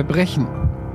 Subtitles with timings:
[0.00, 0.48] Verbrechen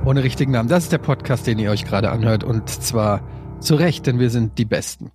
[0.04, 0.68] ohne richtigen Namen.
[0.68, 2.42] Das ist der Podcast, den ihr euch gerade anhört.
[2.42, 3.22] Und zwar
[3.60, 5.12] zu Recht, denn wir sind die Besten.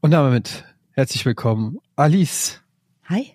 [0.00, 2.60] Und damit herzlich willkommen, Alice.
[3.06, 3.32] Hi.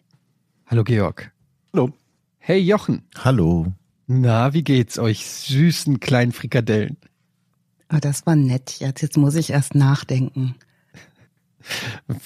[0.68, 1.34] Hallo, Georg.
[1.74, 1.92] Hallo.
[2.38, 3.10] Hey, Jochen.
[3.26, 3.74] Hallo.
[4.08, 6.96] Na, wie geht's euch süßen kleinen Frikadellen?
[7.94, 8.80] Oh, das war nett.
[8.80, 10.56] Jetzt, jetzt muss ich erst nachdenken.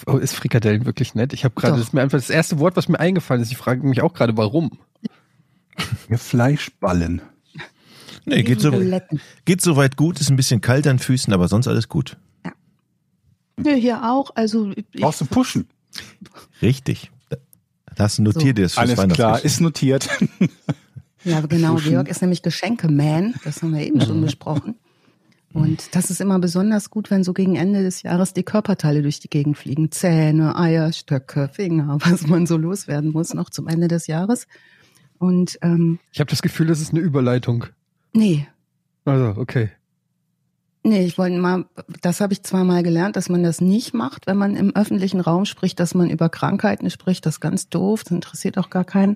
[0.05, 1.33] Oh, ist Frikadellen wirklich nett?
[1.33, 3.51] Ich habe gerade, das ist mir einfach das erste Wort, was mir eingefallen ist.
[3.51, 4.77] Ich frage mich auch gerade, warum.
[6.15, 7.23] Fleischballen.
[8.25, 8.71] Nee, geht so,
[9.45, 12.17] geht soweit gut, ist ein bisschen kalt an Füßen, aber sonst alles gut.
[13.63, 14.31] Ja, hier auch.
[14.35, 15.67] Also ich, Brauchst du pushen?
[16.61, 17.11] Richtig.
[17.29, 17.37] Da-
[17.95, 18.61] Das notiert So.
[18.61, 20.09] ihr das Alles klar, ist notiert.
[21.23, 21.73] ja genau.
[21.73, 21.91] Pushen.
[21.91, 23.35] Georg ist nämlich Geschenke-Man.
[23.43, 24.75] Das haben wir eben schon besprochen.
[25.53, 29.19] Und das ist immer besonders gut, wenn so gegen Ende des Jahres die Körperteile durch
[29.19, 29.91] die Gegend fliegen.
[29.91, 34.47] Zähne, Eier, Stöcke, Finger, was man so loswerden muss noch zum Ende des Jahres.
[35.19, 37.65] Und ähm, Ich habe das Gefühl, das ist eine Überleitung.
[38.13, 38.47] Nee,
[39.05, 39.69] Also, okay.
[40.85, 41.65] Nee, ich wollte mal,
[42.01, 45.21] das habe ich zwar mal gelernt, dass man das nicht macht, wenn man im öffentlichen
[45.21, 48.83] Raum spricht, dass man über Krankheiten spricht, das ist ganz doof, das interessiert auch gar
[48.83, 49.15] keinen.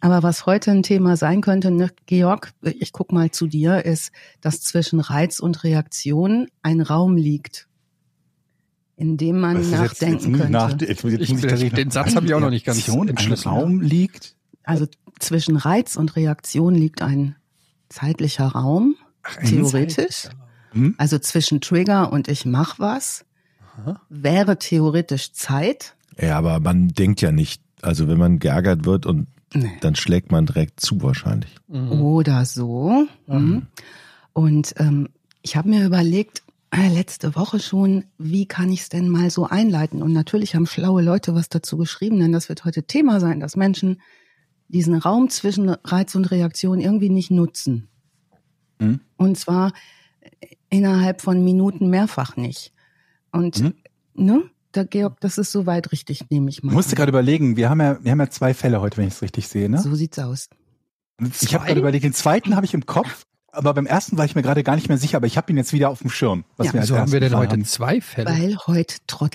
[0.00, 4.12] Aber was heute ein Thema sein könnte, ne, Georg, ich guck mal zu dir, ist,
[4.42, 7.66] dass zwischen Reiz und Reaktion ein Raum liegt,
[8.96, 10.52] in dem man ist jetzt- jetzt nachdenken ich könnte.
[10.52, 11.90] nach- jetzt- jetzt Ich- muss den reden.
[11.90, 13.08] Satz habe ich auch noch nicht ganz Reaktion.
[13.46, 14.36] Raum liegt.
[14.64, 14.86] Also
[15.18, 17.36] zwischen Reiz und Reaktion liegt ein
[17.90, 20.28] zeitlicher Raum, ein theoretisch.
[20.72, 20.94] Hm?
[20.96, 23.24] Also zwischen Trigger und ich mach was
[24.08, 25.94] wäre theoretisch Zeit.
[26.20, 29.78] Ja, aber man denkt ja nicht, also wenn man geärgert wird und Nee.
[29.80, 31.52] dann schlägt man direkt zu wahrscheinlich.
[31.66, 31.90] Mhm.
[31.90, 33.08] Oder so.
[33.26, 33.66] Mhm.
[34.32, 35.08] Und ähm,
[35.42, 39.46] ich habe mir überlegt, äh, letzte Woche schon, wie kann ich es denn mal so
[39.46, 40.02] einleiten?
[40.02, 43.56] Und natürlich haben schlaue Leute was dazu geschrieben, denn das wird heute Thema sein, dass
[43.56, 44.00] Menschen
[44.70, 47.88] diesen Raum zwischen Reiz und Reaktion irgendwie nicht nutzen.
[48.78, 49.00] Mhm.
[49.16, 49.72] Und zwar
[50.68, 52.72] innerhalb von Minuten mehrfach nicht.
[53.32, 53.74] Und Mhm.
[54.14, 54.42] ne,
[54.72, 56.70] da Georg, das ist soweit richtig, nehme ich mal.
[56.70, 59.14] Ich musste gerade überlegen, wir haben ja, wir haben ja zwei Fälle heute, wenn ich
[59.14, 59.68] es richtig sehe.
[59.68, 59.80] Ne?
[59.80, 60.48] So sieht's aus.
[61.42, 64.34] Ich habe gerade überlegt, den zweiten habe ich im Kopf, aber beim ersten war ich
[64.34, 66.44] mir gerade gar nicht mehr sicher, aber ich habe ihn jetzt wieder auf dem Schirm.
[66.56, 66.72] Was Ja.
[66.74, 67.64] wir Wieso haben wir denn heute haben.
[67.64, 68.30] zwei Fälle?
[68.30, 68.94] Weil heute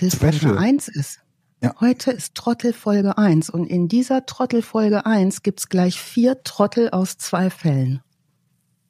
[0.09, 0.57] Special.
[0.57, 1.19] 1 ist.
[1.65, 1.75] Ja.
[1.81, 7.49] Heute ist Trottelfolge 1 und in dieser Trottelfolge 1 gibt's gleich vier Trottel aus zwei
[7.49, 8.01] Fällen.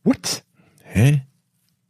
[0.03, 0.43] What?
[0.83, 1.23] Hä?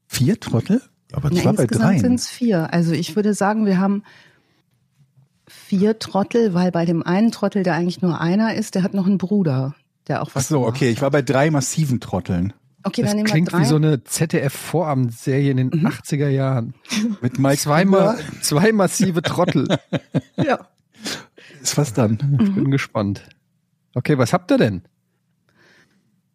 [0.07, 0.81] Vier Trottel?
[1.12, 2.00] Aber Na, war bei insgesamt dreien.
[2.01, 2.72] sind's vier.
[2.73, 4.03] Also ich würde sagen, wir haben
[5.47, 9.06] vier Trottel, weil bei dem einen Trottel, der eigentlich nur einer ist, der hat noch
[9.06, 9.75] einen Bruder,
[10.07, 12.53] der auch Ach was so, gemacht okay, ich war bei drei massiven Trotteln.
[12.84, 13.66] Okay, Das dann nehmen klingt wir drei.
[13.66, 15.88] wie so eine ZDF-Vorabendserie in den Mhm.
[15.88, 16.75] 80er Jahren.
[17.22, 19.67] Mit Mike Zweimal, zwei massive Trottel.
[20.38, 20.67] ja.
[21.66, 22.38] Ist was dann?
[22.40, 23.28] Ich bin gespannt.
[23.96, 24.84] Okay, was habt ihr denn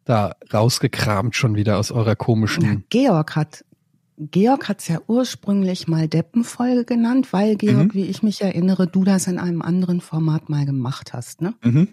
[0.04, 2.84] da rausgekramt schon wieder aus eurer Ja, komischen...
[2.88, 3.64] Georg hat
[4.16, 7.94] Georg hat's ja ursprünglich mal Deppenfolge genannt, weil Georg, Mhm.
[7.94, 11.54] wie ich mich erinnere, du das in einem anderen Format mal gemacht hast, ne?
[11.62, 11.88] Mhm.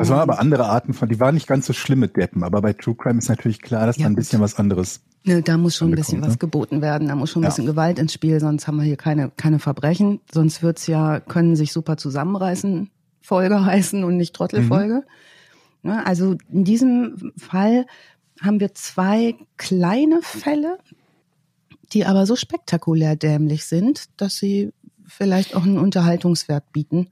[0.00, 2.62] Das waren aber andere Arten von, die waren nicht ganz so schlimm mit Deppen, aber
[2.62, 5.02] bei True Crime ist natürlich klar, dass Ja, da ein bisschen was anderes.
[5.24, 6.26] Ne, da muss schon ein bisschen ne?
[6.26, 7.48] was geboten werden, da muss schon ein Ja.
[7.50, 10.20] bisschen Gewalt ins Spiel, sonst haben wir hier keine, keine Verbrechen.
[10.32, 12.90] Sonst wird's ja, können sich super zusammenreißen,
[13.20, 15.04] Folge heißen und nicht Trottelfolge.
[15.82, 17.84] Ne, also in diesem Fall
[18.40, 20.78] haben wir zwei kleine Fälle,
[21.92, 24.72] die aber so spektakulär dämlich sind, dass sie
[25.06, 27.08] vielleicht auch einen Unterhaltungswert bieten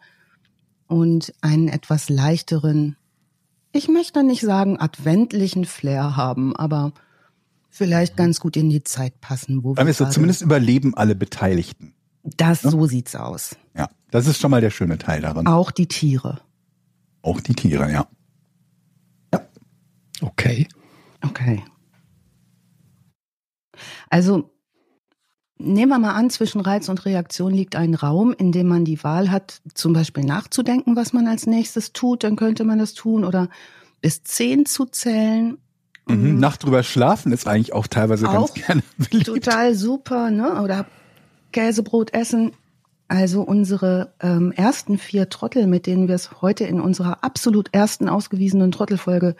[0.88, 2.96] und einen etwas leichteren,
[3.72, 6.92] ich möchte nicht sagen adventlichen Flair haben, aber
[7.70, 11.94] vielleicht ganz gut in die Zeit passen, wo wir wir so, zumindest überleben alle Beteiligten.
[12.22, 13.56] das so sieht's aus.
[13.76, 15.46] Ja, das ist schon mal der schöne Teil daran.
[15.46, 16.40] Auch die Tiere.
[17.22, 18.08] Auch die Tiere, ja.
[20.20, 20.66] Okay.
[21.22, 21.62] Okay.
[24.08, 24.50] Also
[25.58, 29.02] nehmen wir mal an, zwischen Reiz und Reaktion liegt ein Raum, in dem man die
[29.02, 33.24] Wahl hat, zum Beispiel nachzudenken, was man als nächstes tut, dann könnte man das tun,
[33.24, 33.48] oder
[34.00, 35.58] bis zehn zu zählen.
[36.06, 36.32] Mhm.
[36.32, 36.38] Mhm.
[36.38, 39.26] Nacht drüber schlafen ist eigentlich auch teilweise Auch ganz gerne beliebt.
[39.26, 40.62] Total super, ne?
[40.62, 40.86] Oder
[41.52, 42.52] Käsebrot essen.
[43.08, 48.08] Also unsere ähm, ersten vier Trottel, mit denen wir es heute in unserer absolut ersten
[48.08, 49.34] ausgewiesenen Trottelfolge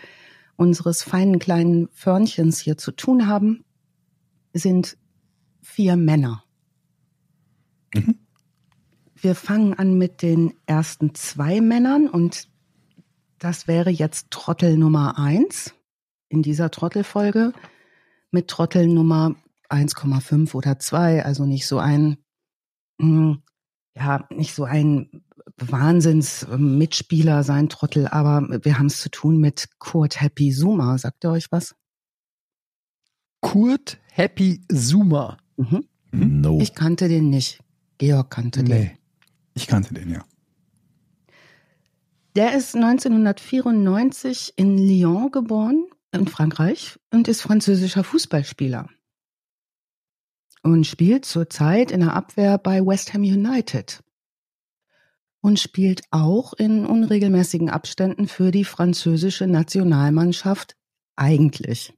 [0.57, 3.65] unseres feinen kleinen Förnchens hier zu tun haben,
[4.55, 4.97] sind
[5.61, 6.45] vier Männer.
[7.95, 8.19] Mhm.
[9.15, 12.49] Wir fangen an mit den ersten zwei Männern und
[13.39, 15.75] das wäre jetzt Trottel Nummer eins
[16.29, 17.53] in dieser Trottelfolge
[18.31, 19.35] mit Trottel Nummer
[19.71, 22.19] 1,5 oder 2, also nicht so ein,
[22.99, 23.39] mh,
[23.97, 25.23] ja, nicht so ein
[25.57, 30.99] Wahnsinns-Mitspieler, sein Trottel, aber wir haben es zu tun mit Kurt Happy Zuma.
[30.99, 31.75] Sagt ihr euch was?
[33.41, 35.39] Kurt Happy Zuma.
[35.59, 35.85] Mhm.
[36.13, 36.59] No.
[36.61, 37.61] Ich kannte den nicht.
[37.99, 38.81] Georg kannte den.
[38.81, 38.99] Nee.
[39.55, 40.25] Ich kannte den, ja.
[42.37, 48.89] Der ist 1994 in Lyon geboren, in Frankreich, und ist französischer Fußballspieler.
[50.63, 54.05] Und spielt zurzeit in der Abwehr bei West Ham United.
[55.41, 60.77] Und spielt auch in unregelmäßigen Abständen für die französische Nationalmannschaft
[61.17, 61.93] eigentlich.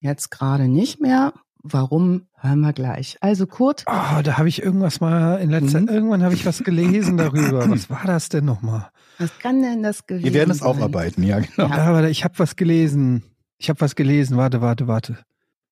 [0.00, 1.32] Jetzt gerade nicht mehr.
[1.72, 3.16] Warum, hören wir gleich.
[3.20, 5.88] Also Kurt, Oh, da habe ich irgendwas mal in letzter, Mhm.
[5.88, 7.68] irgendwann habe ich was gelesen darüber.
[7.70, 8.90] Was war das denn nochmal?
[9.18, 11.68] was kann denn das gewesen Wir werden es aufarbeiten, ja, genau.
[11.68, 11.86] Ja.
[11.86, 13.22] Aber ich habe was gelesen.
[13.58, 14.36] Ich habe was gelesen.
[14.36, 15.18] Warte, warte, warte.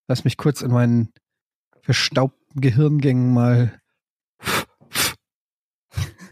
[0.08, 1.10] Lass mich kurz in meinen
[1.82, 3.78] verstaubten Gehirngängen mal.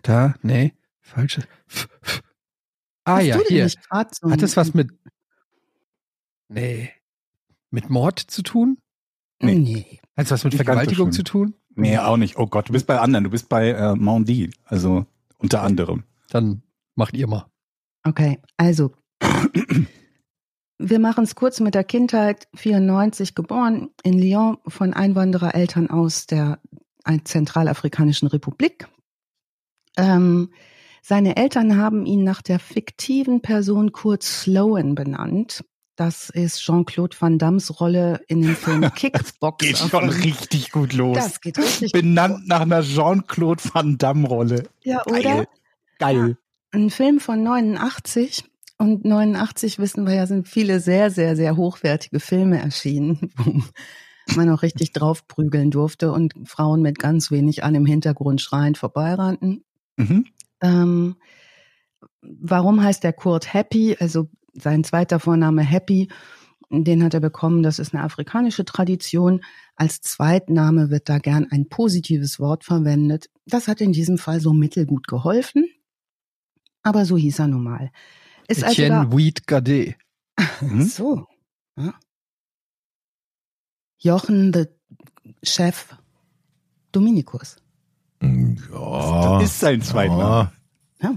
[0.03, 1.43] Da, nee, falsche.
[3.05, 3.69] Ah Hast ja, hier.
[3.69, 3.79] so
[4.31, 4.91] Hat das was mit.
[6.49, 6.91] Nee.
[7.71, 8.79] Mit Mord zu tun?
[9.43, 9.59] Nee.
[9.59, 10.01] Nee.
[10.17, 11.55] Hat es was mit Nicht ganz so Vergewaltigung zu tun?
[11.75, 12.39] Nee, auch nicht.
[12.39, 13.25] Oh Gott, du bist bei anderen.
[13.25, 15.07] Du bist bei äh, Mondi, also
[15.39, 16.05] unter anderem.
[16.31, 16.63] Dann
[16.95, 17.47] macht ihr mal.
[18.05, 18.93] Okay, also
[20.79, 22.49] wir machen es kurz mit der Kindheit.
[22.55, 26.59] 94 geboren in Lyon von Einwanderereltern aus der
[27.25, 28.89] Zentralafrikanischen Republik.
[29.97, 30.51] Ähm,
[31.03, 35.65] seine Eltern haben ihn nach der fiktiven Person Kurt Sloan benannt.
[35.97, 39.67] Das ist Jean-Claude Van Dammes Rolle in dem Film Kickboxer.
[39.67, 41.17] Geht schon richtig gut los.
[41.17, 44.69] Das geht richtig Benannt nach einer Jean-Claude Van Damme-Rolle.
[44.83, 45.21] Ja, oder?
[45.21, 45.49] Geil.
[45.99, 46.39] Geil.
[46.71, 48.45] Ein Film von 89
[48.79, 53.63] und 89 wissen wir ja, sind viele sehr, sehr, sehr hochwertige Filme erschienen, wo
[54.35, 59.65] man auch richtig draufprügeln durfte und Frauen mit ganz wenig an im Hintergrund schreiend vorbeirannten.
[59.97, 60.27] Mhm.
[60.63, 61.17] Ähm,
[62.23, 63.97] warum heißt der Kurt Happy?
[64.01, 66.09] Also sein zweiter Vorname Happy,
[66.71, 67.63] den hat er bekommen.
[67.63, 69.45] Das ist eine afrikanische Tradition.
[69.77, 73.29] Als Zweitname wird da gern ein positives Wort verwendet.
[73.47, 75.67] Das hat in diesem Fall so mittelgut geholfen.
[76.83, 77.91] Aber so hieß er nun mal.
[78.49, 79.97] Ist also Etienne da, Weed Gadet.
[80.61, 80.83] Mhm.
[80.83, 81.27] so.
[81.77, 81.95] Ja.
[83.99, 84.65] Jochen, the
[85.43, 85.95] Chef
[86.91, 87.57] Dominikus.
[88.21, 89.39] Ja.
[89.41, 90.53] Das ist sein Zweitname.
[91.03, 91.03] Oh.
[91.03, 91.15] Ja.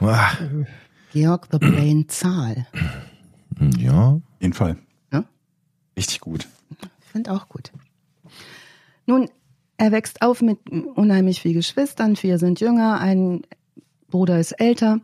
[0.00, 0.30] Boah.
[1.14, 2.66] Georg the Brain Zahl.
[3.78, 4.14] Ja.
[4.14, 4.76] Auf jeden Fall.
[5.12, 5.22] Ja?
[5.96, 6.48] Richtig gut.
[6.72, 7.70] Ich finde auch gut.
[9.06, 9.30] Nun,
[9.76, 12.16] er wächst auf mit unheimlich viel Geschwistern.
[12.16, 13.42] Vier sind jünger, ein
[14.10, 14.98] Bruder ist älter.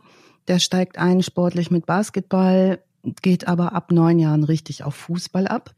[0.49, 2.83] Der steigt ein sportlich mit Basketball,
[3.21, 5.73] geht aber ab neun Jahren richtig auf Fußball ab.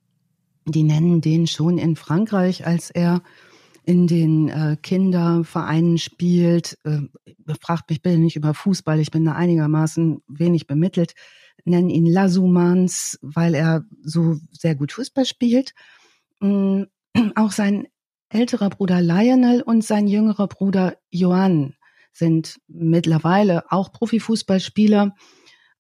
[0.66, 3.22] Die nennen den schon in Frankreich, als er
[3.86, 6.78] in den äh, Kindervereinen spielt.
[6.84, 7.02] Äh,
[7.62, 11.14] fragt mich bitte nicht über Fußball, ich bin da einigermaßen wenig bemittelt.
[11.66, 15.74] Nennen ihn Lasumans, weil er so sehr gut Fußball spielt.
[16.40, 16.84] Mm,
[17.36, 17.88] Auch sein
[18.30, 21.76] älterer Bruder Lionel und sein jüngerer Bruder Johann
[22.12, 25.16] sind mittlerweile auch Profifußballspieler.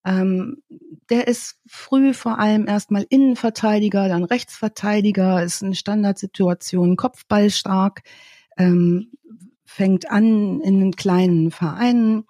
[0.05, 0.61] Ähm,
[1.09, 8.03] der ist früh vor allem erstmal Innenverteidiger, dann Rechtsverteidiger, ist in Standardsituationen kopfballstark,
[8.57, 9.12] ähm,
[9.65, 12.25] fängt an in einen kleinen Vereinen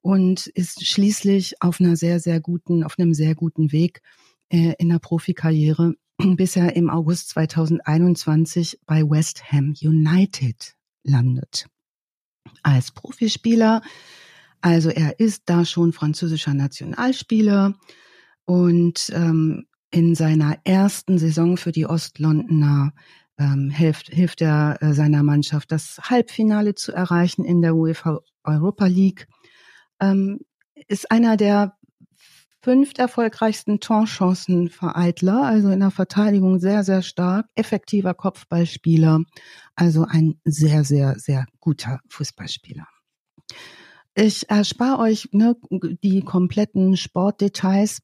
[0.00, 4.00] und ist schließlich auf einer sehr, sehr guten, auf einem sehr guten Weg
[4.48, 11.66] äh, in der Profikarriere, bis er im August 2021 bei West Ham United landet.
[12.62, 13.82] Als Profispieler
[14.60, 17.74] also er ist da schon französischer Nationalspieler
[18.44, 22.92] und ähm, in seiner ersten Saison für die Ostlondoner
[23.38, 28.86] ähm, hilft, hilft er äh, seiner Mannschaft, das Halbfinale zu erreichen in der UEFA Europa
[28.86, 29.26] League.
[30.00, 30.40] Ähm,
[30.88, 31.76] ist einer der
[32.60, 39.22] fünf erfolgreichsten Torchancenvereitler, also in der Verteidigung sehr, sehr stark, effektiver Kopfballspieler,
[39.74, 42.86] also ein sehr, sehr, sehr guter Fußballspieler.
[44.20, 48.00] Ich erspare euch ne, die kompletten Sportdetails.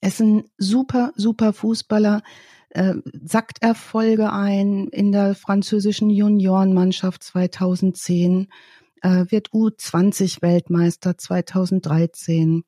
[0.00, 2.22] Es ist ein super, super Fußballer,
[2.70, 8.48] äh, sackt Erfolge ein in der französischen Juniorenmannschaft 2010,
[9.02, 12.64] äh, wird U20 Weltmeister 2013,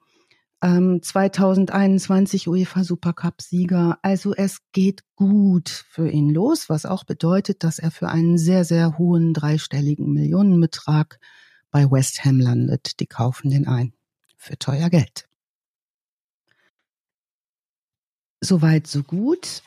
[0.63, 3.99] ähm, 2021 UEFA Supercup Sieger.
[4.03, 8.65] Also es geht gut für ihn los, was auch bedeutet, dass er für einen sehr,
[8.65, 11.19] sehr hohen dreistelligen Millionenbetrag
[11.75, 13.01] bei West Ham landet.
[13.01, 13.95] Die kaufen den ein.
[14.37, 15.29] Für teuer Geld.
[18.41, 19.65] Soweit, so gut.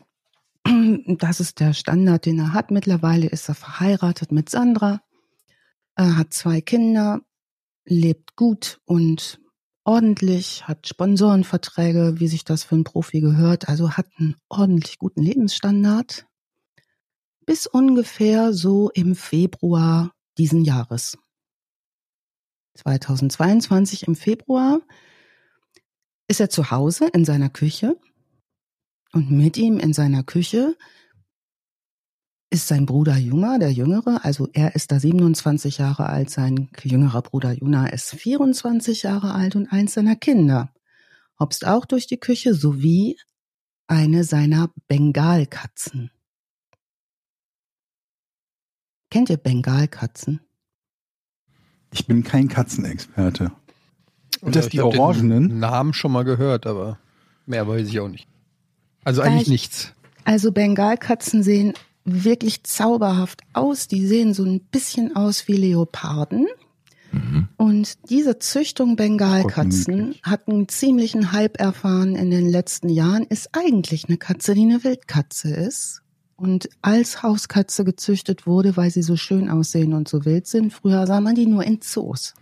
[1.19, 2.71] Das ist der Standard, den er hat.
[2.71, 5.01] Mittlerweile ist er verheiratet mit Sandra.
[5.95, 7.19] Er hat zwei Kinder,
[7.83, 9.41] lebt gut und
[9.83, 15.23] ordentlich, hat Sponsorenverträge, wie sich das für einen Profi gehört, also hat einen ordentlich guten
[15.23, 16.25] Lebensstandard.
[17.45, 21.17] Bis ungefähr so im Februar diesen Jahres.
[22.77, 24.79] 2022 im Februar
[26.27, 27.97] ist er zu Hause in seiner Küche
[29.13, 30.75] und mit ihm in seiner Küche
[32.49, 37.21] ist sein Bruder Juma, der Jüngere, also er ist da 27 Jahre alt, sein jüngerer
[37.21, 40.73] Bruder Juna ist 24 Jahre alt und eins seiner Kinder
[41.39, 43.17] hopst auch durch die Küche sowie
[43.87, 46.11] eine seiner Bengalkatzen.
[49.09, 50.46] Kennt ihr Bengalkatzen?
[51.91, 53.51] Ich bin kein Katzenexperte.
[54.41, 55.59] Und Ja, das ich die Orangenen?
[55.59, 56.99] Namen schon mal gehört, aber
[57.45, 58.27] mehr weiß ich auch nicht.
[59.03, 59.93] Also eigentlich nichts.
[60.25, 63.87] Also Bengalkatzen sehen wirklich zauberhaft aus.
[63.87, 66.47] Die sehen so ein bisschen aus wie Leoparden.
[67.55, 74.07] Und diese Züchtung Bengalkatzen hat einen ziemlichen Hype erfahren in den letzten Jahren, ist eigentlich
[74.07, 76.03] eine Katze, die eine Wildkatze ist
[76.37, 80.71] und als Hauskatze gezüchtet wurde, weil sie so schön aussehen und so wild sind.
[80.71, 82.35] Früher sah man die nur in Zoos.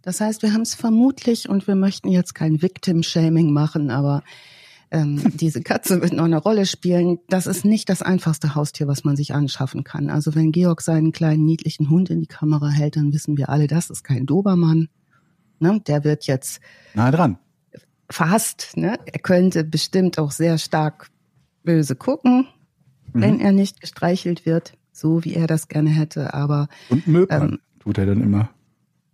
[0.00, 4.22] Das heißt, wir haben es vermutlich und wir möchten jetzt kein Victim-Shaming machen, aber
[4.92, 7.18] ähm, diese Katze wird noch eine Rolle spielen.
[7.28, 10.08] Das ist nicht das einfachste Haustier, was man sich anschaffen kann.
[10.08, 13.66] Also wenn Georg seinen kleinen niedlichen Hund in die Kamera hält, dann wissen wir alle,
[13.66, 14.88] das ist kein Dobermann.
[15.58, 15.80] Ne?
[15.86, 16.60] Der wird jetzt
[16.94, 17.38] Nah dran.
[18.08, 18.98] fast, ne?
[19.06, 21.08] er könnte bestimmt auch sehr stark
[21.64, 22.46] böse gucken,
[23.12, 26.32] wenn er nicht gestreichelt wird, so wie er das gerne hätte.
[26.34, 27.58] Aber Und Möpern Ähm.
[27.78, 28.48] tut er dann immer.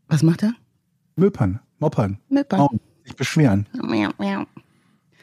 [0.09, 0.53] was macht er?
[1.17, 2.61] Möpern, moppern, Mippern.
[2.61, 3.67] Mauen, sich beschweren.
[3.83, 4.13] Mhm.
[4.21, 4.45] Ja,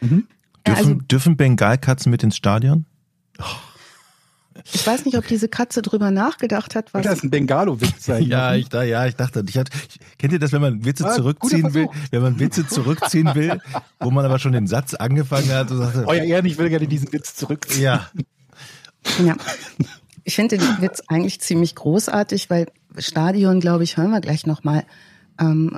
[0.01, 0.27] Dürfen,
[0.67, 2.85] also dürfen Bengalkatzen mit ins Stadion?
[4.73, 8.23] Ich weiß nicht, ob diese Katze drüber nachgedacht hat, was das ein Bengalo-Witz sein?
[8.27, 11.05] Ja, ich, da, ja, ich dachte, ich hatte, ich, kennt ihr das, wenn man Witze
[11.07, 13.59] Ah, zurückziehen will, wenn man Witze zurückziehen will,
[13.99, 16.87] wo man aber schon den Satz angefangen hat und sagte, Euer Ehren, ich will gerne
[16.87, 17.83] diesen Witz zurückziehen.
[17.83, 18.09] ja,
[19.23, 19.35] Ja.
[20.23, 22.65] Ich finde den Witz eigentlich ziemlich großartig, weil
[22.97, 24.83] Stadion, glaube ich, hören wir gleich nochmal.
[25.39, 25.77] Ähm,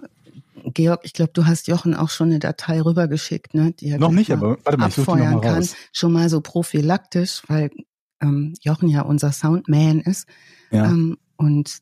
[0.74, 3.74] Georg, ich glaube, du hast Jochen auch schon eine Datei rübergeschickt, ne?
[3.74, 5.56] Die er Noch nicht, aber warte mal, ich suche die noch abfeuern mal kann.
[5.56, 5.76] raus.
[5.92, 7.72] Schon mal so prophylaktisch, weil
[8.22, 10.28] ähm, Jochen ja unser Soundman ist.
[10.72, 10.86] Ja.
[10.86, 11.82] Ähm, und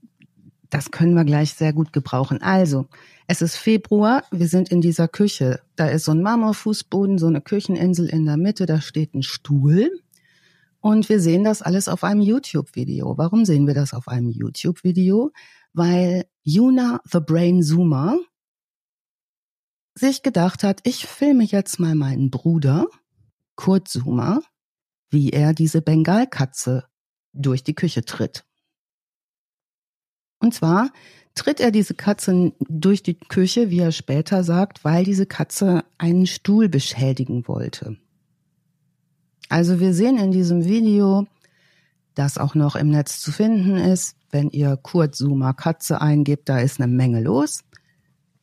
[0.69, 2.41] das können wir gleich sehr gut gebrauchen.
[2.41, 2.87] Also,
[3.27, 5.61] es ist Februar, wir sind in dieser Küche.
[5.75, 9.89] Da ist so ein Marmorfußboden, so eine Kücheninsel in der Mitte, da steht ein Stuhl.
[10.81, 13.17] Und wir sehen das alles auf einem YouTube-Video.
[13.17, 15.31] Warum sehen wir das auf einem YouTube-Video?
[15.73, 18.19] Weil Yuna the Brain Zoomer
[19.95, 22.85] sich gedacht hat, ich filme jetzt mal meinen Bruder,
[23.55, 24.41] Kurt Zoomer,
[25.15, 26.83] wie er diese Bengalkatze
[27.31, 28.43] durch die Küche tritt.
[30.39, 30.91] Und zwar
[31.35, 36.27] tritt er diese Katze durch die Küche, wie er später sagt, weil diese Katze einen
[36.27, 37.97] Stuhl beschädigen wollte.
[39.47, 41.27] Also wir sehen in diesem Video,
[42.13, 46.59] das auch noch im Netz zu finden ist, wenn ihr Kurt Zoomer Katze eingebt, da
[46.59, 47.63] ist eine Menge los.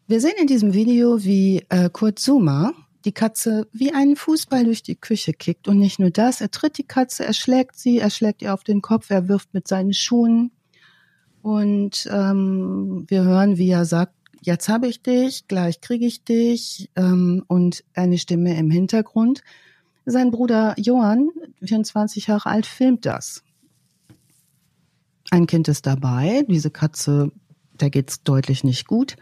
[0.06, 2.72] Wir sehen in diesem Video, wie äh, Kurt Zoomer
[3.04, 5.68] die Katze wie einen Fußball durch die Küche kickt.
[5.68, 8.64] Und nicht nur das, er tritt die Katze, er schlägt sie, er schlägt ihr auf
[8.64, 10.52] den Kopf, er wirft mit seinen Schuhen.
[11.42, 16.90] Und ähm, wir hören, wie er sagt, jetzt habe ich dich, gleich kriege ich dich.
[16.96, 19.42] Ähm, und eine Stimme im Hintergrund.
[20.04, 21.30] Sein Bruder Johann,
[21.62, 23.42] 24 Jahre alt, filmt das.
[25.30, 27.32] Ein Kind ist dabei, diese Katze,
[27.80, 29.16] der geht's deutlich nicht gut.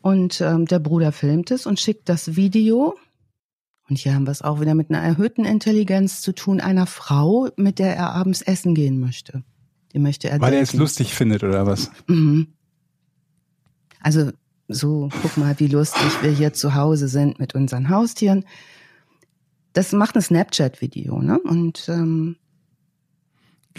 [0.00, 2.96] Und ähm, der Bruder filmt es und schickt das Video.
[3.88, 7.48] Und hier haben wir es auch wieder mit einer erhöhten Intelligenz zu tun, einer Frau,
[7.56, 9.42] mit der er abends essen gehen möchte.
[9.92, 11.90] Die möchte er Weil er es lustig findet, oder was?
[12.06, 12.48] Mhm.
[14.00, 14.30] Also
[14.68, 18.44] so, guck mal, wie lustig wir hier zu Hause sind mit unseren Haustieren.
[19.72, 21.38] Das macht ein Snapchat-Video, ne?
[21.38, 22.36] Und ähm,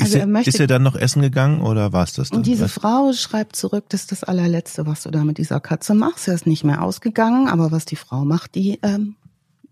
[0.02, 2.40] Also er er, möchte- ist er dann noch essen gegangen oder war es das dann?
[2.40, 2.74] Und diese Was?
[2.74, 6.28] Frau schreibt zurück, das ist das allerletzte, was du da mit dieser Katze machst.
[6.28, 9.16] Er ist nicht mehr ausgegangen, aber was die Frau macht, die ähm,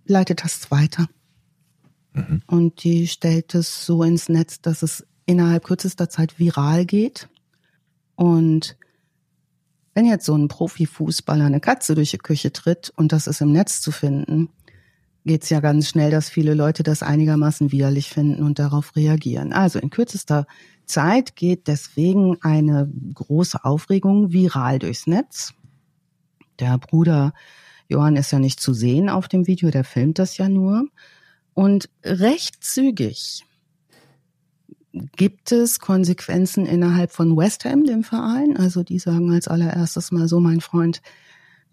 [0.06, 1.08] leitet das weiter.
[2.14, 2.42] Mhm.
[2.48, 7.28] Und die stellt es so ins Netz, dass es innerhalb kürzester Zeit viral geht.
[8.16, 8.78] Und
[9.94, 13.52] wenn jetzt so ein Profifußballer eine Katze durch die Küche tritt und das ist im
[13.52, 14.50] Netz zu finden,
[15.28, 19.54] geht's ja ganz schnell, dass viele Leute das einigermaßen widerlich finden und darauf reagieren.
[19.54, 20.48] Also in kürzester
[20.86, 25.54] Zeit geht deswegen eine große Aufregung viral durchs Netz.
[26.60, 27.34] Der Bruder
[27.88, 30.86] Johann ist ja nicht zu sehen auf dem Video, der filmt das ja nur.
[31.54, 33.44] Und recht zügig
[35.16, 38.58] gibt es Konsequenzen innerhalb von West Ham, dem Verein.
[38.58, 41.02] Also die sagen als allererstes mal so, mein Freund,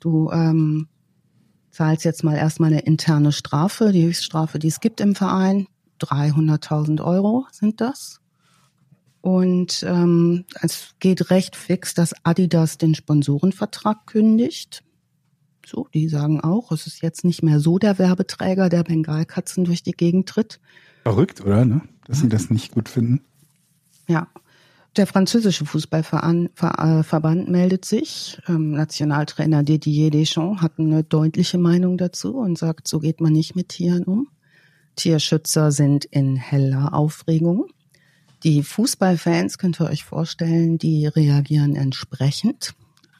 [0.00, 0.88] du ähm,
[1.74, 5.66] zahlst jetzt mal erstmal eine interne Strafe, die Höchststrafe, die es gibt im Verein.
[6.00, 8.20] 300.000 Euro sind das.
[9.20, 14.84] Und ähm, es geht recht fix, dass Adidas den Sponsorenvertrag kündigt.
[15.66, 19.82] So, die sagen auch, es ist jetzt nicht mehr so der Werbeträger, der Bengalkatzen durch
[19.82, 20.60] die Gegend tritt.
[21.02, 21.64] Verrückt, oder?
[21.64, 21.80] Ne?
[22.06, 23.22] Dass sie das nicht gut finden.
[24.06, 24.28] Ja.
[24.96, 28.38] Der französische Fußballverband meldet sich.
[28.46, 33.56] Ähm, Nationaltrainer Didier Deschamps hat eine deutliche Meinung dazu und sagt, so geht man nicht
[33.56, 34.28] mit Tieren um.
[34.94, 37.66] Tierschützer sind in heller Aufregung.
[38.44, 42.74] Die Fußballfans, könnt ihr euch vorstellen, die reagieren entsprechend.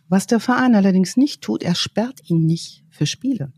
[0.09, 3.53] Was der Verein allerdings nicht tut, er sperrt ihn nicht für Spiele.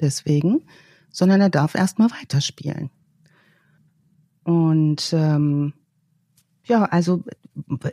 [0.00, 0.64] Deswegen,
[1.10, 2.90] sondern er darf erstmal weiterspielen.
[4.44, 5.72] Und ähm,
[6.64, 7.24] ja, also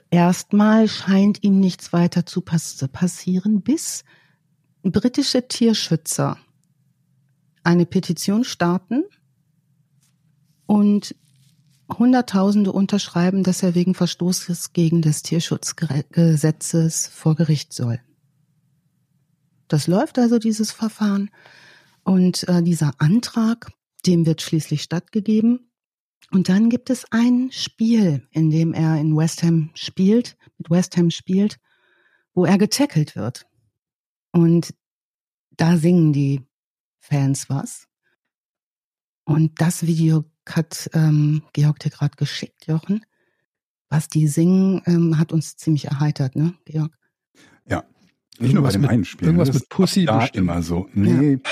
[0.09, 4.03] erstmal scheint ihm nichts weiter zu pass passieren, bis
[4.83, 6.37] britische Tierschützer
[7.63, 9.03] eine Petition starten
[10.65, 11.15] und
[11.91, 17.99] Hunderttausende unterschreiben, dass er wegen Verstoßes gegen das Tierschutzgesetzes vor Gericht soll.
[19.67, 21.31] Das läuft also dieses Verfahren
[22.03, 23.71] und äh, dieser Antrag,
[24.05, 25.68] dem wird schließlich stattgegeben.
[26.31, 30.95] Und dann gibt es ein Spiel, in dem er in West Ham spielt, mit West
[30.97, 31.59] Ham spielt,
[32.33, 33.47] wo er getackelt wird.
[34.31, 34.73] Und
[35.51, 36.41] da singen die
[36.99, 37.87] Fans was.
[39.25, 43.05] Und das Video hat ähm, Georg dir gerade geschickt, Jochen.
[43.89, 46.95] Was die singen, ähm, hat uns ziemlich erheitert, ne, Georg?
[47.65, 47.83] Ja.
[48.37, 49.27] Nicht nur bei dem mit, einen Spiel.
[49.27, 50.37] Irgendwas das mit Pussy da bestimmt.
[50.37, 50.87] immer so.
[50.93, 51.47] Nee, nicht.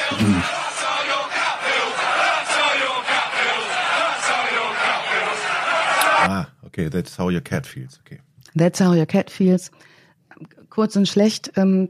[6.77, 7.99] Okay, that's how your cat feels.
[8.05, 8.19] Okay.
[8.55, 9.71] That's how your cat feels.
[10.69, 11.89] Kurz und schlecht, ähm,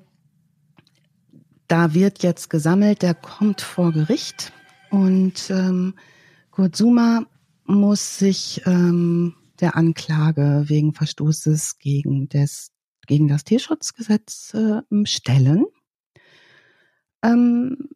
[1.67, 4.53] da wird jetzt gesammelt, der kommt vor Gericht
[4.89, 5.95] und ähm,
[6.51, 7.25] Kurt Zuma
[7.65, 12.71] muss sich ähm, der Anklage wegen Verstoßes gegen das,
[13.05, 15.65] gegen das Tierschutzgesetz äh, stellen.
[17.21, 17.89] Ähm,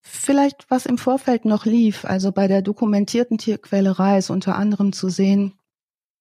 [0.00, 5.10] vielleicht was im Vorfeld noch lief, also bei der dokumentierten Tierquälerei ist unter anderem zu
[5.10, 5.52] sehen,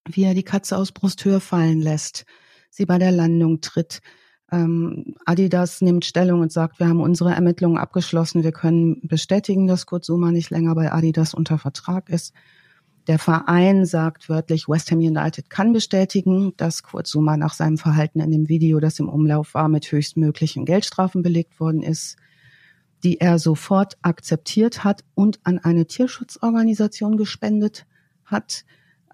[0.09, 2.25] wie er die Katze aus Brusthöhe fallen lässt,
[2.69, 4.01] sie bei der Landung tritt.
[4.51, 9.85] Ähm, Adidas nimmt Stellung und sagt, wir haben unsere Ermittlungen abgeschlossen, wir können bestätigen, dass
[9.85, 12.33] Kurt Zuma nicht länger bei Adidas unter Vertrag ist.
[13.07, 18.19] Der Verein sagt wörtlich, West Ham United kann bestätigen, dass Kurt Zuma nach seinem Verhalten
[18.19, 22.17] in dem Video, das im Umlauf war, mit höchstmöglichen Geldstrafen belegt worden ist,
[23.03, 27.85] die er sofort akzeptiert hat und an eine Tierschutzorganisation gespendet
[28.25, 28.65] hat.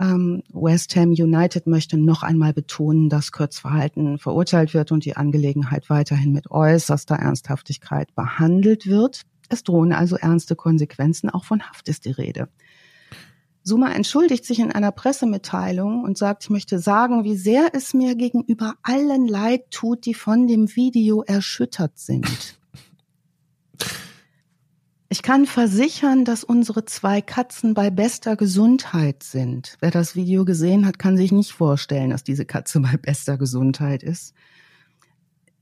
[0.01, 5.15] Ähm, West Ham United möchte noch einmal betonen, dass Kurt's Verhalten verurteilt wird und die
[5.15, 9.21] Angelegenheit weiterhin mit äußerster Ernsthaftigkeit behandelt wird.
[9.49, 12.47] Es drohen also ernste Konsequenzen, auch von Haft ist die Rede.
[13.63, 18.15] Suma entschuldigt sich in einer Pressemitteilung und sagt, ich möchte sagen, wie sehr es mir
[18.15, 22.57] gegenüber allen leid tut, die von dem Video erschüttert sind.
[25.11, 29.75] Ich kann versichern, dass unsere zwei Katzen bei bester Gesundheit sind.
[29.81, 34.03] Wer das Video gesehen hat, kann sich nicht vorstellen, dass diese Katze bei bester Gesundheit
[34.03, 34.33] ist.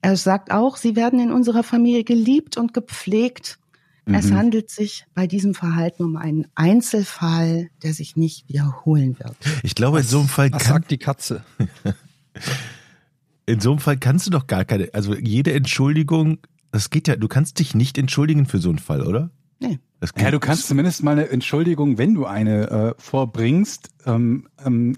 [0.04, 3.58] Er sagt auch, sie werden in unserer Familie geliebt und gepflegt.
[4.06, 4.14] Mhm.
[4.14, 9.36] Es handelt sich bei diesem Verhalten um einen Einzelfall, der sich nicht wiederholen wird.
[9.64, 11.44] Ich glaube, in so einem Fall Was kann, sagt die Katze?
[13.48, 16.38] in so einem Fall kannst du doch gar keine, also jede Entschuldigung,
[16.72, 19.32] das geht ja, du kannst dich nicht entschuldigen für so einen Fall, oder?
[19.60, 19.80] Nee.
[20.00, 24.98] Das Ja, du kannst zumindest mal eine Entschuldigung, wenn du eine äh, vorbringst, ähm, ähm,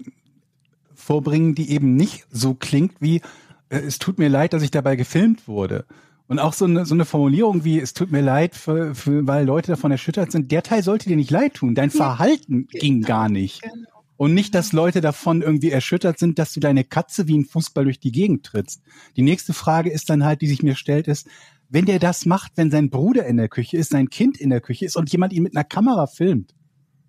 [0.94, 3.20] vorbringen, die eben nicht so klingt wie
[3.68, 5.86] äh, es tut mir leid, dass ich dabei gefilmt wurde.
[6.28, 9.44] Und auch so eine, so eine Formulierung wie es tut mir leid, für, für, weil
[9.44, 11.74] Leute davon erschüttert sind, der Teil sollte dir nicht leid tun.
[11.74, 13.62] Dein Verhalten ging gar nicht.
[13.62, 13.74] Genau.
[14.16, 17.84] Und nicht, dass Leute davon irgendwie erschüttert sind, dass du deine Katze wie ein Fußball
[17.84, 18.80] durch die Gegend trittst.
[19.16, 21.26] Die nächste Frage ist dann halt, die sich mir stellt, ist,
[21.72, 24.60] wenn der das macht, wenn sein Bruder in der Küche ist, sein Kind in der
[24.60, 26.54] Küche ist und jemand ihn mit einer Kamera filmt.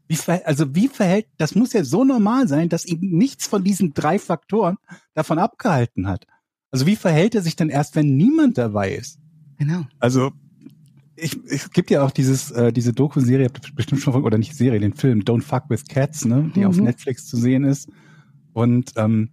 [0.08, 3.94] Wie also wie verhält, das muss ja so normal sein, dass ihm nichts von diesen
[3.94, 4.78] drei Faktoren
[5.14, 6.26] davon abgehalten hat.
[6.72, 9.20] Also wie verhält er sich denn erst, wenn niemand dabei ist?
[9.58, 9.86] Genau.
[10.00, 10.32] Also
[11.16, 14.56] ich, es gibt ja auch dieses äh, diese Doku-Serie, habt ihr bestimmt schon oder nicht
[14.56, 16.68] Serie, den Film Don't Fuck with Cats, ne, die Mhm.
[16.68, 17.90] auf Netflix zu sehen ist.
[18.54, 19.30] Und ähm,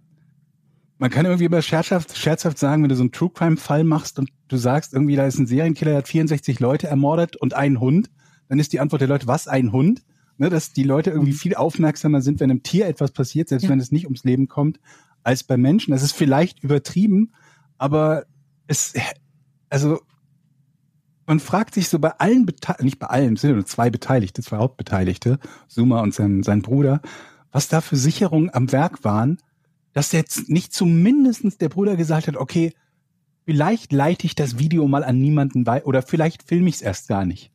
[1.01, 4.19] man kann irgendwie immer scherzhaft, scherzhaft sagen, wenn du so einen True Crime Fall machst
[4.19, 7.79] und du sagst irgendwie, da ist ein Serienkiller, der hat 64 Leute ermordet und einen
[7.79, 8.11] Hund,
[8.49, 10.03] dann ist die Antwort der Leute, was ein Hund?
[10.37, 13.63] Und ne, dass die Leute irgendwie viel aufmerksamer sind, wenn einem Tier etwas passiert, selbst
[13.63, 13.69] Ja.
[13.71, 14.79] wenn es nicht ums Leben kommt,
[15.23, 15.89] als bei Menschen.
[15.89, 17.31] Das ist vielleicht übertrieben,
[17.79, 18.25] aber
[18.67, 18.93] es,
[19.71, 20.01] also
[21.25, 24.43] man fragt sich so bei allen, Bete nicht bei allen, es sind nur zwei Beteiligte,
[24.43, 27.01] zwei Hauptbeteiligte, Suma und sein, sein Bruder,
[27.51, 29.39] was da für Sicherungen am Werk waren,
[29.93, 32.73] dass jetzt nicht zumindestens der Bruder gesagt hat, okay,
[33.45, 37.07] vielleicht leite ich das Video mal an niemanden weiter oder vielleicht filme ich es erst
[37.07, 37.51] gar nicht.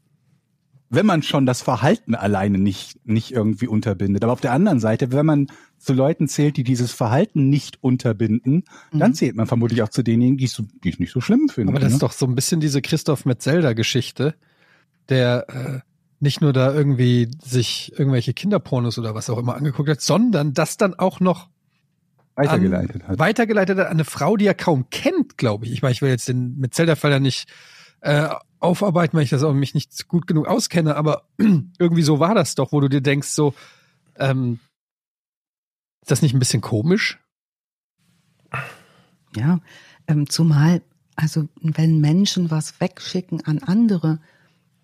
[0.88, 4.22] Wenn man schon das Verhalten alleine nicht, nicht irgendwie unterbindet.
[4.22, 5.46] Aber auf der anderen Seite, wenn man
[5.78, 9.14] zu Leuten zählt, die dieses Verhalten nicht unterbinden, dann Mhm.
[9.14, 11.70] zählt man vermutlich auch zu denjenigen, die es so, die es nicht so schlimm finden.
[11.70, 11.94] Aber das ne?
[11.96, 14.36] ist doch so ein bisschen diese Christoph Metzelder-Geschichte,
[15.08, 15.80] der äh,
[16.20, 20.76] nicht nur da irgendwie sich irgendwelche Kinderpornos oder was auch immer angeguckt hat, sondern das
[20.76, 21.48] dann auch noch
[22.36, 23.18] weitergeleitet an, hat.
[23.18, 25.72] Weitergeleitet hat an eine Frau, die er kaum kennt, glaube ich.
[25.72, 27.48] Ich meine, ich will jetzt den Metzelder-Fall ja nicht
[28.00, 28.28] äh,
[28.60, 31.28] aufarbeiten, weil ich das auch mich nicht gut genug auskenne, aber
[31.78, 33.54] irgendwie so war das doch, wo du dir denkst, so,
[34.16, 34.60] ähm,
[36.02, 37.18] ist das nicht ein bisschen komisch?
[39.36, 39.60] Ja,
[40.06, 40.82] ähm, zumal,
[41.16, 44.20] also wenn Menschen was wegschicken an andere,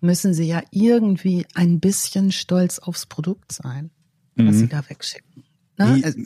[0.01, 3.89] müssen sie ja irgendwie ein bisschen stolz aufs Produkt sein,
[4.35, 4.59] was Mhm.
[4.59, 5.42] sie da wegschicken.
[5.77, 5.95] Ne?
[5.95, 6.19] Die- Also,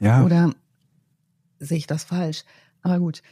[0.00, 0.24] ja.
[0.24, 0.52] Oder
[1.58, 2.44] sehe ich das falsch?
[2.82, 3.22] Aber gut.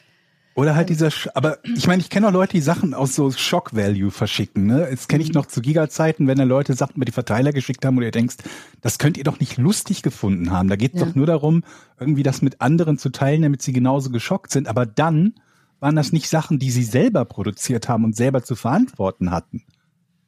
[0.55, 3.31] Oder halt dieser, Sch aber ich meine, ich kenne auch Leute, die Sachen aus so
[3.31, 4.67] Shock Value verschicken.
[4.67, 4.89] Ne?
[4.91, 7.97] Jetzt kenne ich noch zu Giga-Zeiten, wenn da Leute Sachen mit die Verteiler geschickt haben,
[7.97, 8.37] wo ihr denkst,
[8.81, 10.69] das könnt ihr doch nicht lustig gefunden haben.
[10.69, 11.07] Da geht es Ja.
[11.07, 11.63] doch nur darum,
[12.01, 14.67] irgendwie das mit anderen zu teilen, damit sie genauso geschockt sind.
[14.67, 15.35] Aber dann
[15.79, 19.63] waren das nicht Sachen, die sie selber produziert haben und selber zu verantworten hatten.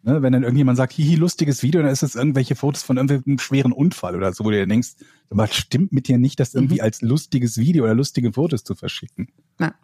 [0.03, 0.23] Ne?
[0.23, 3.73] Wenn dann irgendjemand sagt, hihi, lustiges Video, dann ist es irgendwelche Fotos von irgendeinem schweren
[3.73, 4.91] Unfall oder so, wo du dir denkst,
[5.29, 6.81] aber stimmt mit dir nicht, das irgendwie Mhm.
[6.83, 9.29] als lustiges Video oder lustige Fotos zu verschicken.
[9.59, 9.75] Ja.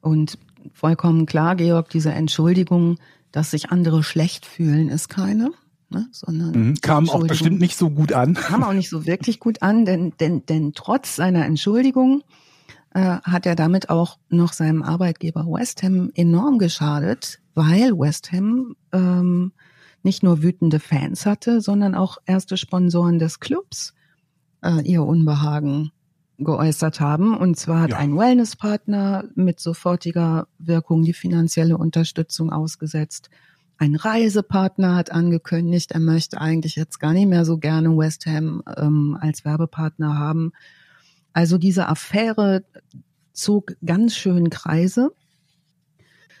[0.00, 0.38] Und
[0.72, 2.98] vollkommen klar, Georg, diese Entschuldigung,
[3.32, 5.50] dass sich andere schlecht fühlen, ist keine,
[5.90, 6.06] ne?
[6.12, 6.74] sondern Mhm.
[6.80, 8.34] Kam auch bestimmt nicht so gut an.
[8.34, 12.22] kam auch nicht so wirklich gut an, denn, denn, denn trotz seiner Entschuldigung
[12.94, 18.76] äh, hat er damit auch noch seinem Arbeitgeber West Ham enorm geschadet, weil West Ham
[18.92, 19.52] ähm,
[20.02, 23.94] nicht nur wütende Fans hatte, sondern auch erste Sponsoren des Clubs
[24.62, 25.90] äh, ihr Unbehagen
[26.38, 27.36] geäußert haben.
[27.36, 27.96] Und zwar hat Ja.
[27.96, 33.30] ein Wellnesspartner mit sofortiger Wirkung die finanzielle Unterstützung ausgesetzt.
[33.78, 38.62] Ein Reisepartner hat angekündigt, er möchte eigentlich jetzt gar nicht mehr so gerne West Ham
[38.76, 40.52] ähm, als Werbepartner haben.
[41.32, 42.64] Also diese Affäre
[43.32, 45.10] zog ganz schön Kreise.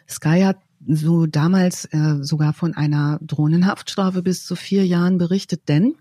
[0.08, 5.94] Sky hat so damals äh, sogar von einer Drohnenhaftstrafe bis zu vier Jahren berichtet, denn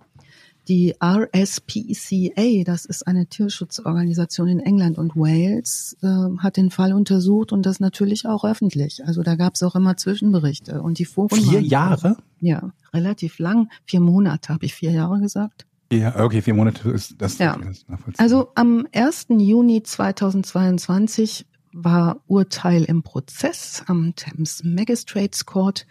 [0.67, 7.51] die RSPCA, das ist eine Tierschutzorganisation in England und Wales, äh, hat den Fall untersucht
[7.51, 9.05] und das natürlich auch öffentlich.
[9.05, 12.17] Also da gab es auch immer Zwischenberichte und die Foren Vier Jahre?
[12.39, 13.69] Ja, relativ lang.
[13.85, 15.65] Vier Monate, habe ich vier Jahre gesagt.
[15.91, 17.37] Ja, okay, vier Monate ist das.
[17.37, 17.53] Ja.
[17.53, 18.23] ist nachvollziehbar.
[18.23, 19.27] Also am 1.
[19.37, 21.45] Juni 2022
[21.75, 25.85] war Urteil im Prozess am Thames Magistrates Court.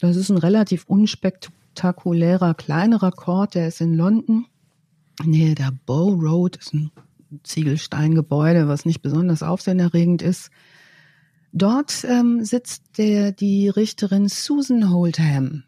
[0.00, 4.46] Das ist ein relativ unspektakulärer, kleinerer Court, der ist in London.
[5.22, 6.90] Nähe der Bow Road ist ein
[7.44, 10.50] Ziegelsteingebäude, was nicht besonders aufsehenerregend ist.
[11.52, 15.64] Dort ähm, sitzt der, die Richterin Susan Holdham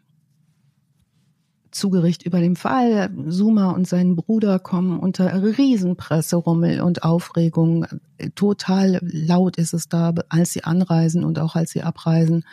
[1.75, 3.09] zu Gericht über den Fall.
[3.27, 7.85] Suma und sein Bruder kommen unter Riesenpresserummel und Aufregung.
[8.35, 12.45] Total laut ist es da, als sie anreisen und auch als sie abreisen.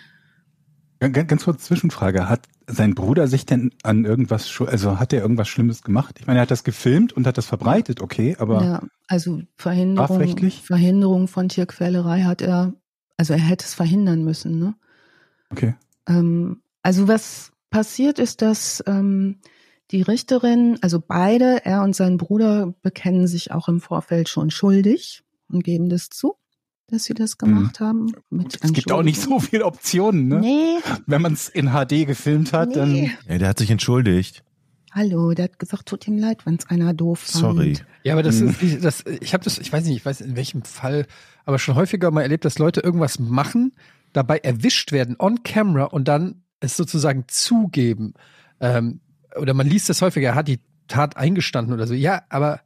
[0.98, 2.28] Ganz, ganz kurz Zwischenfrage.
[2.28, 6.16] Hat sein Bruder sich denn an irgendwas, also hat er irgendwas Schlimmes gemacht?
[6.20, 10.50] Ich meine, er hat das gefilmt und hat das verbreitet, okay, aber ja, also Verhinderung?
[10.62, 12.74] Verhinderung von Tierquälerei hat er,
[13.16, 14.58] also er hätte es verhindern müssen.
[14.58, 14.74] Ne?
[15.50, 15.74] okay.
[16.08, 19.38] Ähm, also was passiert ist, dass ähm,
[19.90, 25.22] die Richterin, also beide, er und sein Bruder, bekennen sich auch im Vorfeld schon schuldig
[25.50, 26.36] und geben das zu,
[26.86, 28.12] dass sie das gemacht haben.
[28.30, 30.38] Mit Es gibt auch nicht so viele Optionen, ne?
[30.40, 32.92] Nee, Wenn man es in HD gefilmt hat, dann.
[32.92, 33.10] nee.
[33.28, 34.44] Ja, der hat sich entschuldigt.
[34.94, 37.40] Hallo, der hat gesagt, tut ihm leid, wenn es einer doof fand.
[37.42, 37.78] Sorry.
[38.04, 38.54] Ja, aber das Mhm.
[38.60, 41.06] ist das, ich habe das, ich weiß nicht, ich weiß in welchem Fall,
[41.46, 43.72] aber schon häufiger mal erlebt, dass Leute irgendwas machen,
[44.12, 48.14] dabei erwischt werden on camera und dann es sozusagen zugeben.
[48.60, 49.00] Ähm,
[49.36, 51.94] oder man liest das häufiger, er hat die Tat eingestanden oder so.
[51.94, 52.60] Ja, aber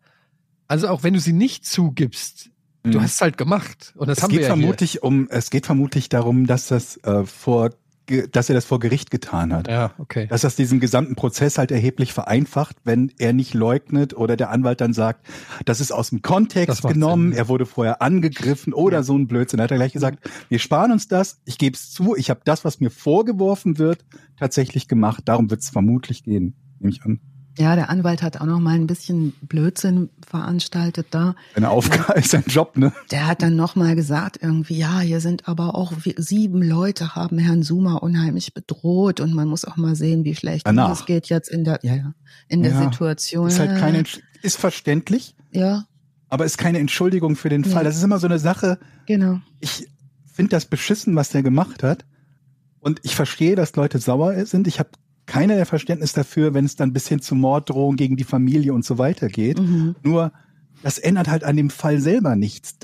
[0.69, 2.51] also auch wenn du sie nicht zugibst,
[2.83, 3.03] du Mhm.
[3.03, 3.93] hast es halt gemacht.
[3.97, 4.61] Und das es haben geht wir ja hier.
[4.63, 7.71] vermutlich um, es geht vermutlich darum, dass das äh, vor,
[8.07, 9.69] dass er das vor Gericht getan hat.
[9.69, 10.27] Ja, okay.
[10.27, 14.81] Dass das diesen gesamten Prozess halt erheblich vereinfacht, wenn er nicht leugnet oder der Anwalt
[14.81, 15.27] dann sagt,
[15.64, 17.38] das ist aus dem Kontext genommen, Sinn.
[17.38, 19.59] er wurde vorher angegriffen oder so ein Blödsinn.
[19.59, 22.40] Da hat er gleich gesagt, wir sparen uns das, ich gebe es zu, ich habe
[22.45, 24.05] das, was mir vorgeworfen wird,
[24.38, 25.23] tatsächlich gemacht.
[25.27, 26.55] Darum wird es vermutlich gehen.
[26.79, 27.21] nehme ich an.
[27.59, 31.35] Ja, der Anwalt hat auch noch mal ein bisschen Blödsinn veranstaltet da.
[31.55, 32.92] Seine Aufgabe ist sein Job, ne?
[33.11, 37.38] Der hat dann noch mal gesagt irgendwie, ja, hier sind aber auch sieben Leute haben
[37.38, 41.49] Herrn Suma unheimlich bedroht und man muss auch mal sehen, wie schlecht es geht jetzt
[41.49, 42.12] in der, ja, ja,
[42.49, 43.49] in der Ja, Situation.
[43.49, 44.05] Ist halt keine,
[44.42, 45.87] ist verständlich, Ja,
[46.29, 47.64] aber ist keine Entschuldigung für den.
[47.64, 47.85] Fall.
[47.85, 48.79] Das ist immer so eine Sache.
[49.07, 49.40] genau.
[49.61, 49.88] Ich
[50.31, 52.05] finde das beschissen, was der gemacht hat.
[52.81, 54.66] Und ich verstehe, dass Leute sauer sind.
[54.69, 54.90] Ich habe
[55.27, 58.99] keinerlei Verständnis dafür, wenn es dann bis hin zu Morddrohungen gegen die Familie und so
[58.99, 59.61] weiter geht.
[59.61, 59.97] Mhm.
[60.03, 60.33] Nur,
[60.83, 62.77] das ändert halt an dem Fall selber nichts.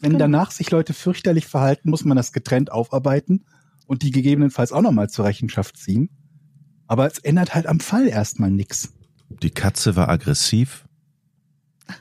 [0.00, 0.18] Wenn Genau.
[0.18, 3.44] danach sich Leute fürchterlich verhalten, muss man das getrennt aufarbeiten
[3.86, 6.08] und die gegebenenfalls auch nochmal zur Rechenschaft ziehen.
[6.86, 8.92] Aber es ändert halt am Fall erstmal nichts.
[9.42, 10.84] Die Katze war aggressiv.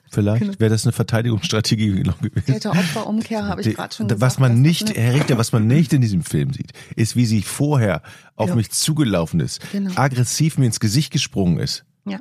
[0.10, 0.60] Vielleicht Genau.
[0.60, 2.14] wäre das eine Verteidigungsstrategie gewesen.
[2.46, 4.40] Täter-Opfer-Umkehr habe ich Die- gerade schon Was gesagt.
[4.40, 7.42] man das nicht, Herr Richter, was man nicht in diesem Film sieht, ist, wie sie
[7.42, 8.02] vorher
[8.36, 8.56] auf Ja.
[8.56, 9.92] mich zugelaufen ist, Genau.
[9.96, 11.86] aggressiv mir ins Gesicht gesprungen ist.
[12.06, 12.20] Ja.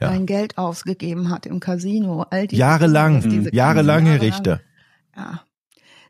[0.00, 0.08] Ja.
[0.10, 2.22] Sein Geld ausgegeben hat im Casino.
[2.30, 4.20] All diese Jahrelang, diese jahrelang, Herr.
[4.22, 4.60] Richter.
[5.16, 5.42] Ja.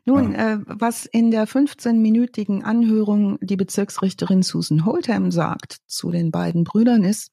[0.05, 6.63] Nun, äh, was in der 15-minütigen Anhörung die Bezirksrichterin Susan Holdham sagt zu den beiden
[6.63, 7.29] Brüdern ist,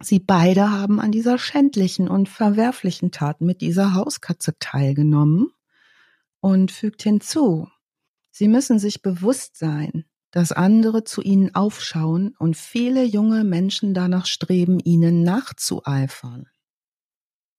[0.00, 5.50] sie beide haben an dieser schändlichen und verwerflichen Tat mit dieser Hauskatze teilgenommen
[6.40, 7.68] und fügt hinzu,
[8.30, 14.26] sie müssen sich bewusst sein, dass andere zu ihnen aufschauen und viele junge Menschen danach
[14.26, 16.46] streben, ihnen nachzueifern.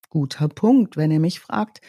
[0.10, 1.82] Guter Punkt, wenn ihr mich fragt,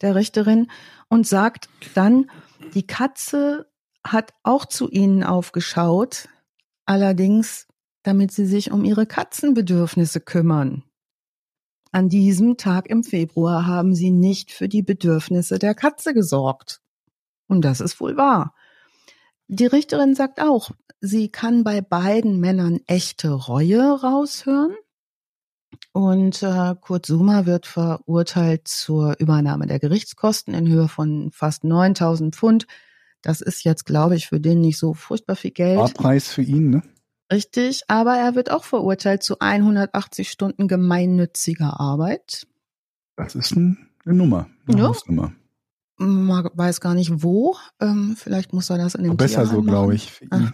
[0.00, 0.68] der Richterin,
[1.08, 2.30] und sagt dann,
[2.74, 3.70] die Katze
[4.04, 6.28] hat auch zu ihnen aufgeschaut,
[6.86, 7.68] allerdings
[8.02, 10.84] damit sie sich um ihre Katzenbedürfnisse kümmern.
[11.92, 16.80] An diesem Tag im Februar haben sie nicht für die Bedürfnisse der Katze gesorgt.
[17.48, 18.54] Und das ist wohl wahr.
[19.48, 24.74] Die Richterin sagt auch, sie kann bei beiden Männern echte Reue raushören.
[25.92, 32.34] Und äh, Kurt Suma wird verurteilt zur Übernahme der Gerichtskosten in Höhe von fast 9000
[32.34, 32.66] Pfund.
[33.20, 35.78] Das ist jetzt, glaube ich, für den nicht so furchtbar viel Geld.
[35.78, 36.82] Barpreis für ihn, ne?
[37.30, 42.46] Richtig, aber er wird auch verurteilt zu 180 Stunden gemeinnütziger Arbeit.
[43.16, 44.48] Das ist ein, eine Nummer.
[44.66, 44.88] Eine Ja.
[44.88, 45.32] Hausnummer.
[45.96, 47.56] Man weiß gar nicht wo.
[47.80, 50.20] Ähm, vielleicht muss er das in dem Besser so, glaube ich.
[50.30, 50.52] Ah.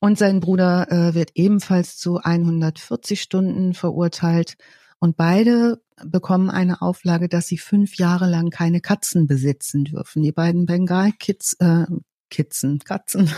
[0.00, 4.56] Und sein Bruder äh, wird ebenfalls zu 140 Stunden verurteilt.
[4.98, 10.22] Und beide bekommen eine Auflage, dass sie fünf Jahre lang keine Katzen besitzen dürfen.
[10.22, 11.86] Die beiden Bengal-Kids, äh,
[12.30, 13.30] Kitzen, Katzen,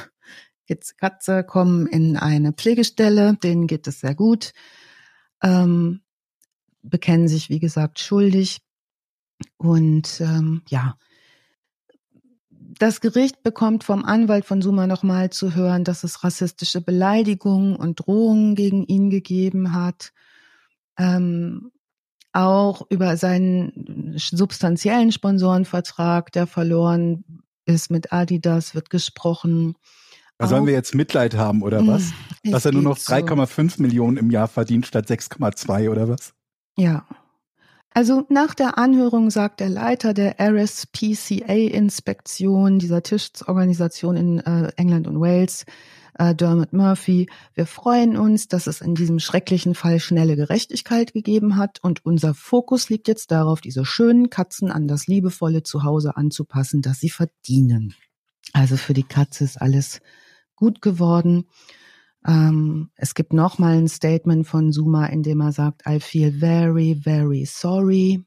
[0.66, 4.52] Kitz, Katze kommen in eine Pflegestelle, denen geht es sehr gut,
[5.42, 6.00] ähm,
[6.82, 8.58] bekennen sich, wie gesagt, schuldig.
[9.56, 10.96] Und ähm, ja,
[12.78, 18.06] das Gericht bekommt vom Anwalt von Suma nochmal zu hören, dass es rassistische Beleidigungen und
[18.06, 20.12] Drohungen gegen ihn gegeben hat.
[20.98, 21.70] Ähm,
[22.32, 27.24] auch über seinen substanziellen Sponsorenvertrag, der verloren
[27.64, 29.74] ist mit Adidas, wird gesprochen.
[30.38, 32.12] Da sollen wir jetzt Mitleid haben, oder was?
[32.42, 33.14] Es Dass er nur noch geht so.
[33.14, 36.34] 3,5 Millionen im Jahr verdient statt 6,2 oder was?
[36.76, 37.06] Ja.
[37.94, 45.18] Also nach der Anhörung sagt der Leiter der RSPCA-Inspektion dieser Tischorganisation in äh, England und
[45.18, 45.64] Wales,
[46.18, 51.56] äh, Dermot Murphy, wir freuen uns, dass es in diesem schrecklichen Fall schnelle Gerechtigkeit gegeben
[51.56, 56.82] hat und unser Fokus liegt jetzt darauf, diese schönen Katzen an das liebevolle Zuhause anzupassen,
[56.82, 57.94] das sie verdienen.
[58.52, 60.00] Also für die Katze ist alles
[60.56, 61.44] gut geworden.
[62.26, 67.00] Ähm, es gibt nochmal ein Statement von Suma, in dem er sagt, I feel very,
[67.00, 68.24] very sorry.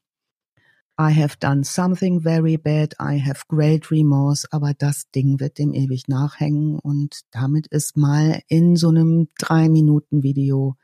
[0.99, 2.93] I have done something very bad.
[2.99, 4.45] I have great remorse.
[4.51, 6.77] Aber das Ding wird dem ewig nachhängen.
[6.77, 10.75] Und damit ist mal in so einem drei Minuten Video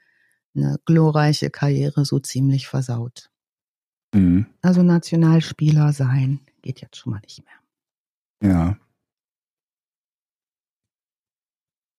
[0.55, 3.29] eine glorreiche Karriere so ziemlich versaut.
[4.13, 4.45] Mhm.
[4.61, 8.51] Also Nationalspieler sein geht jetzt schon mal nicht mehr.
[8.51, 8.77] Ja.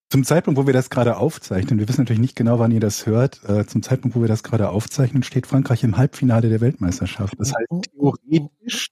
[0.08, 3.06] Zum Zeitpunkt, wo wir das gerade aufzeichnen, wir wissen natürlich nicht genau, wann ihr das
[3.06, 7.34] hört, äh, zum Zeitpunkt, wo wir das gerade aufzeichnen, steht Frankreich im Halbfinale der Weltmeisterschaft.
[7.38, 8.90] Das heißt, oh, theoretisch,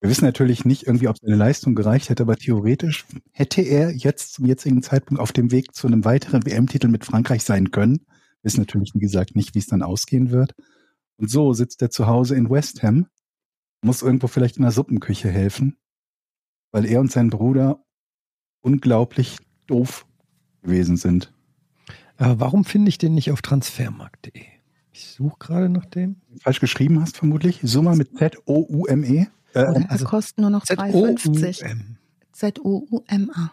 [0.00, 4.34] wir wissen natürlich nicht irgendwie, ob seine Leistung gereicht hätte, aber theoretisch hätte er jetzt
[4.34, 8.04] zum jetzigen Zeitpunkt auf dem Weg zu einem weiteren WM-Titel mit Frankreich sein können.
[8.06, 10.54] Wir wissen natürlich, wie gesagt, nicht, wie es dann ausgehen wird.
[11.16, 13.06] Und so sitzt er zu Hause in West Ham,
[13.80, 15.78] muss irgendwo vielleicht in der Suppenküche helfen,
[16.70, 17.82] weil er und sein Bruder
[18.60, 20.04] unglaublich doof
[20.62, 21.32] gewesen sind.
[22.16, 24.42] Aber Äh, warum finde ich den nicht auf transfermarkt.de?
[24.92, 26.16] Ich suche gerade nach dem.
[26.42, 27.60] Falsch geschrieben hast vermutlich.
[27.62, 29.26] Summa mit Z-O-U-M-E.
[29.54, 31.52] Äh, also kostet nur noch 3,50.
[31.52, 31.96] Z-O-U-M.
[32.32, 33.52] Z-O-U-M-A.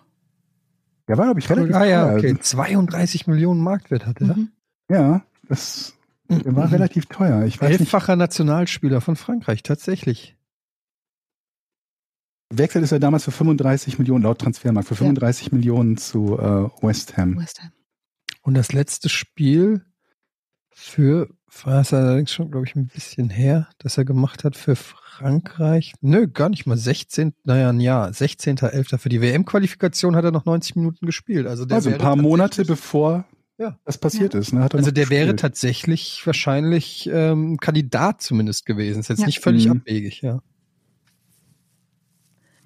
[1.07, 2.35] Der war, glaube ich, relativ Ah ja, okay.
[2.39, 4.35] 32 Millionen Marktwert hat er.
[4.35, 4.49] Mhm.
[4.89, 5.93] Ja, das
[6.29, 7.45] der war relativ teuer.
[7.45, 10.35] Ich weiß nicht, Elffacher Nationalspieler von Frankreich, tatsächlich.
[12.57, 17.17] Wechselt ist er damals für 35 Millionen, laut Transfermarkt, für 35 Millionen zu äh, West
[17.17, 17.37] Ham.
[17.37, 17.71] West Ham.
[18.41, 19.81] Und das letzte Spiel
[20.69, 21.29] für,
[21.63, 25.93] war es allerdings schon, glaube ich, ein bisschen her, dass er gemacht hat für Frankreich.
[26.01, 27.33] Nö, gar nicht mal 16.
[27.45, 28.09] Naja, ein Jahr.
[28.09, 28.97] 16.11.
[28.97, 31.47] Für die WM-Qualifikation hat er noch 90 Minuten gespielt.
[31.47, 33.25] Also, der Also ein wäre paar Monate bevor
[33.57, 33.79] Ja.
[33.85, 34.51] das passiert ist.
[34.51, 35.39] Ne, hat er Also der wäre gespielt.
[35.39, 38.99] tatsächlich wahrscheinlich ähm, Kandidat zumindest gewesen.
[38.99, 39.25] Ist jetzt Ja.
[39.27, 39.71] nicht völlig Mhm.
[39.79, 40.41] abwegig, ja.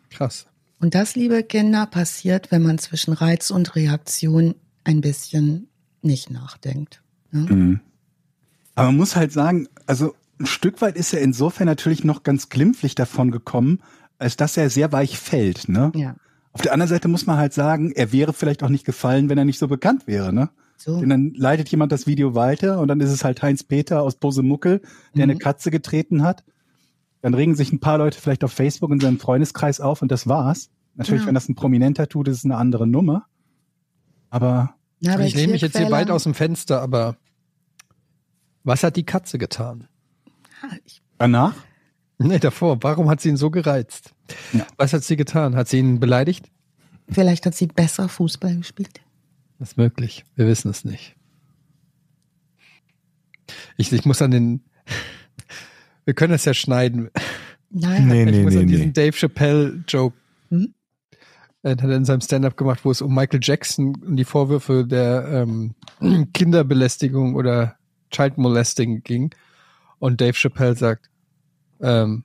[0.09, 0.47] Krass.
[0.79, 5.67] Und das, liebe Kinder, passiert, wenn man zwischen Reiz und Reaktion ein bisschen
[6.01, 7.03] nicht nachdenkt.
[7.31, 7.41] Ne?
[7.41, 7.79] Mhm.
[8.75, 12.47] Aber man muss halt sagen, also ein Stück weit ist er insofern natürlich noch ganz
[12.47, 13.81] glimpflich davon gekommen,
[14.19, 15.67] als dass er sehr weich fällt.
[15.67, 15.91] Ne?
[15.95, 16.15] Ja.
[16.53, 19.37] Auf der anderen Seite muss man halt sagen, er wäre vielleicht auch nicht gefallen, wenn
[19.37, 20.31] er nicht so bekannt wäre.
[20.31, 20.49] Ne?
[20.77, 20.99] So.
[21.01, 24.15] Denn dann leitet jemand das Video weiter und dann ist es halt Heinz Peter aus
[24.15, 24.79] Posemuckel,
[25.13, 25.31] der Mhm.
[25.31, 26.45] eine Katze getreten hat.
[27.21, 30.27] Dann regen sich ein paar Leute vielleicht auf Facebook in seinem Freundeskreis auf und das
[30.27, 30.69] war's.
[30.95, 31.27] Natürlich, Ja.
[31.27, 33.25] wenn das ein Prominenter tut, ist es eine andere Nummer.
[34.29, 37.15] Aber Ja, bei ich lehne mich jetzt hier weit aus dem Fenster, aber
[38.63, 39.87] was hat die Katze getan?
[40.85, 41.55] Ich- danach,
[42.21, 42.83] Nee, davor.
[42.83, 44.13] Warum hat sie ihn so gereizt?
[44.51, 44.67] Ja.
[44.75, 45.55] Was hat sie getan?
[45.55, 46.51] Hat sie ihn beleidigt?
[47.07, 48.99] Vielleicht hat sie besser Fußball gespielt.
[49.57, 50.25] Das ist möglich.
[50.35, 51.15] Wir wissen es nicht.
[53.77, 54.61] Ich, ich muss an den.
[56.09, 57.11] Wir können das ja schneiden.
[57.69, 58.93] Nein, Nee, ich nee, muss nee, an diesen nee.
[58.93, 60.17] Dave Chappelle-Joke.
[60.49, 60.73] Hm?
[61.61, 64.87] Er hat er in seinem Stand-up gemacht, wo es um Michael Jackson und die Vorwürfe
[64.87, 65.75] der ähm,
[66.33, 67.75] Kinderbelästigung oder
[68.09, 69.35] Child Molesting ging.
[69.99, 71.11] Und Dave Chappelle sagt,
[71.79, 72.23] ähm,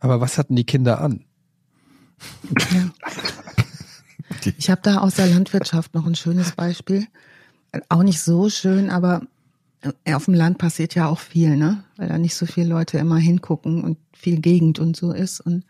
[0.00, 1.24] aber was hatten die Kinder an?
[4.58, 7.06] Ich habe da aus der Landwirtschaft noch ein schönes Beispiel.
[7.88, 9.22] Auch nicht so schön, aber
[10.06, 11.84] auf dem Land passiert ja auch viel, ne?
[11.96, 15.40] Weil da nicht so viele Leute immer hingucken und viel Gegend und so ist.
[15.40, 15.64] Und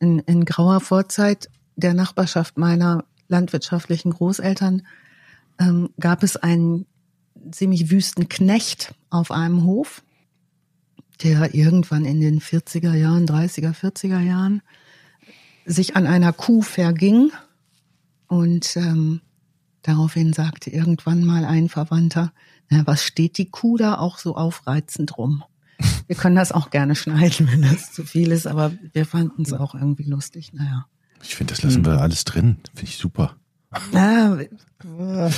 [0.00, 4.82] in, in grauer Vorzeit der Nachbarschaft meiner landwirtschaftlichen Großeltern
[5.58, 6.86] ähm, gab es einen
[7.50, 10.02] ziemlich wüsten Knecht auf einem Hof,
[11.22, 14.62] der irgendwann in den 40er Jahren, 30er, 40er Jahren
[15.64, 17.32] sich an einer Kuh verging
[18.28, 19.20] und ähm,
[19.82, 22.32] daraufhin sagte irgendwann mal ein Verwandter,
[22.70, 25.42] was steht die Kuh da auch so aufreizend rum?
[26.06, 29.52] Wir können das auch gerne schneiden, wenn das zu viel ist, aber wir fanden es
[29.52, 30.52] auch irgendwie lustig.
[30.52, 30.86] Naja.
[31.22, 32.58] Ich finde, das lassen wir alles drin.
[32.74, 33.36] Finde ich super.
[33.92, 34.38] Ja,
[34.82, 35.30] wer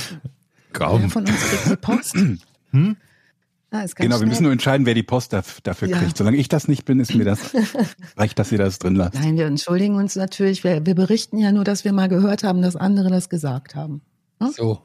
[0.73, 1.09] Kaum.
[1.09, 2.15] von uns kriegt die Post?
[2.71, 2.95] Hm?
[3.71, 4.29] Ganz genau, wir schnell.
[4.29, 5.97] müssen nur entscheiden, wer die Post daf- dafür Ja.
[5.99, 6.17] kriegt.
[6.17, 7.39] Solange ich das nicht bin, ist mir das
[8.17, 9.15] reicht, dass ihr das drin lasst.
[9.15, 10.63] Nein, wir entschuldigen uns natürlich.
[10.63, 14.01] Wir, wir berichten ja nur, dass wir mal gehört haben, dass andere das gesagt haben.
[14.39, 14.51] So.
[14.51, 14.81] So.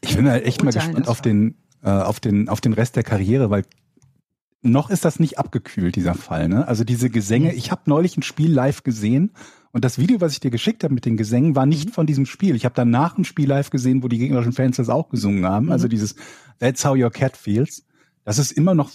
[0.00, 3.02] Ich bin halt echt mal gespannt auf den, äh, auf den, auf den Rest der
[3.02, 3.64] Karriere, weil
[4.62, 6.48] noch ist das nicht abgekühlt, dieser Fall.
[6.48, 6.66] Ne?
[6.66, 9.32] Also diese Gesänge, ich habe neulich ein Spiel live gesehen
[9.72, 12.26] und das Video, was ich dir geschickt habe mit den Gesängen, war nicht von diesem
[12.26, 12.56] Spiel.
[12.56, 15.70] Ich habe danach ein Spiel live gesehen, wo die gegnerischen Fans das auch gesungen haben.
[15.70, 16.14] Also dieses
[16.60, 17.84] That's How Your Cat Feels.
[18.24, 18.90] Das ist immer noch,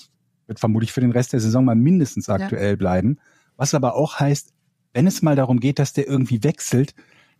[0.47, 3.17] wird vermutlich für den Rest der Saison mal mindestens aktuell bleiben.
[3.57, 4.53] Was aber auch heißt,
[4.93, 6.95] wenn es mal darum geht, dass der irgendwie wechselt,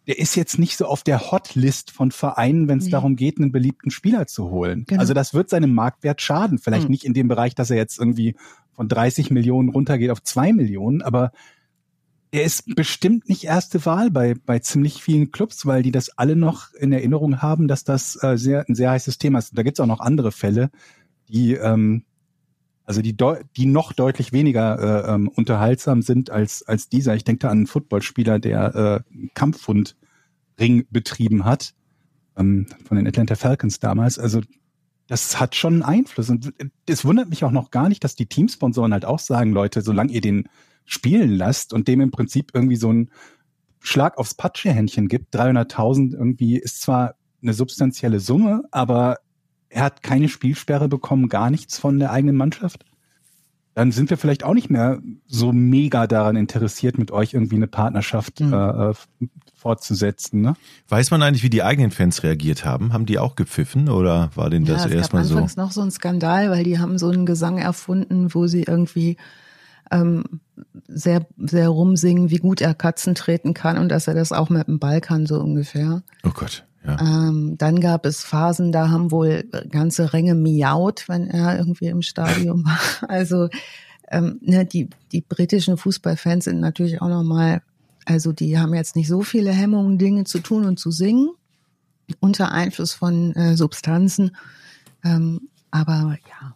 [0.07, 2.91] der ist jetzt nicht so auf der Hotlist von Vereinen, wenn es Nee.
[2.91, 4.85] darum geht, einen beliebten Spieler zu holen.
[4.88, 4.99] Genau.
[5.01, 6.57] Also das wird seinem Marktwert schaden.
[6.57, 6.91] Vielleicht Mhm.
[6.91, 8.35] nicht in dem Bereich, dass er jetzt irgendwie
[8.73, 11.31] von 30 Millionen runtergeht auf 2 Millionen, aber
[12.31, 16.35] er ist bestimmt nicht erste Wahl bei, bei ziemlich vielen Clubs, weil die das alle
[16.35, 19.51] noch in Erinnerung haben, dass das äh, sehr, ein sehr heißes Thema ist.
[19.51, 20.69] Und da gibt es auch noch andere Fälle,
[21.27, 22.03] die ähm,
[22.89, 23.15] also die,
[23.56, 27.13] die noch deutlich weniger äh, ähm, unterhaltsam sind als, als dieser.
[27.13, 31.75] Ich denke da an einen Footballspieler, der äh, einen Kampfhundring betrieben hat,
[32.36, 34.17] ähm, von den Atlanta Falcons damals.
[34.17, 34.41] Also
[35.06, 36.32] das hat schon einen Einfluss.
[36.32, 36.52] Und
[36.88, 40.12] es wundert mich auch noch gar nicht, dass die Teamsponsoren halt auch sagen, Leute, solange
[40.12, 40.50] ihr den
[40.83, 43.12] spielen lasst und dem im Prinzip irgendwie so ein
[43.81, 47.13] Schlag aufs Patschehändchen gibt, 300.000 irgendwie ist zwar
[47.44, 49.17] eine substanzielle Summe, aber
[49.69, 52.85] er hat keine Spielsperre bekommen, gar nichts von der eigenen Mannschaft.
[53.75, 57.67] Dann sind wir vielleicht auch nicht mehr so mega daran interessiert, mit euch irgendwie eine
[57.67, 58.53] Partnerschaft Mhm.
[58.53, 58.93] äh,
[59.55, 60.41] fortzusetzen.
[60.41, 60.55] Ne?
[60.87, 62.93] Weiß man eigentlich, wie die eigenen Fans reagiert haben?
[62.93, 65.35] Haben die auch gepfiffen oder war denn das ja, es erstmal gab so?
[65.35, 69.17] anfangs noch so einen Skandal, weil die haben so einen Gesang erfunden, wo sie irgendwie
[69.91, 70.23] ähm,
[70.87, 74.67] sehr, sehr rumsingen, wie gut er Katzen treten kann und dass er das auch mit
[74.67, 76.03] dem Ball kann, so ungefähr.
[76.23, 76.98] Oh Gott, ja.
[77.02, 82.02] Ähm, dann gab es Phasen, da haben wohl ganze Ränge miaut, wenn er irgendwie im
[82.02, 82.80] Stadion war.
[83.10, 83.50] Also
[84.10, 87.62] ähm, ne, die, die britischen Fußballfans sind natürlich auch nochmal
[88.06, 91.32] Also die haben jetzt nicht so viele Hemmungen, Dinge zu tun und zu singen
[92.19, 94.36] unter Einfluss von äh, Substanzen.
[95.04, 96.56] Ähm, aber ja,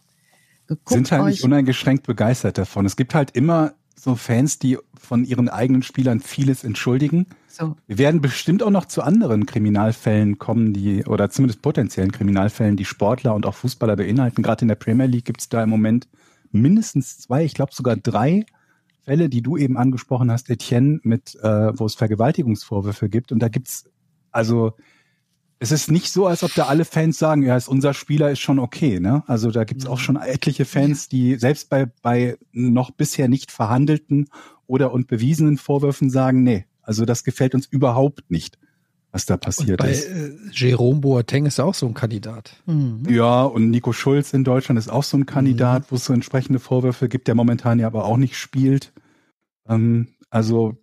[0.66, 2.86] Guckt sind halt nicht uneingeschränkt begeistert davon.
[2.86, 7.26] Es gibt halt immer so Fans, die von ihren eigenen Spielern vieles entschuldigen.
[7.54, 7.76] So.
[7.86, 12.84] Wir werden bestimmt auch noch zu anderen Kriminalfällen kommen, die, oder zumindest potenziellen Kriminalfällen, die
[12.84, 14.42] Sportler und auch Fußballer beinhalten.
[14.42, 16.08] Gerade in der Premier League gibt es da im Moment
[16.50, 18.44] mindestens zwei, ich glaube sogar drei
[19.04, 23.30] Fälle, die du eben angesprochen hast, Etienne, mit, äh, wo es Vergewaltigungsvorwürfe gibt.
[23.30, 23.84] Und da gibt's
[24.32, 24.72] also
[25.60, 28.40] es ist nicht so, als ob da alle Fans sagen, ja, ist unser Spieler ist
[28.40, 28.98] schon okay.
[28.98, 29.22] Ne?
[29.26, 30.02] Also da gibt's auch mhm.
[30.02, 34.28] schon etliche Fans, die selbst bei, bei noch bisher nicht verhandelten
[34.66, 38.58] oder und bewiesenen Vorwürfen sagen, nee, also das gefällt uns überhaupt nicht,
[39.10, 40.08] was da passiert und bei, ist.
[40.08, 42.56] Äh, Jerome Boateng ist auch so ein Kandidat.
[42.66, 43.04] Mhm.
[43.08, 45.86] Ja, und Nico Schulz in Deutschland ist auch so ein Kandidat, mhm.
[45.90, 48.92] wo es so entsprechende Vorwürfe gibt, der momentan ja aber auch nicht spielt.
[49.68, 50.76] Ähm, also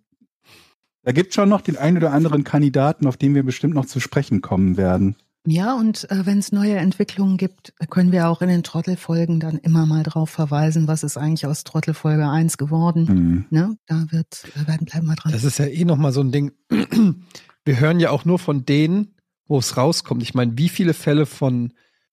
[1.02, 4.00] da gibt schon noch den einen oder anderen Kandidaten, auf den wir bestimmt noch zu
[4.00, 5.16] sprechen kommen werden.
[5.44, 9.58] Ja, und äh, wenn es neue Entwicklungen gibt, können wir auch in den Trottelfolgen dann
[9.58, 13.04] immer mal drauf verweisen, was ist eigentlich aus Trottelfolge 1 geworden.
[13.04, 13.44] Mhm.
[13.50, 13.76] Ne?
[13.86, 15.32] Da wird, da werden bleiben wir dran.
[15.32, 16.52] Das ist ja eh nochmal so ein Ding.
[17.64, 19.14] Wir hören ja auch nur von denen,
[19.46, 20.20] wo es rauskommt.
[20.22, 21.72] Ich meine, wie viele Fälle von,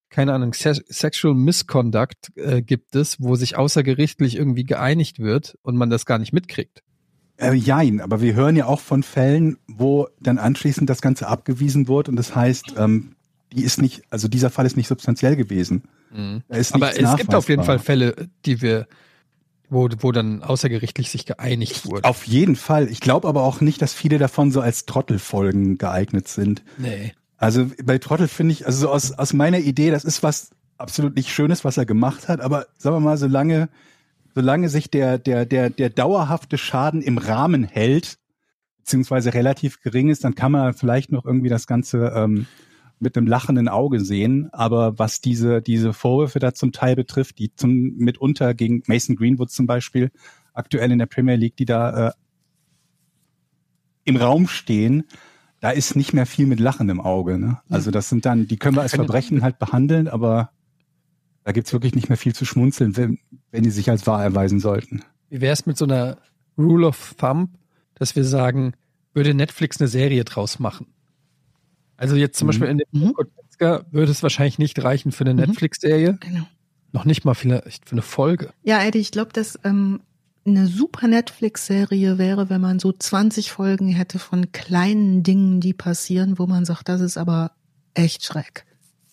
[0.09, 5.75] keine Ahnung, Se Sexual Misconduct äh, gibt es, wo sich außergerichtlich irgendwie geeinigt wird und
[5.75, 6.83] man das gar nicht mitkriegt?
[7.37, 11.87] Äh, jein, aber wir hören ja auch von Fällen, wo dann anschließend das Ganze abgewiesen
[11.87, 13.15] wird und das heißt, ähm,
[13.53, 15.83] die ist nicht, also dieser Fall ist nicht substanziell gewesen.
[16.11, 16.43] Mhm.
[16.49, 18.87] aber es gibt auf jeden Fall Fälle, die wir,
[19.69, 22.03] wo, wo dann außergerichtlich sich geeinigt wurde.
[22.03, 22.87] Auf jeden Fall.
[22.89, 26.63] Ich glaube aber auch nicht, dass viele davon so als Trottelfolgen geeignet sind.
[26.77, 27.13] Nee.
[27.37, 31.15] Also bei Trottel finde ich, also so aus, aus meiner Idee, das ist was absolut
[31.15, 33.69] nicht Schönes, was er gemacht hat, aber sagen wir mal, solange
[34.35, 38.17] solange sich der, der, der, der dauerhafte Schaden im Rahmen hält,
[38.77, 42.47] beziehungsweise relativ gering ist, dann kann man vielleicht noch irgendwie das Ganze ähm,
[42.99, 44.49] mit einem lachenden Auge sehen.
[44.51, 49.51] Aber was diese, diese Vorwürfe da zum Teil betrifft, die zum, mitunter gegen Mason Greenwood
[49.51, 50.11] zum Beispiel
[50.53, 52.11] aktuell in der Premier League, die da äh,
[54.05, 55.05] im Raum stehen,
[55.59, 57.37] da ist nicht mehr viel mit Lachen im Auge.
[57.37, 57.59] Ne?
[57.69, 60.51] Also das sind dann, die können wir als Verbrechen halt behandeln, aber
[61.43, 63.19] da gibt's wirklich nicht mehr viel zu schmunzeln, wenn,
[63.51, 65.03] wenn die sich als wahr erweisen sollten.
[65.29, 66.17] Wie wäre es mit so einer
[66.57, 67.51] Rule of Thumb,
[67.95, 68.73] dass wir sagen,
[69.13, 70.87] würde Netflix eine Serie draus machen?
[71.99, 72.49] Also jetzt zum mhm.
[72.49, 73.13] Beispiel in dem mhm.
[73.91, 75.41] würde es wahrscheinlich nicht reichen für eine mhm.
[75.41, 76.17] Netflix-Serie.
[76.19, 76.47] Genau.
[76.91, 78.51] Noch nicht mal vielleicht für eine Folge.
[78.63, 79.99] Ja, Eddie, ich glaube, dass ähm,
[80.45, 86.39] eine super Netflix-Serie wäre, wenn man so 20 Folgen hätte von kleinen Dingen, die passieren,
[86.39, 87.51] wo man sagt, das ist aber
[87.93, 88.65] echt schreck.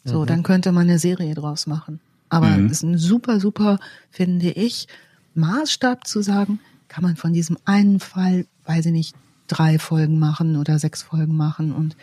[0.05, 0.26] So, mhm.
[0.26, 2.01] dann könnte man eine Serie draus machen.
[2.28, 2.70] Aber mhm.
[2.70, 3.78] ist ein super, super,
[4.11, 4.87] finde ich,
[5.34, 9.16] Maßstab zu sagen, kann man von diesem einen Fall, weiß ich nicht,
[9.49, 11.72] drei Folgen machen oder sechs Folgen machen.
[11.72, 11.97] Und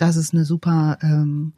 [0.00, 1.52] das ist eine super, ähm,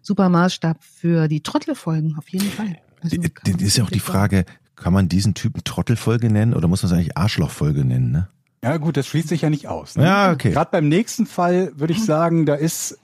[0.00, 2.76] super Maßstab für die Trottelfolgen, auf jeden Fall.
[3.02, 4.44] Also die ist ja auch die Frage,
[4.76, 8.28] kann man diesen Typen Trottelfolge nennen oder muss man es eigentlich Arschlochfolge nennen, ne?
[8.64, 9.96] Ja gut, das schließt sich ja nicht aus.
[9.96, 10.04] Ne?
[10.04, 10.52] Ja, okay.
[10.52, 12.98] Gerade beim nächsten Fall würde ich sagen, da ist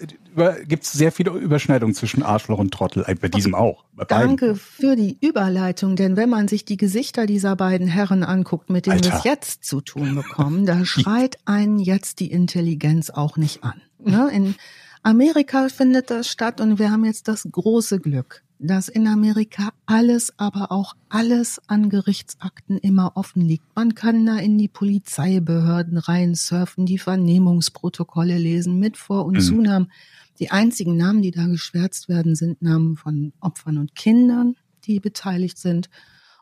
[0.67, 3.85] gibt es sehr viele Überschneidungen zwischen Arschloch und Trottel, äh, bei diesem auch.
[3.95, 8.71] Bei Danke für die Überleitung, denn wenn man sich die Gesichter dieser beiden Herren anguckt,
[8.71, 13.37] mit denen wir es jetzt zu tun bekommen, da schreit einen jetzt die Intelligenz auch
[13.37, 13.81] nicht an.
[13.99, 14.31] Ne?
[14.33, 14.55] In
[15.03, 20.33] Amerika findet das statt und wir haben jetzt das große Glück, dass in Amerika alles,
[20.39, 23.65] aber auch alles an Gerichtsakten immer offen liegt.
[23.77, 29.41] Man kann da in die Polizeibehörden reinsurfen, die Vernehmungsprotokolle lesen mit Vor- und mhm.
[29.41, 29.93] Zunahmen.
[30.41, 35.59] Die einzigen Namen, die da geschwärzt werden, sind Namen von Opfern und Kindern, die beteiligt
[35.59, 35.89] sind.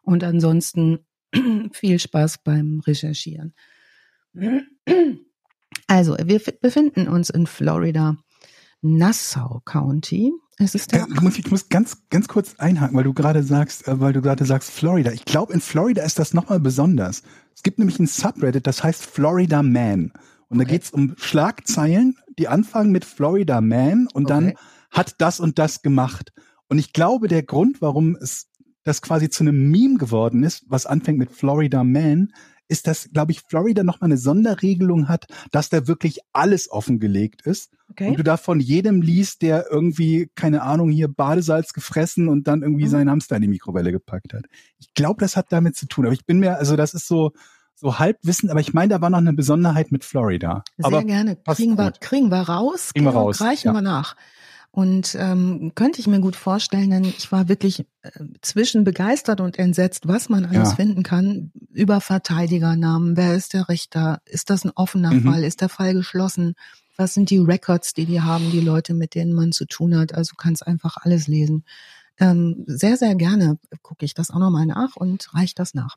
[0.03, 1.01] Und ansonsten
[1.73, 3.55] viel Spaß beim Recherchieren.
[5.87, 8.17] Also, wir befinden uns in Florida,
[8.87, 10.33] Nassau County.
[10.59, 13.87] Es ist der ich, muss, ich muss ganz, ganz kurz einhaken, weil du gerade sagst,
[13.89, 15.13] äh, weil du gerade sagst Florida.
[15.13, 17.23] Ich glaube, in Florida ist das nochmal besonders.
[17.55, 20.13] Es gibt nämlich ein Subreddit, das heißt Florida Man.
[20.49, 20.65] Und okay.
[20.65, 24.33] da geht's um Schlagzeilen, die anfangen mit Florida Man und okay.
[24.33, 24.53] dann
[24.91, 26.33] hat das und das gemacht.
[26.69, 28.49] Und ich glaube, der Grund, warum es
[28.85, 32.33] das quasi zu einem Meme geworden ist, was anfängt mit Florida Man,
[32.69, 37.73] ist, dass, glaube ich, Florida nochmal eine Sonderregelung hat, dass da wirklich alles offengelegt ist.
[37.91, 38.09] Okay.
[38.09, 42.63] Und du da von jedem liest, der irgendwie, keine Ahnung, hier Badesalz gefressen und dann
[42.63, 42.91] irgendwie mhm.
[42.91, 44.45] seinen Hamster in die Mikrowelle gepackt hat.
[44.79, 46.07] Ich glaube, das hat damit zu tun.
[46.07, 47.33] Aber ich bin mir, also das ist so,
[47.75, 50.65] so halbwissen, aber ich meine, da war noch eine Besonderheit mit Florida.
[50.77, 51.37] Sehr aber gerne.
[51.37, 53.41] Kriegen wir, kriegen wir raus, kriegen wir raus.
[53.41, 53.73] reichen ja.
[53.75, 54.17] wir nach.
[54.77, 58.11] Und ähm, könnte ich mir gut vorstellen, denn ich war wirklich äh,
[58.43, 60.75] zwischen begeistert und entsetzt, was man alles Ja.
[60.77, 63.17] finden kann über Verteidigernamen.
[63.17, 64.21] Wer ist der Richter?
[64.27, 65.23] Ist das ein offener Mhm.
[65.25, 65.45] Fall?
[65.45, 66.57] Ist der Fall geschlossen?
[66.99, 70.13] Was sind die Records, die die haben, die Leute, mit denen man zu tun hat?
[70.13, 71.65] Also kannst einfach alles lesen.
[72.21, 75.97] Ähm, sehr, sehr gerne gucke ich das auch nochmal nach und reiche das nach.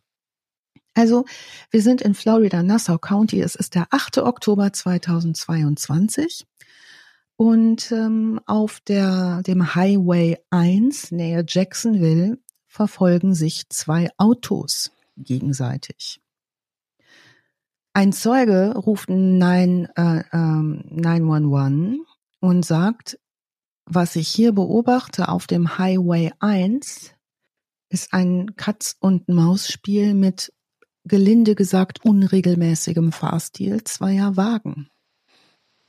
[0.94, 1.26] Also,
[1.70, 3.42] wir sind in Florida, Nassau County.
[3.42, 4.20] Es ist der 8.
[4.20, 6.46] Oktober 2022.
[7.42, 12.38] Und ähm, auf der, dem Highway 1 nähe Jacksonville
[12.68, 16.20] verfolgen sich zwei Autos gegenseitig.
[17.94, 22.06] Ein Zeuge ruft 9, äh, ähm, 911
[22.42, 23.18] und sagt,
[23.86, 27.14] was ich hier beobachte auf dem Highway 1
[27.88, 30.52] ist ein Katz-und-Maus-Spiel mit
[31.06, 34.90] gelinde gesagt unregelmäßigem Fahrstil zweier Wagen.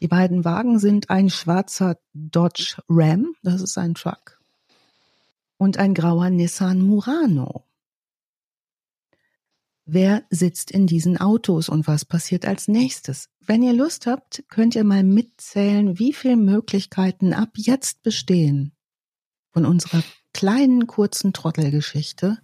[0.01, 4.41] Die beiden Wagen sind ein schwarzer Dodge Ram, das ist ein Truck,
[5.59, 7.67] und ein grauer Nissan Murano.
[9.85, 13.29] Wer sitzt in diesen Autos und was passiert als nächstes?
[13.41, 18.73] Wenn ihr Lust habt, könnt ihr mal mitzählen, wie viele Möglichkeiten ab jetzt bestehen
[19.53, 22.39] von unserer kleinen kurzen Trottelgeschichte,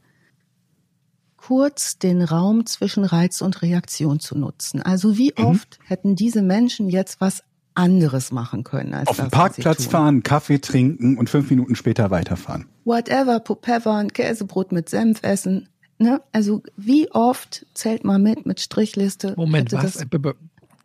[1.36, 4.82] kurz den Raum zwischen Reiz und Reaktion zu nutzen.
[4.82, 5.44] Also wie Mhm.
[5.44, 7.42] oft hätten diese Menschen jetzt was
[7.74, 12.66] anderes machen können als Auf sie Parkplatz fahren, Kaffee trinken und fünf Minuten später weiterfahren.
[12.84, 15.68] Whatever, Popeva, ein Käsebrot mit Senf essen.
[15.98, 16.20] Ne?
[16.32, 19.34] Also wie oft zählt man mit mit Strichliste?
[19.36, 19.92] Moment, hätte was?
[19.94, 20.34] Das, Äh,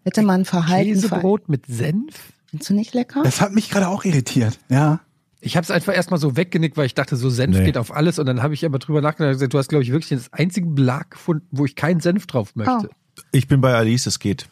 [0.04, 2.34] hätte man Verhalten ver Käsebrot mit Senf?
[2.47, 3.24] Findest du nicht lecker?
[3.24, 4.60] Das hat mich gerade auch irritiert.
[4.70, 4.99] Ja.
[5.44, 7.66] Ich habe es einfach erstmal so weggenickt, weil ich dachte, so Senf Nee.
[7.66, 8.20] geht auf alles.
[8.20, 10.22] Und dann habe ich aber drüber nachgedacht und gesagt, du hast, glaube ich, wirklich den
[10.32, 12.89] einzigen Belag gefunden, wo ich keinen Senf drauf möchte.
[12.89, 13.22] Oh.
[13.32, 14.48] Ich bin bei Alice, es geht.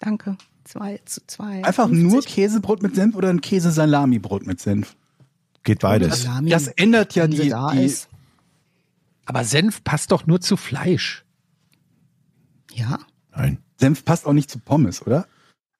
[0.00, 0.36] Danke.
[0.64, 1.62] Zwei zu zwei.
[1.62, 2.10] Einfach 50.
[2.10, 4.96] nur Käsebrot mit Senf oder ein Käse-Salami-Brot mit Senf?
[5.62, 6.22] Geht beides.
[6.22, 8.08] Salami, Das ändert ja die, da die ist.
[9.26, 11.24] Aber Senf passt doch nur zu Fleisch.
[12.72, 12.98] Ja.
[13.36, 13.58] Nein.
[13.78, 15.26] Senf passt auch nicht zu Pommes, oder?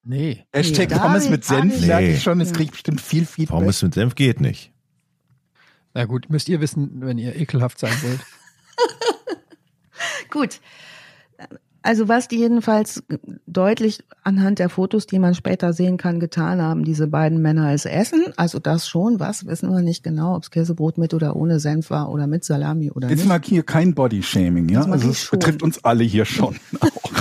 [0.04, 0.44] Nee.
[0.52, 2.14] Hashtag da Pommes mit Senf, ich- merke Nee.
[2.14, 3.56] ich schon, es kriegt bestimmt viel Feedback.
[3.58, 4.72] Pommes mit Senf geht nicht.
[5.94, 8.20] Na gut, müsst ihr wissen, wenn ihr ekelhaft sein wollt.
[10.30, 10.60] Gut.
[11.84, 13.04] Also was die jedenfalls
[13.46, 17.84] deutlich anhand der Fotos, die man später sehen kann, getan haben, diese beiden Männer ist
[17.84, 18.24] Essen.
[18.38, 21.90] Also das schon, was wissen wir nicht genau, ob es Käsebrot mit oder ohne Senf
[21.90, 23.28] war oder mit Salami oder Jetzt nicht.
[23.28, 24.80] mag hier kein Body-Shaming, ja?
[24.86, 26.56] Also es betrifft uns alle hier schon.
[26.80, 27.12] auch.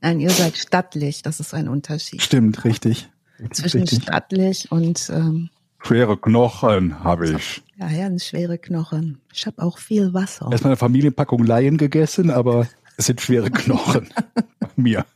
[0.00, 2.20] Nein, ihr seid stattlich, das ist ein Unterschied.
[2.20, 3.08] Stimmt, richtig.
[3.52, 4.02] Zwischen richtig.
[4.02, 5.48] stattlich und ähm,
[5.80, 7.62] Schwere Knochen habe ich.
[7.76, 9.20] ja, ja, schwere Knochen.
[9.32, 10.48] Ich habe auch viel Wasser.
[10.50, 12.66] Erstmal eine Familienpackung Laien gegessen, aber
[12.98, 14.10] es sind schwere Knochen.
[14.60, 15.06] Bei Mir.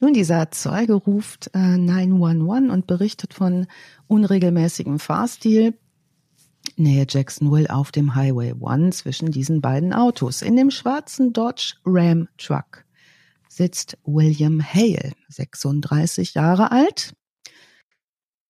[0.00, 3.66] Nun, dieser Zeuge ruft äh, 911 und berichtet von
[4.08, 5.74] unregelmäßigem Fahrstil
[6.76, 10.42] nähe Jacksonville auf dem Highway 1 zwischen diesen beiden Autos.
[10.42, 12.84] In dem schwarzen Dodge Ram Truck
[13.48, 17.14] sitzt William Hale, 36 Jahre alt.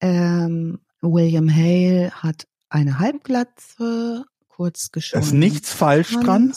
[0.00, 5.22] Ähm, William Hale hat eine Halbglatze, kurz Da geschoren.
[5.22, 6.54] ist nichts falsch dran.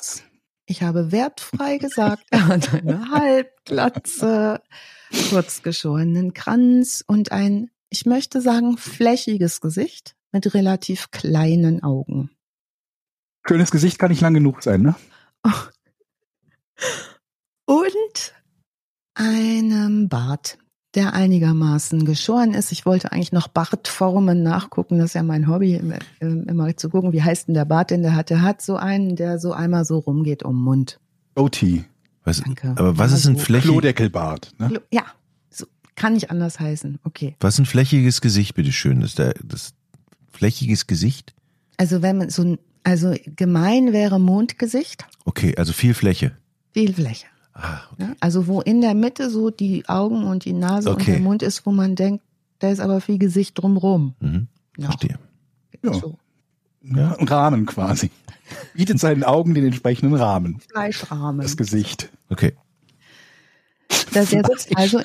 [0.70, 4.62] Ich habe wertfrei gesagt, er hat eine Halbglatze,
[5.32, 12.30] kurz geschorenen Kranz und ein, ich möchte sagen, flächiges Gesicht mit relativ kleinen Augen.
[13.48, 14.96] Schönes Gesicht kann nicht lang genug sein, ne?
[17.66, 18.36] Und
[19.16, 20.60] einem Bart,
[21.00, 22.74] der einigermaßen geschoren ist.
[22.74, 24.98] Ich wollte eigentlich noch Bartformen nachgucken.
[24.98, 25.76] Das ist ja mein Hobby,
[26.20, 28.30] immer, zu gucken, wie heißt denn der Bart, den der hat.
[28.30, 31.00] Der hat so einen, der so einmal so rumgeht um den Mund.
[31.36, 31.86] OT.
[32.26, 32.72] Was, Danke.
[32.72, 34.52] aber was ist ein so flächig, Klodeckelbart.
[34.60, 34.82] Ne?
[34.92, 35.04] Ja,
[35.50, 37.00] so, kann nicht anders heißen.
[37.06, 37.38] Okay.
[37.40, 39.00] was ist ein flächiges Gesicht, bitteschön?
[39.00, 39.74] Das, ist der, das
[40.34, 41.34] flächiges Gesicht?
[41.78, 46.34] Also wenn man so ein, also gemein wäre Mondgesicht, Okay, also viel Fläche.
[46.74, 47.28] viel Fläche.
[47.54, 48.04] Ah, okay.
[48.04, 48.16] Ne?
[48.20, 51.14] Also wo in der Mitte so die Augen und die Nase und Okay.
[51.14, 52.24] der Mund ist, wo man denkt,
[52.60, 54.16] da ist aber viel Gesicht drumrum.
[54.20, 54.48] Mhm.
[54.80, 55.20] Verstehe.
[55.84, 55.94] Ja.
[55.94, 56.18] So.
[56.82, 58.12] Ja, ein Rahmen quasi.
[58.74, 60.60] Bietet seinen Augen den entsprechenden Rahmen.
[60.72, 61.42] Fleischrahmen.
[61.42, 62.10] Das Gesicht.
[62.30, 62.56] Okay.
[64.14, 65.00] Da der sitzt also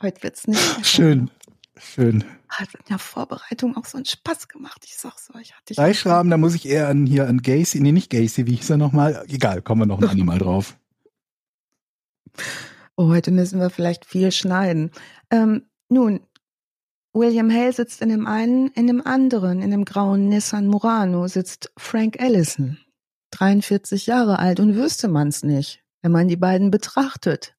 [0.00, 0.86] heute wird's nicht.
[0.86, 1.30] Schön.
[1.76, 2.24] Schön.
[2.48, 4.82] Hat in der Vorbereitung auch so einen Spaß gemacht.
[4.84, 5.76] Ich sag's euch, hatte ich.
[5.76, 8.76] Fleischrahmen, da muss ich eher an hier an Gacy, nee, nicht Gacy, wie hieß er
[8.76, 9.24] nochmal?
[9.28, 10.78] Egal, kommen wir noch ein andermal drauf.
[12.96, 14.90] Oh, heute müssen wir vielleicht viel schneiden.
[15.30, 16.20] Ähm, nun,
[17.12, 21.72] William Hale sitzt in dem einen, in dem anderen, in dem grauen Nissan Murano sitzt
[21.76, 22.78] Frank Ellison,
[23.30, 27.55] 43 Jahre alt und wüsste man's nicht, wenn man die beiden betrachtet.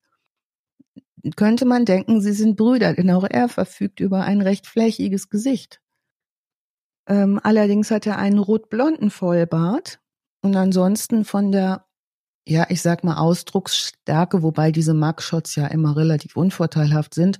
[1.35, 5.81] Könnte man denken, sie sind Brüder, denn auch er verfügt über ein recht flächiges Gesicht.
[7.07, 9.99] Ähm, allerdings hat er einen rot-blonden Vollbart
[10.41, 11.85] und ansonsten von der,
[12.47, 17.39] ja, ich sag mal, Ausdrucksstärke, wobei diese Mugshots ja immer relativ unvorteilhaft sind,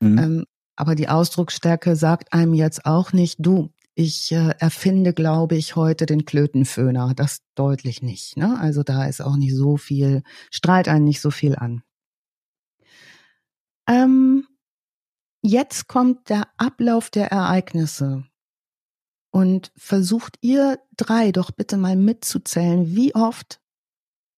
[0.00, 0.18] Mhm.
[0.18, 0.44] ähm,
[0.76, 6.06] aber die Ausdrucksstärke sagt einem jetzt auch nicht, du, ich äh, erfinde, glaube ich, heute
[6.06, 7.14] den Klötenföhner.
[7.16, 8.36] Das deutlich nicht.
[8.36, 8.58] Ne?
[8.60, 11.82] Also da ist auch nicht so viel, strahlt einen nicht so viel an.
[13.88, 14.46] Ähm,
[15.42, 18.24] jetzt kommt der Ablauf der Ereignisse.
[19.30, 23.60] Und versucht ihr drei doch bitte mal mitzuzählen, wie oft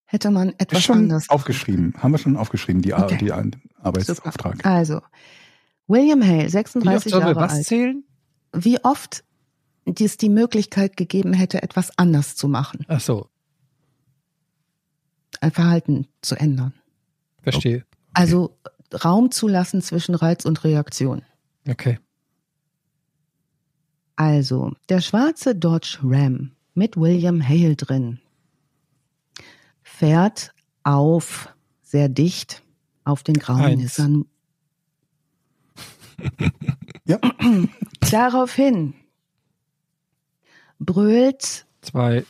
[0.05, 1.93] hätte man etwas Ist schon anders aufgeschrieben.
[1.97, 3.17] Haben wir schon aufgeschrieben, die, Ar Okay.
[3.17, 3.45] die Ar
[3.81, 4.57] Arbeitsauftrag.
[4.57, 4.69] Super.
[4.69, 5.01] Also,
[5.87, 7.65] William Hale, Wie oft 36 sollen wir Jahre was alt.
[7.65, 8.03] zählen?
[8.53, 9.23] Wie oft
[9.85, 13.27] es die Möglichkeit gegeben hätte, etwas anders zu machen, Ach so,
[15.39, 16.73] ein Verhalten zu ändern.
[17.41, 17.85] verstehe.
[18.13, 18.57] Also
[18.93, 21.23] Raum zu lassen zwischen Reiz und Reaktion.
[21.67, 21.99] Okay.
[24.15, 28.19] Also, der schwarze Dodge Ram mit William Hale drin
[29.81, 31.49] fährt auf
[31.81, 32.61] sehr dicht
[33.03, 33.81] auf den grauen Eins.
[33.81, 34.25] Nissan.
[37.05, 37.19] Ja.
[38.11, 38.93] Daraufhin
[40.77, 42.25] brüllt Zwei.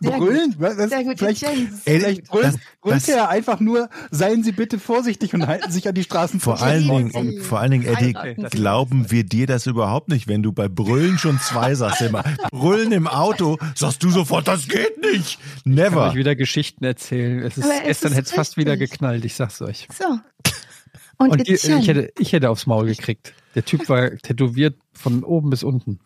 [0.00, 0.54] Brüllen?
[0.58, 1.44] Sehr gut, vielleicht
[1.84, 5.86] vielleicht brüllt, das- brüllt das- er einfach nur, seien Sie bitte vorsichtig und halten sich
[5.88, 6.88] an die Straßen Vor allen.
[7.12, 8.56] Dingen, vor allen Dingen, Eddie, Heiraten Sie.
[8.56, 12.24] glauben wir dir das überhaupt nicht, wenn du bei Brüllen schon zwei sagst immer.
[12.50, 15.38] Brüllen im Auto, sagst du sofort, das geht nicht.
[15.56, 15.90] Ich Never.
[16.00, 17.40] kann euch wieder Geschichten erzählen.
[17.40, 19.86] Es ist, es gestern ist hätte es fast wieder geknallt, ich sag's euch.
[19.98, 20.18] So.
[21.18, 23.34] Und, Und Etienne, ich, hätte, ich hätte aufs Maul gekriegt.
[23.54, 26.00] Der Typ war tätowiert von oben bis unten.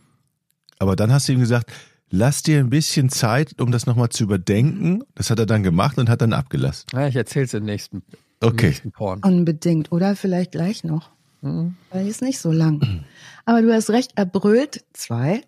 [0.81, 1.71] Aber dann hast du ihm gesagt,
[2.11, 5.03] lass dir ein bisschen Zeit, um das nochmal zu überdenken.
[5.15, 6.87] Das hat er dann gemacht und hat dann abgelassen.
[6.93, 7.99] Ja, ich erzähl's im nächsten,
[8.41, 8.67] im Okay.
[8.69, 9.21] nächsten Porn.
[9.23, 9.91] unbedingt.
[9.93, 11.11] Oder vielleicht gleich noch.
[11.43, 11.77] Mhm.
[11.91, 13.05] Weil die ist nicht so lang.
[13.45, 15.43] Aber du hast recht, er brüllt zwei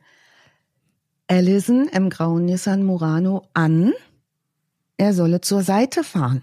[1.29, 3.93] Allison im grauen Nissan Murano an,
[4.97, 6.43] er solle zur Seite fahren.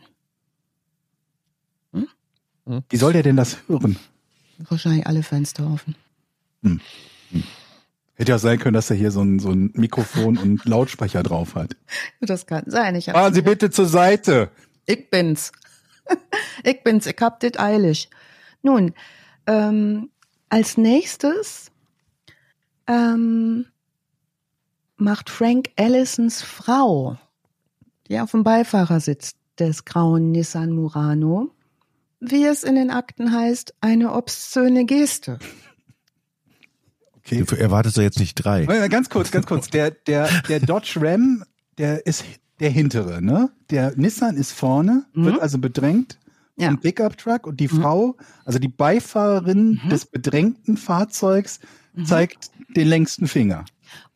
[2.89, 3.97] Wie soll der denn das hören?
[4.57, 5.95] Wahrscheinlich alle Fenster offen.
[8.15, 11.55] Hätte ja sein können, dass er hier so ein, so ein Mikrofon und Lautsprecher drauf
[11.55, 11.75] hat.
[12.21, 12.95] Das kann sein.
[12.95, 14.51] Ich, Fahren Sie bitte zur Seite.
[14.85, 15.51] ich bin's.
[16.63, 18.09] ich bin's, ich hab dit eilig.
[18.61, 18.93] Nun,
[19.47, 20.09] ähm,
[20.49, 21.71] als nächstes
[22.87, 23.65] ähm,
[24.97, 27.17] macht Frank Allisons Frau,
[28.07, 31.51] die auf dem Beifahrersitz des grauen Nissan Murano,
[32.19, 35.39] wie es in den Akten heißt, eine obszöne Geste.
[37.25, 37.43] Okay.
[37.47, 38.65] Du erwartest doch jetzt nicht drei.
[38.87, 39.69] Ganz kurz, ganz kurz.
[39.69, 41.43] Der, der, der Dodge Ram,
[41.77, 42.25] der ist
[42.59, 43.49] der hintere, ne?
[43.69, 45.25] Der Nissan ist vorne, Mhm.
[45.25, 46.19] wird also bedrängt
[46.57, 46.67] Ja.
[46.67, 47.81] vom Pickup-Truck und die Mhm.
[47.81, 48.15] Frau,
[48.45, 49.89] also die Beifahrerin Mhm.
[49.89, 51.59] des bedrängten Fahrzeugs,
[51.93, 52.05] Mhm.
[52.05, 53.65] zeigt den längsten Finger.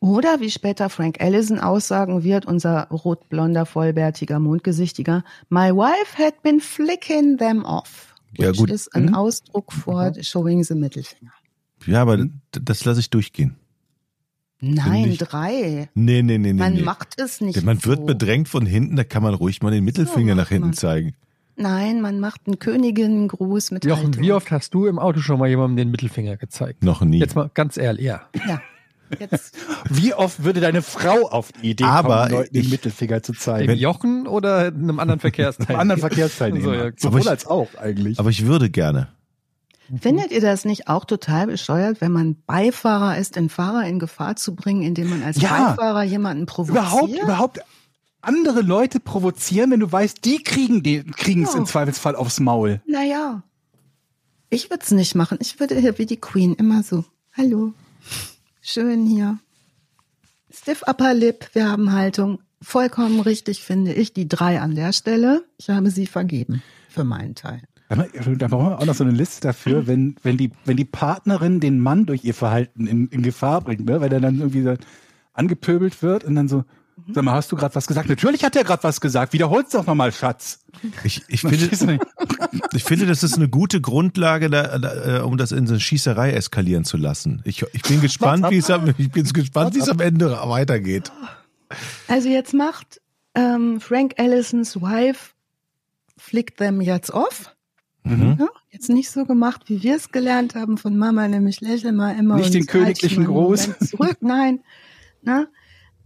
[0.00, 6.60] Oder wie später Frank Allison aussagen wird, unser rotblonder, vollbärtiger, mondgesichtiger, My wife had been
[6.60, 8.14] flicking them off.
[8.36, 8.70] Ja, Which gut.
[8.70, 9.14] ist ein Mhm.
[9.14, 11.32] Ausdruck for showing the Mittelfinger.
[11.86, 13.56] Ja, aber d- das lasse ich durchgehen.
[14.60, 15.88] Nein, ich- drei.
[15.94, 16.52] Nee, nee, nee, nee.
[16.54, 16.82] Man nee.
[16.82, 18.06] macht es nicht Man wird so.
[18.06, 20.74] bedrängt von hinten, da kann man ruhig mal den Mittelfinger nach macht hinten man.
[20.74, 21.14] zeigen.
[21.56, 24.22] Nein, man macht einen Königinnengruß mit Jochen, Haltung.
[24.22, 26.82] wie oft hast du im Auto schon mal jemandem den Mittelfinger gezeigt?
[26.84, 27.18] Noch nie.
[27.18, 28.22] Jetzt mal ganz ehrlich, ja.
[28.48, 28.60] Ja.
[29.18, 29.56] Jetzt,
[29.88, 33.38] Wie oft würde deine Frau auf die Idee Aber kommen, Leuten den Mittelfinger zu Dem
[33.38, 33.74] zeigen?
[33.76, 35.80] Jochen oder einem anderen Verkehrsteilnehmer?
[35.80, 36.64] Einem anderen Verkehrsteilnehmer.
[36.64, 36.90] So, ja.
[36.96, 38.18] Sowohl ich- als auch eigentlich.
[38.18, 39.08] Aber ich würde gerne.
[40.00, 44.36] Findet ihr das nicht auch total bescheuert, wenn man Beifahrer ist, den Fahrer in Gefahr
[44.36, 45.70] zu bringen, indem man als Ja.
[45.70, 46.76] Beifahrer jemanden provoziert?
[46.84, 47.60] überhaupt, überhaupt
[48.20, 50.82] andere Leute provozieren, wenn du weißt, die kriegen
[51.44, 51.58] es Ja.
[51.58, 52.80] im Zweifelsfall aufs Maul.
[52.86, 53.42] Naja,
[54.50, 55.38] ich würde es nicht machen.
[55.40, 57.04] Ich würde hier wie die Queen immer so,
[57.36, 57.72] hallo,
[58.60, 59.38] schön hier.
[60.50, 62.40] Stiff Upper Lip, wir haben Haltung.
[62.60, 64.12] Vollkommen richtig, finde ich.
[64.14, 65.44] Die drei an der Stelle.
[65.58, 66.62] Ich habe sie vergeben.
[66.88, 67.62] Für meinen Teil.
[67.88, 71.58] Da brauchen wir auch noch so eine Liste dafür, wenn, wenn, die, wenn die Partnerin
[71.58, 74.00] den Mann durch ihr Verhalten in, in Gefahr bringt, ne?
[74.00, 74.74] weil er dann irgendwie so
[75.32, 76.64] angepöbelt wird und dann so,
[77.12, 78.10] sag mal, hast du gerade was gesagt?
[78.10, 79.32] Natürlich hat er gerade was gesagt.
[79.32, 80.60] Wiederhol's doch nochmal, Schatz.
[81.02, 81.56] Ich, ich, finde,
[82.74, 85.80] ich finde, das ist eine gute Grundlage, da, da, äh, um das in so eine
[85.80, 87.40] Schießerei eskalieren zu lassen.
[87.44, 91.10] Ich, ich bin gespannt, wie es am, ich bin gespannt, wie es am Ende weitergeht.
[92.08, 92.98] Also jetzt macht
[93.34, 95.34] ähm, Frank Allisons Wife
[96.16, 97.54] flickt them jetzt off.
[98.04, 98.36] Mhm.
[98.38, 102.12] Ja, jetzt nicht so gemacht, wie wir es gelernt haben von Mama, nämlich lächel mal
[102.18, 102.36] immer.
[102.36, 103.78] Nicht den halt königlichen Gruß.
[103.90, 104.60] Zurück, nein.
[105.22, 105.46] Na?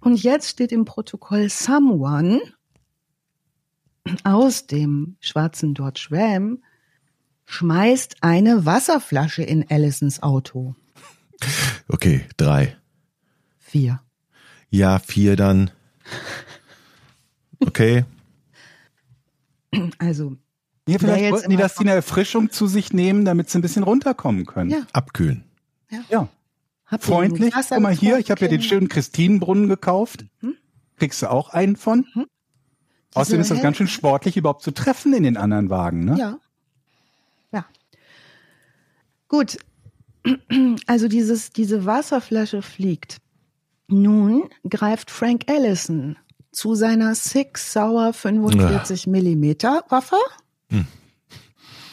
[0.01, 2.41] Und jetzt steht im Protokoll someone
[4.25, 6.59] aus dem schwarzen Dodge Ram
[7.45, 10.75] schmeißt eine Wasserflasche in Allisons Auto.
[11.89, 12.77] Okay, drei.
[13.59, 14.01] Vier.
[14.71, 15.71] Ja, vier dann.
[17.61, 18.05] Okay.
[19.99, 20.37] Also,
[20.89, 23.59] Ja, vielleicht jetzt wollten die immer das die eine Erfrischung zu sich nehmen, damit sie
[23.59, 24.71] ein bisschen runterkommen können.
[24.71, 24.87] Ja.
[24.93, 25.45] Abkühlen.
[25.91, 26.03] ja.
[26.11, 26.29] ihr
[26.99, 27.55] Freundlich.
[27.55, 30.27] Guck mal hier, ich habe ja den schönen Christinenbrunnen gekauft.
[30.41, 30.57] Mhm.
[30.97, 32.07] Kriegst du auch einen von?
[33.15, 36.05] Außerdem ist das ganz schön sportlich, überhaupt zu treffen in den anderen Wagen.
[36.05, 36.17] Ne?
[36.19, 36.39] Ja.
[37.53, 37.67] Ja.
[39.29, 39.59] Gut.
[40.87, 43.17] Also dieses, diese Wasserflasche fliegt.
[43.89, 46.17] Nun greift Frank Ellison
[46.53, 50.17] zu seiner Six Sauer 45 Millimeter Waffe,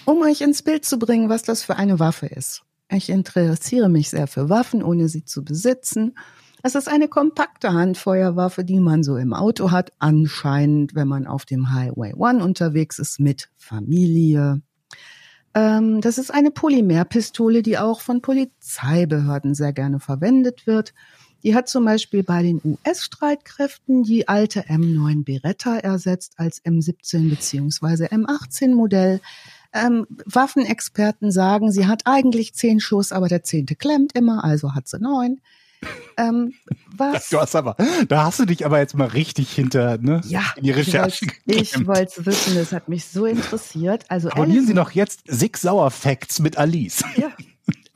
[0.05, 2.63] Um euch ins Bild zu bringen, was das für eine Waffe ist.
[2.89, 6.15] Ich interessiere mich sehr für Waffen, ohne sie zu besitzen.
[6.63, 11.45] Es ist eine kompakte Handfeuerwaffe, die man so im Auto hat, anscheinend, wenn man auf
[11.45, 14.61] dem Highway One unterwegs ist mit Familie.
[15.53, 20.93] Ähm, das ist eine Polymerpistole, die auch von Polizeibehörden sehr gerne verwendet wird.
[21.43, 28.07] Die hat zum Beispiel bei den US-Streitkräften die alte M9 Beretta ersetzt als M17 beziehungsweise
[28.07, 29.21] M18 Modell.
[29.71, 34.87] Ähm, Waffenexperten sagen, sie hat eigentlich zehn Schuss, aber der zehnte klemmt immer, also hat
[34.87, 35.39] sie neun.
[36.17, 36.53] Ähm,
[36.97, 37.29] was?
[37.29, 37.77] Du hast aber,
[38.09, 41.87] da hast du dich aber jetzt mal richtig hinter ne, Ja, in die Recherche ich
[41.87, 44.03] wollte es wissen, das hat mich so interessiert.
[44.09, 47.03] Also Abonnieren Sie Alison- doch jetzt Six Sauer Facts mit Alice.
[47.15, 47.31] Ja.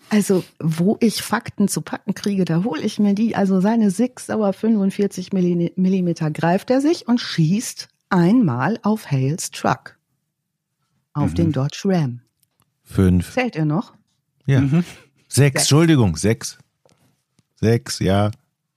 [0.10, 3.36] Also, wo ich Fakten zu packen kriege, da hole ich mir die.
[3.36, 9.50] Also seine Six Sauer 45 Milli- Millimeter greift er sich und schießt einmal auf Hales
[9.52, 9.98] Truck.
[11.14, 11.36] Auf Mhm.
[11.36, 12.22] den Dodge Ram.
[12.84, 13.34] Fünf.
[13.34, 13.94] Zählt er noch?
[14.46, 14.62] Ja.
[14.62, 14.84] Mhm.
[15.28, 15.62] Sechs.
[15.62, 16.58] Entschuldigung, sechs.
[17.56, 18.30] Sechs, ja.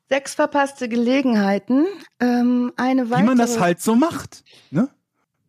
[0.08, 1.84] Sechs verpasste Gelegenheiten.
[2.20, 3.22] Ähm, eine weitere.
[3.24, 4.44] Wie man das halt so macht.
[4.70, 4.88] Ne?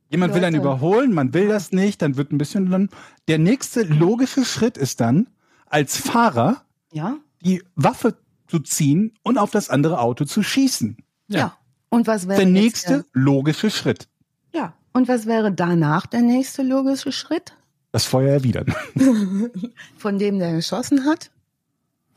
[0.10, 0.66] Jemand will einen Leute.
[0.68, 2.90] überholen, man will das nicht, dann wird ein bisschen dann.
[3.28, 5.28] Der nächste logische Schritt ist dann,
[5.70, 6.62] als Fahrer
[6.92, 7.18] Ja.
[7.42, 10.98] die Waffe zu ziehen und auf das andere Auto zu schießen.
[11.28, 11.58] Ja.
[11.90, 14.08] Und was wäre Der jetzt nächste logische Schritt.
[14.54, 14.74] Ja.
[14.94, 17.54] Und was wäre danach der nächste logische Schritt?
[17.92, 18.74] Das Feuer erwidern.
[19.98, 21.32] Von dem, der geschossen hat,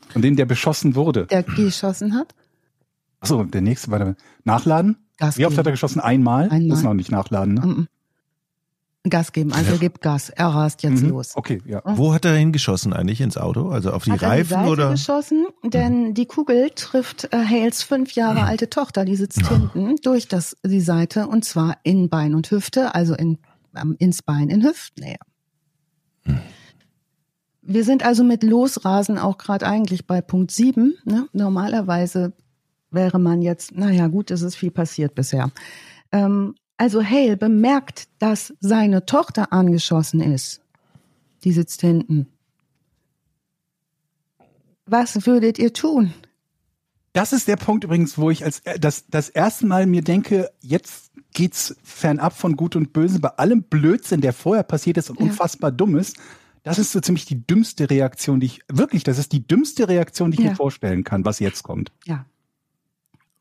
[0.09, 1.25] Von dem, der beschossen wurde.
[1.27, 2.33] der geschossen hat?
[3.19, 4.97] Achso, der nächste war der Nachladen.
[5.17, 5.99] Gas Wie oft hat er geschossen?
[6.01, 6.43] Einmal?
[6.49, 6.69] Einmal.
[6.69, 7.61] Das ist noch nicht nachladen, ne?
[7.65, 7.87] Mm, mm.
[9.09, 10.29] Gas geben, also gib Gas.
[10.29, 11.09] Er rast jetzt Mhm.
[11.09, 11.31] los.
[11.35, 11.81] Okay, ja.
[11.85, 13.69] Wo hat er hingeschossen eigentlich ins Auto?
[13.69, 14.91] Also auf die Hat an Reifen Seite oder?
[14.91, 20.27] geschossen, denn die Kugel trifft äh, Hales fünf Jahre alte Tochter, die sitzt hinten durch
[20.27, 23.39] das, die Seite und zwar in Bein und Hüfte, also in,
[23.75, 25.17] ähm, ins Bein in Hüftnähe.
[27.63, 30.95] Wir sind also mit Losrasen auch gerade eigentlich bei Punkt sieben.
[31.05, 31.27] Ne?
[31.31, 32.33] Normalerweise
[32.89, 35.51] wäre man jetzt, naja gut, es ist viel passiert bisher.
[36.11, 40.61] Ähm, also Hale bemerkt, dass seine Tochter angeschossen ist.
[41.43, 42.25] Die sitzt hinten.
[44.87, 46.11] Was würdet ihr tun?
[47.13, 51.11] Das ist der Punkt übrigens, wo ich als das, das erste Mal mir denke, jetzt
[51.33, 55.25] geht's fernab von Gut und Böse bei allem Blödsinn, der vorher passiert ist und Ja.
[55.27, 56.17] unfassbar dumm ist.
[56.63, 60.31] Das ist so ziemlich die dümmste Reaktion, die ich, wirklich, das ist die dümmste Reaktion,
[60.31, 60.49] die ich Ja.
[60.49, 61.91] mir vorstellen kann, was jetzt kommt.
[62.05, 62.25] Ja.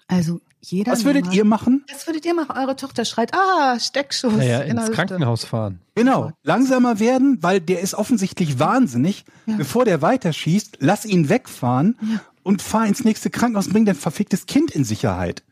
[0.09, 0.92] Also jeder.
[0.92, 1.84] Was würdet normal- ihr machen?
[1.92, 2.56] Was würdet ihr machen?
[2.56, 4.32] Eure Tochter schreit, ah, Steckschuss.
[4.34, 4.92] Naja, in ins Hüfte.
[4.94, 5.80] Krankenhaus fahren.
[5.94, 9.24] Genau, langsamer werden, weil der ist offensichtlich wahnsinnig.
[9.46, 9.56] Ja.
[9.56, 12.20] Bevor der weiterschießt, lass ihn wegfahren Ja.
[12.42, 15.42] und fahr ins nächste Krankenhaus und bring dein verficktes Kind in Sicherheit.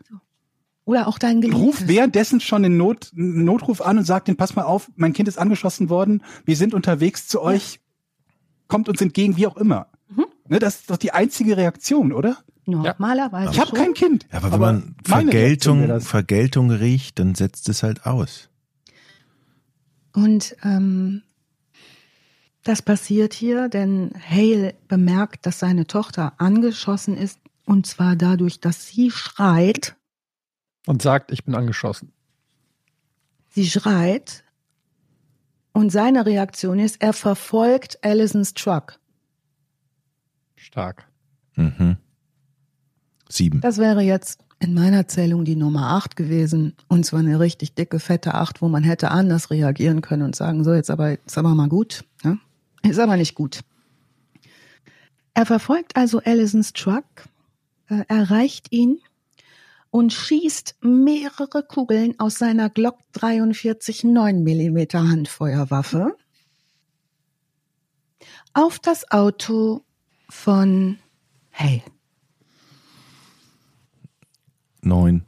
[0.84, 1.88] Oder auch dein Ruf Geliebtes.
[1.88, 5.38] währenddessen schon den Not, Notruf an und sag den, pass mal auf, mein Kind ist
[5.38, 7.80] angeschossen worden, wir sind unterwegs zu euch,
[8.68, 9.88] kommt uns entgegen, wie auch immer.
[10.09, 10.24] Mhm.
[10.48, 12.38] Ne, das ist doch die einzige Reaktion, oder?
[12.68, 14.26] Normalerweise Ich habe kein Kind.
[14.30, 16.00] Ja, aber wenn man Vergeltung.
[16.02, 18.50] Vergeltung riecht, dann setzt es halt aus.
[20.12, 21.22] Und ähm,
[22.64, 27.40] das passiert hier, denn Hale bemerkt, dass seine Tochter angeschossen ist.
[27.64, 29.96] Und zwar dadurch, dass sie schreit.
[30.86, 32.12] Und sagt, ich bin angeschossen.
[33.48, 34.44] Sie schreit.
[35.72, 38.98] Und seine Reaktion ist, er verfolgt Allisons Truck.
[40.56, 41.06] Stark.
[41.54, 41.96] Mhm.
[43.28, 43.60] Sieben.
[43.60, 46.74] Das wäre jetzt in meiner Zählung die Nummer acht gewesen.
[46.88, 50.64] Und zwar eine richtig dicke, fette acht, wo man hätte anders reagieren können und sagen,
[50.64, 52.04] so, jetzt aber, ist aber mal gut.
[52.24, 52.38] Ja?
[52.82, 53.60] Ist aber nicht gut.
[55.34, 57.04] Er verfolgt also Allisons Truck,
[57.88, 58.98] äh, erreicht ihn
[59.90, 66.16] und schießt mehrere Kugeln aus seiner Glock 43 9 mm Handfeuerwaffe
[68.52, 69.84] auf das Auto
[70.28, 70.98] von
[71.52, 71.82] Hale.
[74.82, 75.22] Neun.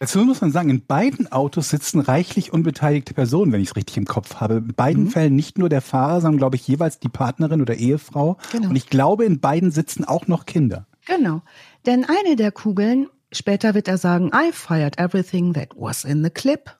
[0.00, 3.96] Dazu muss man sagen, in beiden Autos sitzen reichlich unbeteiligte Personen, wenn ich es richtig
[3.96, 4.56] im Kopf habe.
[4.56, 5.08] In beiden Mhm.
[5.10, 8.36] Fällen nicht nur der Fahrer, sondern glaube ich jeweils die Partnerin oder Ehefrau.
[8.52, 8.68] Genau.
[8.68, 10.86] Und ich glaube, in beiden sitzen auch noch Kinder.
[11.06, 11.42] Genau.
[11.86, 16.30] Denn eine der Kugeln, später wird er sagen, I fired everything that was in the
[16.30, 16.76] clip.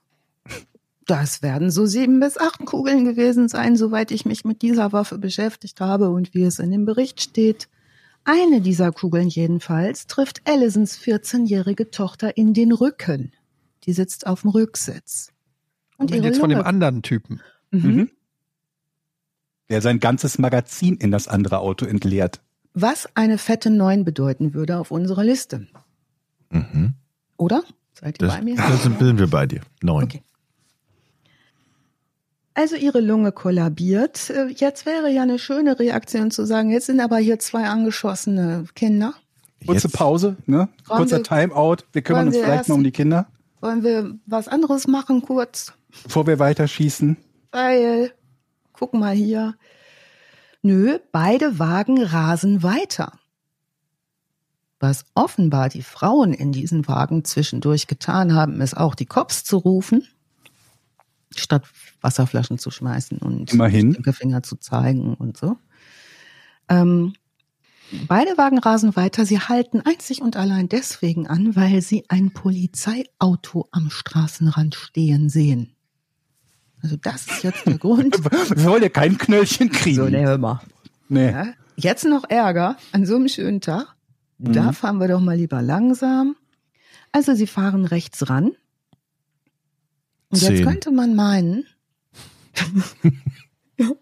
[1.06, 5.18] Das werden so sieben bis acht Kugeln gewesen sein, soweit ich mich mit dieser Waffe
[5.18, 7.68] beschäftigt habe und wie es in dem Bericht steht.
[8.24, 13.32] Eine dieser Kugeln jedenfalls trifft Allisons 14-jährige Tochter in den Rücken.
[13.84, 15.30] Die sitzt auf dem Rücksitz.
[15.98, 17.40] Und Und ihre jetzt von dem Lunge, anderen Typen.
[17.70, 18.10] mhm.
[19.70, 22.40] Der sein ganzes Magazin in das andere Auto entleert.
[22.74, 25.68] was eine fette Neun bedeuten würde auf unserer Liste.
[26.50, 26.94] Mhm.
[27.36, 27.62] Oder?
[27.92, 28.56] Seid ihr Das, bei mir?
[28.56, 29.60] das sind, sind wir bei dir.
[29.82, 30.04] Neun.
[30.04, 30.22] Okay.
[32.54, 34.30] Also ihre Lunge kollabiert.
[34.30, 38.66] Äh, Jetzt wäre ja eine schöne Reaktion zu sagen, jetzt sind aber hier zwei angeschossene
[38.74, 39.14] Kinder.
[39.66, 40.68] Kurze Pause, ne?
[40.86, 41.76] Wollen Kurzer wir- Timeout.
[41.92, 43.26] Wir kümmern uns wir vielleicht erst- mal um die Kinder,
[43.60, 45.72] Wollen wir was anderes machen kurz?
[46.04, 47.16] bevor wir weiterschießen.
[47.50, 48.12] Weil,
[48.72, 49.54] guck mal hier.
[50.62, 53.12] Nö, beide Wagen rasen weiter.
[54.80, 59.56] Was offenbar die Frauen in diesen Wagen zwischendurch getan haben, ist auch die Cops zu
[59.56, 60.06] rufen,
[61.34, 61.62] statt
[62.04, 63.92] Wasserflaschen zu schmeißen und Immerhin.
[63.92, 65.56] Stinkefinger zu zeigen und so.
[66.68, 67.14] Ähm,
[68.06, 69.26] beide Wagen rasen weiter.
[69.26, 75.74] Sie halten einzig und allein deswegen an, weil sie ein Polizeiauto am Straßenrand stehen sehen.
[76.82, 78.22] Also das ist jetzt der Grund.
[78.22, 79.96] Wir wollen ja kein Knöllchen kriegen.
[79.96, 80.60] So, ne, hör mal.
[81.08, 81.30] nee.
[81.30, 81.46] Ja,
[81.76, 83.94] jetzt noch Ärger an so einem schönen Tag.
[84.38, 84.74] Da Mhm.
[84.74, 86.36] fahren wir doch mal lieber langsam.
[87.12, 88.50] Also sie fahren rechts ran.
[90.28, 90.64] Und jetzt Zehn.
[90.66, 91.64] könnte man meinen,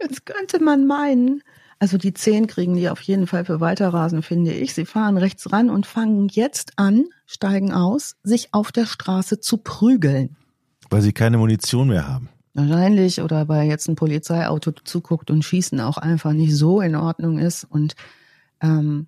[0.00, 1.42] jetzt könnte man meinen,
[1.78, 4.74] also die zehn kriegen die auf jeden Fall für Weiterrasen, finde ich.
[4.74, 9.58] Sie fahren rechts ran und fangen jetzt an, steigen aus, sich auf der Straße zu
[9.58, 10.36] prügeln.
[10.90, 12.28] Weil sie keine Munition mehr haben.
[12.54, 17.38] Wahrscheinlich oder weil jetzt ein Polizeiauto zuguckt und Schießen auch einfach nicht so in Ordnung
[17.38, 17.64] ist.
[17.64, 17.94] Und
[18.60, 19.06] ähm,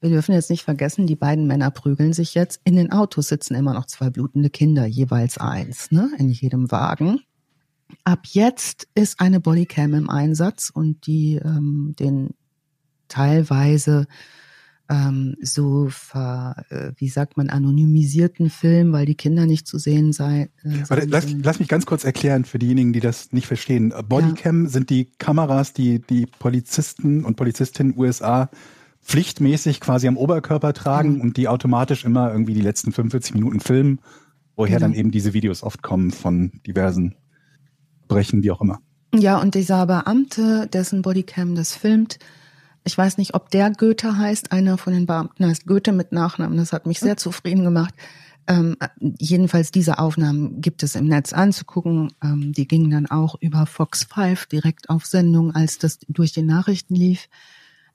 [0.00, 2.60] wir dürfen jetzt nicht vergessen, die beiden Männer prügeln sich jetzt.
[2.62, 7.20] In den Autos sitzen immer noch zwei blutende Kinder, jeweils eins, ne, in jedem Wagen.
[8.04, 12.30] Ab jetzt ist eine Bodycam im Einsatz und die ähm, den
[13.08, 14.06] teilweise
[14.90, 20.12] ähm, so ver, äh, wie sagt man anonymisierten Film, weil die Kinder nicht zu sehen
[20.12, 23.46] sei, äh, Warte, sein lass, lass mich ganz kurz erklären für diejenigen, die das nicht
[23.46, 23.94] verstehen.
[24.08, 28.50] Bodycam sind die Kameras, die die Polizisten und Polizistinnen USA
[29.02, 31.20] pflichtmäßig quasi am Oberkörper tragen Mhm.
[31.20, 34.00] und die automatisch immer irgendwie die letzten 45 Minuten filmen,
[34.56, 34.88] woher Genau.
[34.90, 37.14] dann eben diese Videos oft kommen von diversen
[38.08, 38.80] Brechen, wie auch immer.
[39.14, 42.18] Ja, und dieser Beamte, dessen Bodycam das filmt,
[42.84, 46.58] ich weiß nicht, ob der Goethe heißt, einer von den Beamten heißt Goethe mit Nachnamen,
[46.58, 47.94] das hat mich sehr zufrieden gemacht.
[48.46, 52.12] Ähm, jedenfalls diese Aufnahmen gibt es im Netz anzugucken.
[52.22, 56.42] Ähm, die gingen dann auch über Fox 5 direkt auf Sendung, als das durch die
[56.42, 57.28] Nachrichten lief.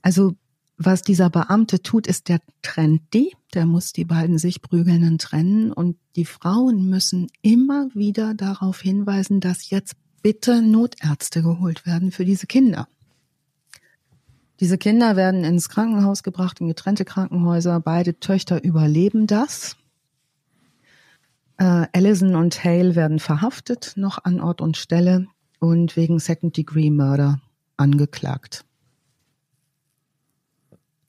[0.01, 0.33] Also
[0.81, 5.73] was dieser Beamte tut, ist, der trennt die, der muss die beiden sich prügelnden trennen
[5.73, 12.23] und die Frauen müssen immer wieder darauf hinweisen, dass jetzt bitte Notärzte geholt werden für
[12.23, 12.87] diese Kinder.
[14.61, 17.81] Diese Kinder werden ins Krankenhaus gebracht, in getrennte Krankenhäuser.
[17.81, 19.75] Beide Töchter überleben das.
[21.57, 25.27] Äh, Allison und Hale werden verhaftet, noch an Ort und Stelle
[25.59, 27.41] und wegen Second Degree Murder
[27.75, 28.63] angeklagt.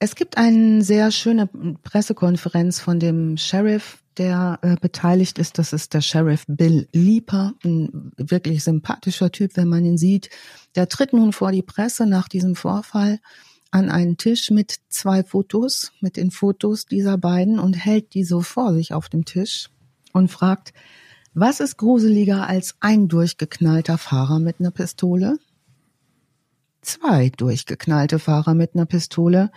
[0.02, 1.46] Es gibt eine sehr schöne
[1.82, 5.58] Pressekonferenz von dem Sheriff, der äh, beteiligt ist.
[5.58, 10.30] Das ist der Sheriff Bill Leeper, ein wirklich sympathischer Typ, wenn man ihn sieht.
[10.74, 13.20] Der tritt nun vor die Presse nach diesem Vorfall
[13.70, 18.40] an einen Tisch mit zwei Fotos, mit den Fotos dieser beiden und hält die so
[18.40, 19.68] vor sich auf dem Tisch
[20.14, 20.72] und fragt,
[21.34, 25.38] was ist gruseliger als ein durchgeknallter Fahrer mit einer Pistole?
[26.80, 29.50] Zwei durchgeknallte Fahrer mit einer Pistole.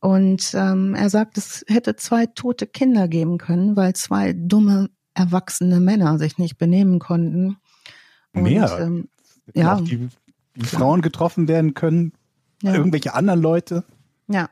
[0.00, 5.80] Und ähm, er sagt, es hätte zwei tote Kinder geben können, weil zwei dumme, erwachsene
[5.80, 7.56] Männer sich nicht benehmen konnten.
[8.32, 8.78] Und, Mehr?
[8.80, 9.08] Ähm,
[9.54, 9.80] Ja.
[9.80, 10.08] Die,
[10.54, 12.12] die Frauen getroffen werden können,
[12.62, 12.74] ja.
[12.74, 13.84] irgendwelche anderen Leute.
[14.28, 14.50] Ja.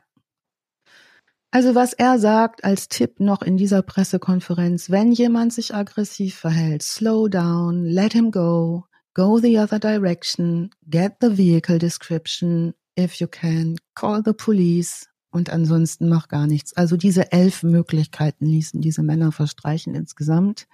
[1.51, 6.83] Also was er sagt als Tipp noch in dieser Pressekonferenz, wenn jemand sich aggressiv verhält,
[6.83, 13.27] slow down, let him go, go the other direction, get the vehicle description, if you
[13.27, 16.75] can, call the police und ansonsten mach gar nichts.
[16.75, 20.67] Also diese elf Möglichkeiten ließen diese Männer verstreichen insgesamt.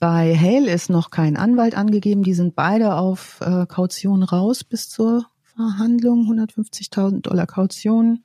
[0.00, 2.22] Bei Hale ist noch kein Anwalt angegeben.
[2.22, 6.30] Die sind beide auf äh, Kaution raus bis zur Verhandlung.
[6.30, 8.24] 150.000 Dollar Kaution.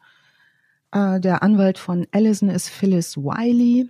[0.91, 3.89] Äh, der Anwalt von Allison ist Phyllis Wiley.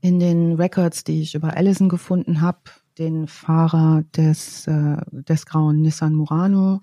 [0.00, 2.58] In den Records, die ich über Allison gefunden habe,
[2.98, 6.82] den Fahrer des, äh, des grauen Nissan Murano,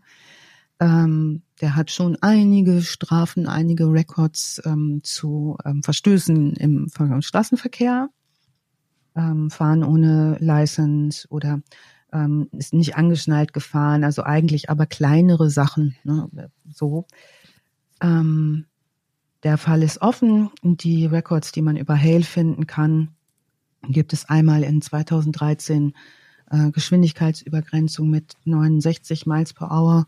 [0.83, 6.89] ähm, der hat schon einige Strafen, einige Records ähm, zu ähm, Verstößen im
[7.21, 8.09] Straßenverkehr,
[9.15, 11.61] ähm, fahren ohne License oder
[12.11, 16.29] ähm, ist nicht angeschnallt gefahren, also eigentlich aber kleinere Sachen, ne,
[16.69, 17.07] so.
[18.01, 18.65] Ähm,
[19.43, 23.09] der Fall ist offen die Records, die man über Hale finden kann,
[23.83, 25.93] gibt es einmal in 2013
[26.49, 30.07] äh, Geschwindigkeitsübergrenzung mit 69 Miles per Hour,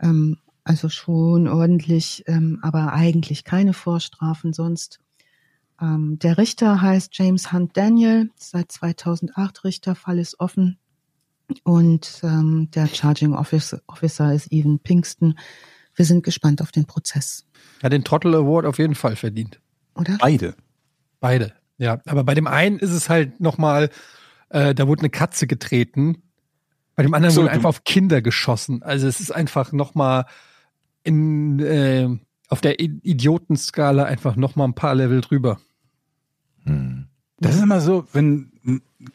[0.00, 5.00] ähm, also schon ordentlich, ähm, aber eigentlich keine Vorstrafen sonst.
[5.80, 10.78] Ähm, der Richter heißt James Hunt Daniel, seit 2008 Richter, Fall ist offen.
[11.62, 15.38] Und ähm, der Charging Officer, Officer ist Evan Pinkston.
[15.94, 17.46] Wir sind gespannt auf den Prozess.
[17.82, 19.60] Ja, den Trottel Award auf jeden Fall verdient.
[19.94, 20.16] Oder?
[20.18, 20.54] Beide.
[21.20, 21.52] Beide.
[21.76, 23.90] Ja, aber bei dem einen ist es halt nochmal,
[24.48, 26.22] äh, da wurde eine Katze getreten.
[26.96, 28.82] Bei dem anderen So, wurde einfach auf Kinder geschossen.
[28.82, 30.26] Also es ist einfach nochmal
[31.02, 32.08] in, äh,
[32.48, 35.58] auf der Idiotenskala einfach nochmal ein paar Level drüber.
[36.64, 37.06] Hm.
[37.38, 38.52] Das ist immer so, wenn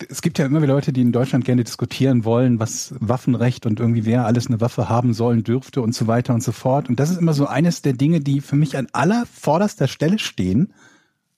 [0.07, 3.79] es gibt ja immer wieder Leute, die in Deutschland gerne diskutieren wollen, was Waffenrecht und
[3.79, 6.89] irgendwie wer alles eine Waffe haben sollen dürfte und so weiter und so fort.
[6.89, 10.19] Und das ist immer so eines der Dinge, die für mich an aller vorderster Stelle
[10.19, 10.73] stehen,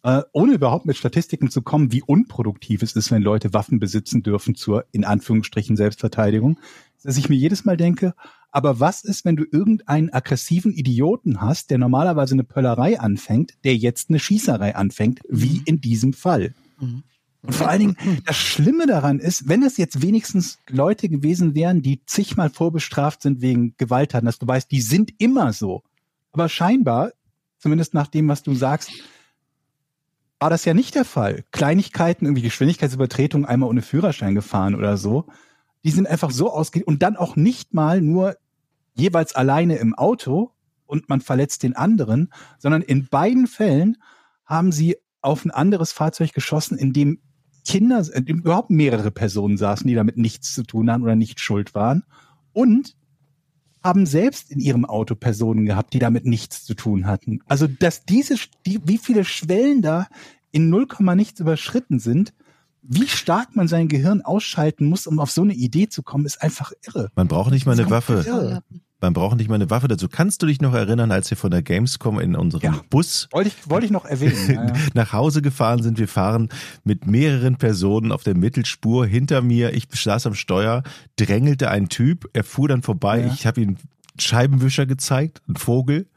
[0.03, 4.23] äh, ohne überhaupt mit Statistiken zu kommen, wie unproduktiv es ist, wenn Leute Waffen besitzen
[4.23, 6.59] dürfen zur in Anführungsstrichen Selbstverteidigung.
[7.03, 8.13] Dass ich mir jedes Mal denke,
[8.51, 13.75] aber was ist, wenn du irgendeinen aggressiven Idioten hast, der normalerweise eine Pöllerei anfängt, der
[13.77, 16.53] jetzt eine Schießerei anfängt, wie in diesem Fall?
[16.79, 17.03] Mhm.
[17.43, 21.81] Und vor allen Dingen, das Schlimme daran ist, wenn es jetzt wenigstens Leute gewesen wären,
[21.81, 25.81] die zigmal vorbestraft sind wegen Gewalttaten, dass du weißt, die sind immer so.
[26.33, 27.11] Aber scheinbar,
[27.57, 28.91] zumindest nach dem, was du sagst,
[30.41, 31.43] war das ja nicht der Fall.
[31.51, 35.27] Kleinigkeiten, irgendwie Geschwindigkeitsübertretung, einmal ohne Führerschein gefahren oder so,
[35.83, 38.35] die sind einfach so ausgelegt und dann auch nicht mal nur
[38.95, 40.51] jeweils alleine im Auto
[40.87, 43.97] und man verletzt den anderen, sondern in beiden Fällen
[44.43, 47.21] haben sie auf ein anderes Fahrzeug geschossen, in dem
[47.63, 51.39] Kinder, in dem überhaupt mehrere Personen saßen, die damit nichts zu tun haben oder nicht
[51.39, 52.03] schuld waren
[52.51, 52.97] und
[53.83, 57.39] haben selbst in ihrem Auto Personen gehabt, die damit nichts zu tun hatten.
[57.47, 60.07] Also, dass diese, die, wie viele Schwellen da
[60.51, 62.33] in 0, nichts überschritten sind,
[62.83, 66.41] wie stark man sein Gehirn ausschalten muss, um auf so eine Idee zu kommen, ist
[66.41, 67.11] einfach irre.
[67.15, 68.61] Man braucht nicht mal eine Waffe.
[69.01, 70.07] Man braucht nicht mal eine Waffe dazu.
[70.07, 72.81] Kannst du dich noch erinnern, als wir von der Gamescom in unserem Ja.
[72.91, 74.35] Bus Wollte ich, wollte ich noch erwähnen.
[74.47, 74.73] Ja, ja.
[74.93, 75.97] nach Hause gefahren sind.
[75.97, 76.49] Wir fahren
[76.83, 79.07] mit mehreren Personen auf der Mittelspur.
[79.07, 80.83] Hinter mir, ich saß am Steuer,
[81.15, 82.29] drängelte ein Typ.
[82.33, 83.29] Er fuhr dann vorbei.
[83.33, 83.77] Ich habe ihm einen
[84.19, 86.07] Scheibenwischer gezeigt, einen Vogel.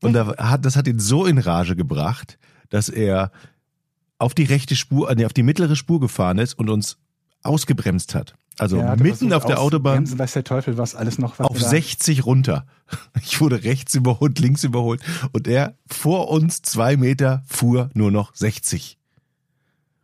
[0.00, 2.38] Und das hat ihn so in Rage gebracht,
[2.70, 3.30] dass er
[4.18, 6.96] auf die rechte Spur, nee, auf die mittlere Spur gefahren ist und uns
[7.42, 8.34] ausgebremst hat.
[8.58, 11.46] Also Ja, er mitten auf der Autobahn auszubremsen, Weiß der Teufel, was alles noch was
[11.48, 12.66] auf er da- 60 runter.
[13.22, 15.02] Ich wurde rechts überholt, links überholt
[15.32, 18.98] und er vor uns zwei Meter fuhr nur noch 60.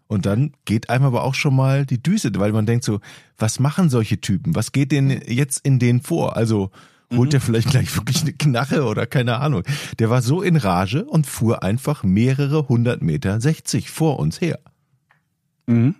[0.06, 3.00] Und dann geht einem aber auch schon mal die Düse, weil man denkt so,
[3.38, 4.54] was machen solche Typen?
[4.54, 6.36] Was geht denn jetzt in denen vor?
[6.36, 6.70] Also
[7.14, 7.30] holt Mhm.
[7.30, 9.62] der vielleicht gleich wirklich eine Knarre oder keine Ahnung.
[9.98, 14.58] Der war so in Rage und fuhr einfach mehrere hundert Meter 60 vor uns her.
[15.66, 15.94] Mhm.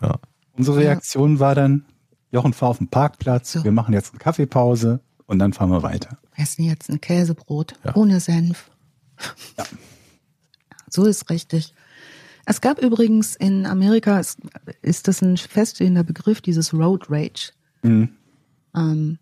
[0.00, 0.18] Ja.
[0.56, 1.84] Unsere Reaktion war dann,
[2.30, 3.64] Jochen, fahr auf den Parkplatz, So.
[3.64, 6.18] wir machen jetzt eine Kaffeepause und dann fahren wir weiter.
[6.36, 7.96] Essen jetzt ein Käsebrot Ja.
[7.96, 8.70] ohne Senf.
[9.56, 9.64] Ja.
[10.90, 11.74] So ist richtig.
[12.46, 14.38] Es gab übrigens in Amerika, ist,
[14.80, 17.52] ist das ein feststehender Begriff, dieses Road Rage.
[17.82, 18.08] Mhm.
[18.74, 19.18] Ähm,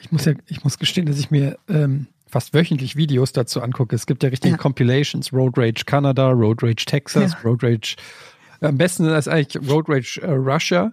[0.00, 3.96] Ich muss ja, ich muss gestehen, dass ich mir ähm, fast wöchentlich Videos dazu angucke.
[3.96, 4.58] Es gibt ja richtige Ja.
[4.58, 7.38] Compilations, Road Rage Canada, Road Rage Texas, Ja.
[7.44, 7.96] Road Rage.
[8.60, 10.92] Am besten ist eigentlich Road Rage äh, Russia,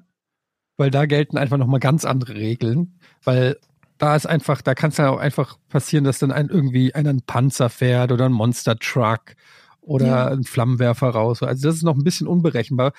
[0.80, 3.58] weil da gelten einfach nochmal ganz andere Regeln, weil
[3.98, 7.10] da ist einfach, da kann es ja auch einfach passieren, dass dann ein irgendwie einer
[7.10, 9.36] einen Panzer fährt oder ein Monster Truck
[9.82, 10.28] oder Ja.
[10.30, 11.44] ein Flammenwerfer raus.
[11.44, 12.94] Also das ist noch ein bisschen unberechenbar.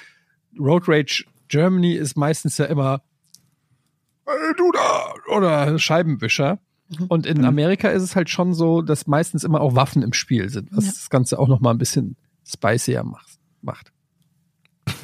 [0.59, 3.01] Road Rage Germany ist meistens ja immer
[4.27, 6.59] "Hey, du da oder Scheibenwischer.
[6.91, 7.07] Mhm.
[7.07, 10.49] Und in Amerika ist es halt schon so, dass meistens immer auch Waffen im Spiel
[10.51, 10.91] sind, was Ja.
[10.93, 12.17] das Ganze auch noch mal ein bisschen
[12.47, 13.05] spicier
[13.63, 13.93] macht.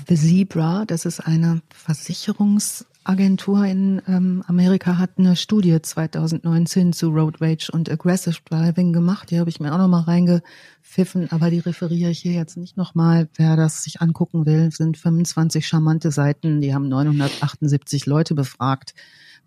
[0.09, 7.41] The Zebra, das ist eine Versicherungsagentur in ähm, Amerika, hat eine Studie 2019 zu Road
[7.41, 9.33] Rage und Aggressive Driving gemacht.
[9.33, 13.29] Die habe ich mir auch nochmal reingepfiffen, aber die referiere ich hier jetzt nicht nochmal.
[13.35, 16.61] Wer das sich angucken will, sind 25 charmante Seiten.
[16.61, 18.95] Die haben 978 Leute befragt,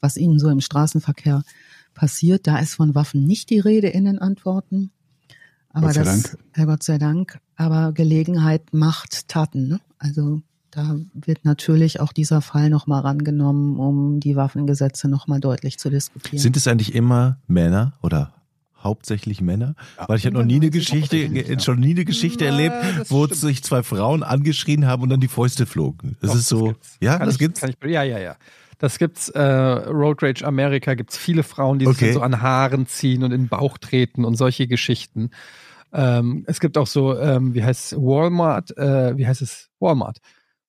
[0.01, 1.43] was ihnen so im Straßenverkehr
[1.93, 2.47] passiert.
[2.47, 4.91] Da ist von Waffen nicht die Rede in den Antworten.
[5.71, 6.37] Aber Gott sei das, Dank.
[6.57, 7.39] Ja, Gott sei Dank.
[7.55, 9.69] Aber Gelegenheit macht Taten.
[9.69, 9.79] Ne?
[9.99, 10.41] Also
[10.71, 16.39] da wird natürlich auch dieser Fall nochmal rangenommen, um die Waffengesetze nochmal deutlich zu diskutieren.
[16.41, 18.33] Sind es eigentlich immer Männer oder
[18.81, 19.75] hauptsächlich Männer?
[20.07, 21.59] Weil ich habe noch nie eine 95 Geschichte, ja.
[21.59, 23.41] schon nie eine Geschichte Na, erlebt, das wo stimmt.
[23.41, 26.15] sich zwei Frauen angeschrien haben und dann die Fäuste flogen.
[26.21, 26.97] Das Doch, ist so, gibt's.
[27.01, 27.61] ja, Kann das ich, gibt's.
[27.61, 28.35] Kann ich, ja, ja, ja.
[28.77, 32.05] Das gibt's, äh, Road Rage America gibt's viele Frauen, die sich Okay.
[32.05, 35.31] dann so an Haaren ziehen und in den Bauch treten und solche Geschichten.
[35.91, 40.19] Ähm, es gibt auch so, ähm, wie heißt es, Walmart, äh, wie heißt es, Walmart.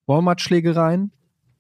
[0.07, 1.13] Walmart-Schlägereien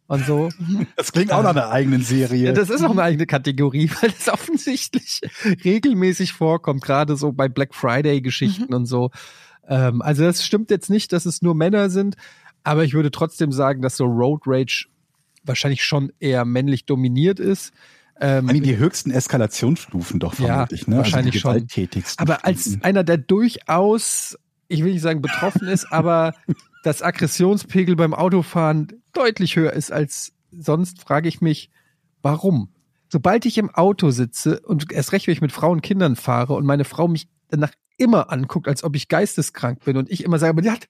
[0.06, 0.48] und so.
[0.96, 2.46] Das klingt auch nach einer eigenen Serie.
[2.46, 5.20] Ja, das ist auch eine eigene Kategorie, weil das offensichtlich
[5.64, 9.10] regelmäßig vorkommt, gerade so bei Black Friday-Geschichten und so.
[9.68, 12.16] Ähm, also das stimmt jetzt nicht, dass es nur Männer sind,
[12.64, 14.88] aber ich würde trotzdem sagen, dass so Road Rage
[15.44, 17.72] wahrscheinlich schon eher männlich dominiert ist.
[18.20, 20.98] Ähm, Eigentlich die höchsten Eskalationsstufen doch Ja, vermutlich, ne?
[20.98, 21.52] wahrscheinlich also schon.
[21.54, 22.82] gewalttätigsten aber als Stufen.
[22.82, 26.34] einer, der durchaus, ich will nicht sagen betroffen ist, aber
[26.82, 31.70] das Aggressionspegel beim Autofahren deutlich höher ist als sonst, frage ich mich,
[32.22, 32.70] warum?
[33.08, 36.54] Sobald ich im Auto sitze und erst recht, wenn ich mit Frauen und Kindern fahre
[36.54, 40.38] und meine Frau mich danach immer anguckt, als ob ich geisteskrank bin und ich immer
[40.38, 40.88] sage, aber die hat,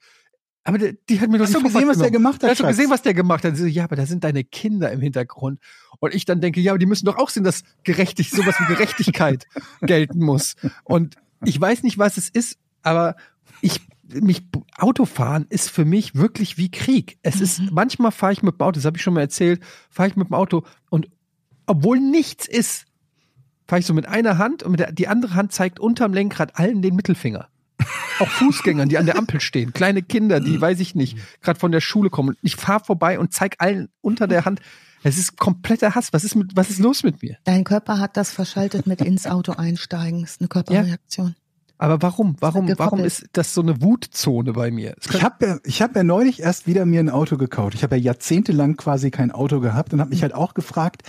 [0.65, 2.51] aber die, die hat mir doch Hast die du gesehen, was der gemacht hat?
[2.51, 3.57] Hast du gesehen, was der gemacht hat?
[3.57, 5.59] Sie so, ja, aber da sind deine Kinder im Hintergrund.
[6.01, 8.67] Und ich dann denke, ja, aber die müssen doch auch sehen, dass gerechtig, sowas wie
[8.67, 9.47] Gerechtigkeit
[9.81, 10.57] gelten muss.
[10.85, 13.17] Und ich weiß nicht, was es ist, aber
[13.63, 13.81] ich,
[14.13, 14.45] mich,
[14.77, 17.19] Autofahren ist für mich wirklich wie Krieg.
[17.23, 20.09] Es ist, manchmal fahre ich mit dem Auto, das habe ich schon mal erzählt, fahre
[20.09, 21.09] ich mit dem Auto und
[21.67, 22.87] obwohl nichts ist,
[23.67, 26.59] fahre ich so mit einer Hand und mit der, die andere Hand zeigt unterm Lenkrad
[26.59, 27.49] allen den Mittelfinger.
[28.19, 31.73] Auch Fußgängern, die an der Ampel stehen, kleine Kinder, die, weiß ich nicht, gerade von
[31.73, 32.37] der Schule kommen.
[32.43, 34.61] Ich fahre vorbei und zeig allen unter der Hand.
[35.03, 36.13] Es ist kompletter Hass.
[36.13, 37.39] Was ist mit, was ist los mit mir?
[37.45, 40.21] Dein Körper hat das verschaltet mit ins Auto einsteigen.
[40.23, 41.35] Das ist eine Körperreaktion.
[41.79, 42.37] Aber warum?
[42.41, 44.95] Warum, warum ist das so eine Wutzone bei mir?
[45.11, 47.75] Ich habe ja, ich hab ja neulich erst wieder mir ein Auto gekauft.
[47.75, 51.05] Ich habe ja jahrzehntelang quasi kein Auto gehabt und habe mich halt auch gefragt,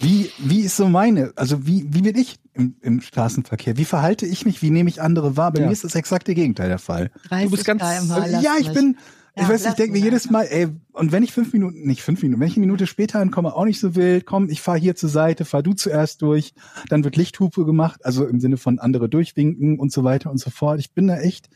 [0.00, 3.76] wie, wie ist so meine, also wie, wie bin ich im, im Straßenverkehr?
[3.76, 4.62] Wie verhalte ich mich?
[4.62, 5.52] Wie nehme ich andere wahr?
[5.52, 5.66] Bei Ja.
[5.66, 7.10] mir ist das exakte Gegenteil der Fall.
[7.28, 8.96] 30 bist ganz- km/h ja, ich bin,
[9.34, 10.30] ich Ja, weiß, ich denke mir jedes.
[10.30, 13.18] Mal, ey, und wenn ich fünf Minuten, nicht fünf Minuten, wenn ich eine Minute später
[13.20, 16.54] ankomme, auch nicht so wild, komm, ich fahre hier zur Seite, fahr du zuerst durch,
[16.88, 20.50] dann wird Lichthupe gemacht, also im Sinne von andere durchwinken und so weiter und so
[20.50, 20.78] fort.
[20.80, 21.48] Ich bin da echt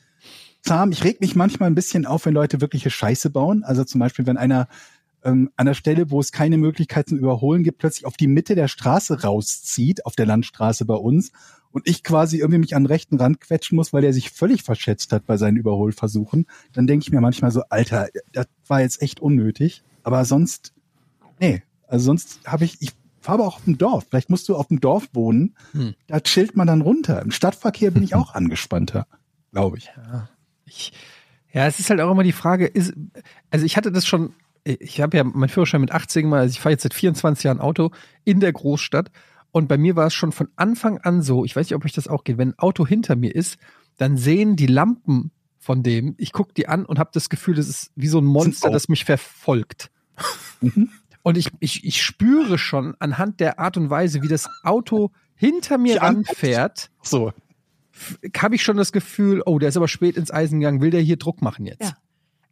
[0.63, 0.93] zahm.
[0.93, 3.63] Ich reg mich manchmal ein bisschen auf, wenn Leute wirkliche Scheiße bauen.
[3.65, 4.69] Also zum Beispiel, wenn einer
[5.25, 8.55] ähm, an der Stelle, wo es keine Möglichkeit zum Überholen gibt, plötzlich auf die Mitte
[8.55, 11.33] der Straße rauszieht, auf der Landstraße bei uns,
[11.71, 14.63] und ich quasi irgendwie mich an den rechten Rand quetschen muss, weil der sich völlig
[14.63, 19.01] verschätzt hat bei seinen Überholversuchen, dann denke ich mir manchmal so, Alter, das war jetzt
[19.01, 19.83] echt unnötig.
[20.03, 20.75] Aber sonst,
[21.41, 24.05] nee, also sonst habe ich, ich fahre aber auch auf dem Dorf.
[24.11, 25.95] Vielleicht musst du auf dem Dorf wohnen, Hm.
[26.09, 27.23] da chillt man dann runter.
[27.23, 29.07] Im Stadtverkehr bin ich auch angespannter,
[29.53, 29.91] glaube ich.
[29.97, 30.29] Ja,
[30.67, 30.93] ich,
[31.53, 32.93] ja, es ist halt auch immer die Frage, ist,
[33.51, 34.35] also ich hatte das schon,
[34.65, 37.61] ich habe ja meinen Führerschein mit 18 mal, also ich fahre jetzt seit 24 Jahren
[37.61, 37.91] Auto
[38.25, 39.11] in der Großstadt
[39.51, 41.93] und bei mir war es schon von Anfang an so, ich weiß nicht, ob euch
[41.93, 43.59] das auch geht, wenn ein Auto hinter mir ist,
[43.99, 47.69] dann sehen die Lampen von dem, ich gucke die an und habe das Gefühl, das
[47.69, 49.91] ist wie so ein Monster, das mich verfolgt.
[50.61, 50.91] Mhm.
[51.23, 55.79] Und ich, ich, ich spüre schon anhand der Art und Weise, wie das Auto hinter
[55.79, 56.31] mir anguckt.
[56.31, 57.33] ranfährt, So.
[58.37, 61.01] habe ich schon das Gefühl, oh, der ist aber spät ins Eisen gegangen, will der
[61.01, 61.83] hier Druck machen jetzt?
[61.83, 61.97] Ja.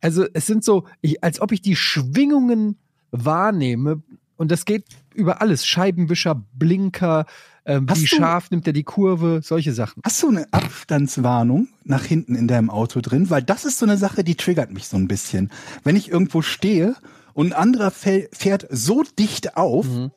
[0.01, 2.79] Also es sind so, ich, als ob ich die Schwingungen
[3.11, 4.03] wahrnehme
[4.37, 4.85] und das geht
[5.15, 5.67] über alles.
[5.67, 7.27] Scheibenwischer, Blinker,
[7.67, 10.01] ähm, wie scharf nimmt er die Kurve, solche Sachen.
[10.05, 13.29] Hast du eine Abstandswarnung nach hinten in deinem Auto drin?
[13.31, 15.51] Weil das ist so eine Sache, die triggert mich so ein bisschen.
[15.85, 16.95] Wenn ich irgendwo stehe
[17.35, 20.11] und ein anderer fährt so dicht auf, Mhm.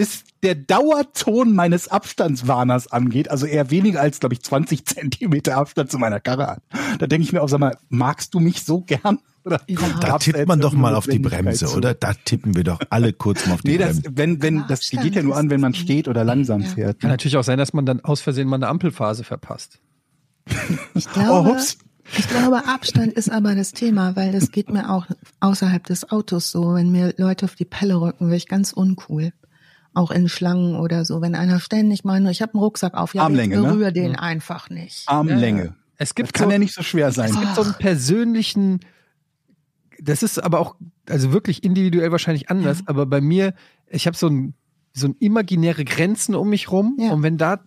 [0.00, 5.90] Bis der Dauerton meines Abstandswarners angeht, also eher weniger als, glaube ich, 20 Zentimeter Abstand
[5.90, 6.62] zu meiner Karre hat.
[6.98, 9.18] Da denke ich mir auch, sag mal, magst du mich so gern?
[9.44, 10.02] Oder Überhaupt.
[10.02, 11.76] Da tippt man doch mal auf die Bremse, zu?
[11.76, 11.92] oder?
[11.92, 14.10] Da tippen wir doch alle kurz mal auf die Nee, das, Bremse.
[14.16, 16.24] wenn, wenn, Aber das die Abstand geht ja nur an, wenn man ist- steht oder
[16.24, 16.68] langsam Ja.
[16.68, 17.00] fährt.
[17.00, 17.12] Kann Ne?
[17.14, 19.78] natürlich auch sein, dass man dann aus Versehen mal eine Ampelphase verpasst.
[20.94, 21.76] Ich Oh, glaube, hups.
[22.18, 25.06] ich glaube, Abstand ist aber das Thema, weil das geht mir auch
[25.40, 26.74] außerhalb des Autos so.
[26.74, 29.32] Wenn mir Leute auf die Pelle rücken, wäre ich ganz uncool.
[29.92, 31.20] Auch in Schlangen oder so.
[31.20, 33.68] Wenn einer ständig meint, ich habe einen Rucksack auf, ja, Armlänge, ich ne?
[33.68, 35.08] berühre den einfach nicht.
[35.08, 35.74] Armlänge.
[35.96, 37.30] Es Das gibt kann so, ja nicht so schwer sein.
[37.30, 38.80] Es gibt so einen persönlichen,
[40.00, 40.76] das ist aber auch,
[41.08, 42.84] also wirklich individuell wahrscheinlich anders, Ja.
[42.86, 43.54] aber bei mir,
[43.88, 44.54] ich habe so ein,
[44.92, 47.12] so ein imaginäre Grenzen um mich rum Ja.
[47.12, 47.60] und wenn da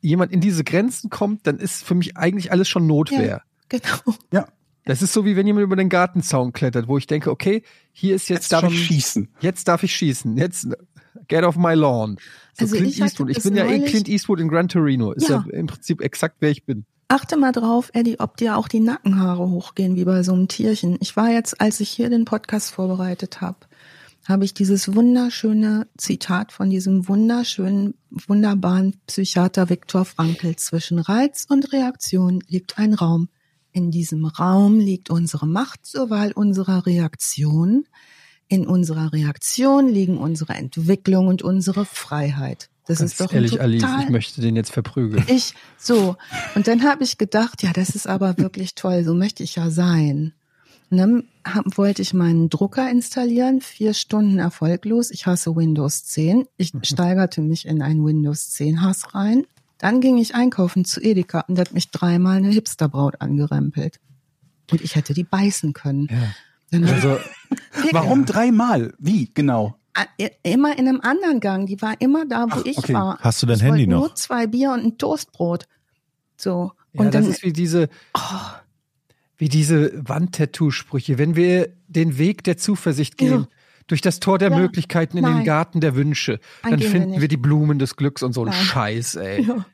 [0.00, 3.42] jemand in diese Grenzen kommt, dann ist für mich eigentlich alles schon Notwehr.
[3.68, 4.16] Genau.
[4.32, 4.46] Ja,
[4.84, 8.14] Das ist so wie wenn jemand über den Gartenzaun klettert, wo ich denke, okay, hier
[8.14, 9.28] ist jetzt, jetzt darf ich schießen.
[9.40, 10.68] jetzt darf ich schießen, jetzt
[11.28, 12.16] get off my lawn.
[12.54, 13.30] So Also Clint ich Eastwood.
[13.30, 15.12] Ich bin ja eh Clint Eastwood in Gran Torino.
[15.12, 15.44] Ist ja.
[15.46, 15.58] Ja.
[15.58, 16.84] im Prinzip exakt wer ich bin.
[17.08, 20.96] Achte mal drauf, Eddie, ob dir auch die Nackenhaare hochgehen wie bei so einem Tierchen.
[21.00, 23.58] Ich war jetzt, als ich hier den Podcast vorbereitet habe,
[24.26, 30.56] habe ich dieses wunderschöne Zitat von diesem wunderschönen, wunderbaren Psychiater Viktor Frankl.
[30.56, 33.28] Zwischen Reiz und Reaktion liegt ein Raum.
[33.70, 37.84] In diesem Raum liegt unsere Macht zur Wahl unserer Reaktion.
[38.48, 42.68] In unserer Reaktion liegen unsere Entwicklung und unsere Freiheit.
[42.86, 45.24] Das Ganz ist doch ehrlich, ein Alice, total ich möchte den jetzt verprügeln.
[45.28, 46.16] ich, so.
[46.54, 49.70] Und dann habe ich gedacht, ja, das ist aber wirklich toll, so möchte ich ja
[49.70, 50.34] sein.
[50.90, 55.10] Und dann hab, wollte ich meinen Drucker installieren, vier Stunden erfolglos.
[55.10, 56.46] Ich hasse Windows 10.
[56.56, 59.46] Ich steigerte mich in einen Windows 10 Hass rein.
[59.78, 63.98] Dann ging ich einkaufen zu Edeka und hat mich dreimal eine Hipsterbraut angerempelt.
[64.70, 66.08] Und ich hätte die beißen können.
[66.10, 66.34] Ja.
[66.82, 67.18] Hab Also,
[67.92, 68.92] Warum dreimal?
[68.98, 69.78] Wie genau?
[69.94, 70.06] Ah,
[70.42, 71.66] Immer in einem anderen Gang.
[71.66, 72.94] Die war immer da, wo Ach, ich okay.
[72.94, 73.18] war.
[73.20, 74.00] Hast du dein ich Handy noch?
[74.00, 75.66] Nur zwei Bier und ein Toastbrot.
[76.36, 76.72] So.
[76.92, 78.20] ja, Und das dann, ist wie diese, oh,
[79.36, 81.18] wie diese Wandtattoo-Sprüche.
[81.18, 83.46] Wenn wir den Weg der Zuversicht gehen, Ja.
[83.86, 84.58] durch das Tor der Ja.
[84.58, 85.44] Möglichkeiten in den Nein.
[85.44, 87.32] Garten der Wünsche, Dann dann wir finden wir, nicht.
[87.32, 88.52] die Blumen des Glücks und so ein.
[88.52, 89.42] Scheiß, ey.
[89.42, 89.64] Ja.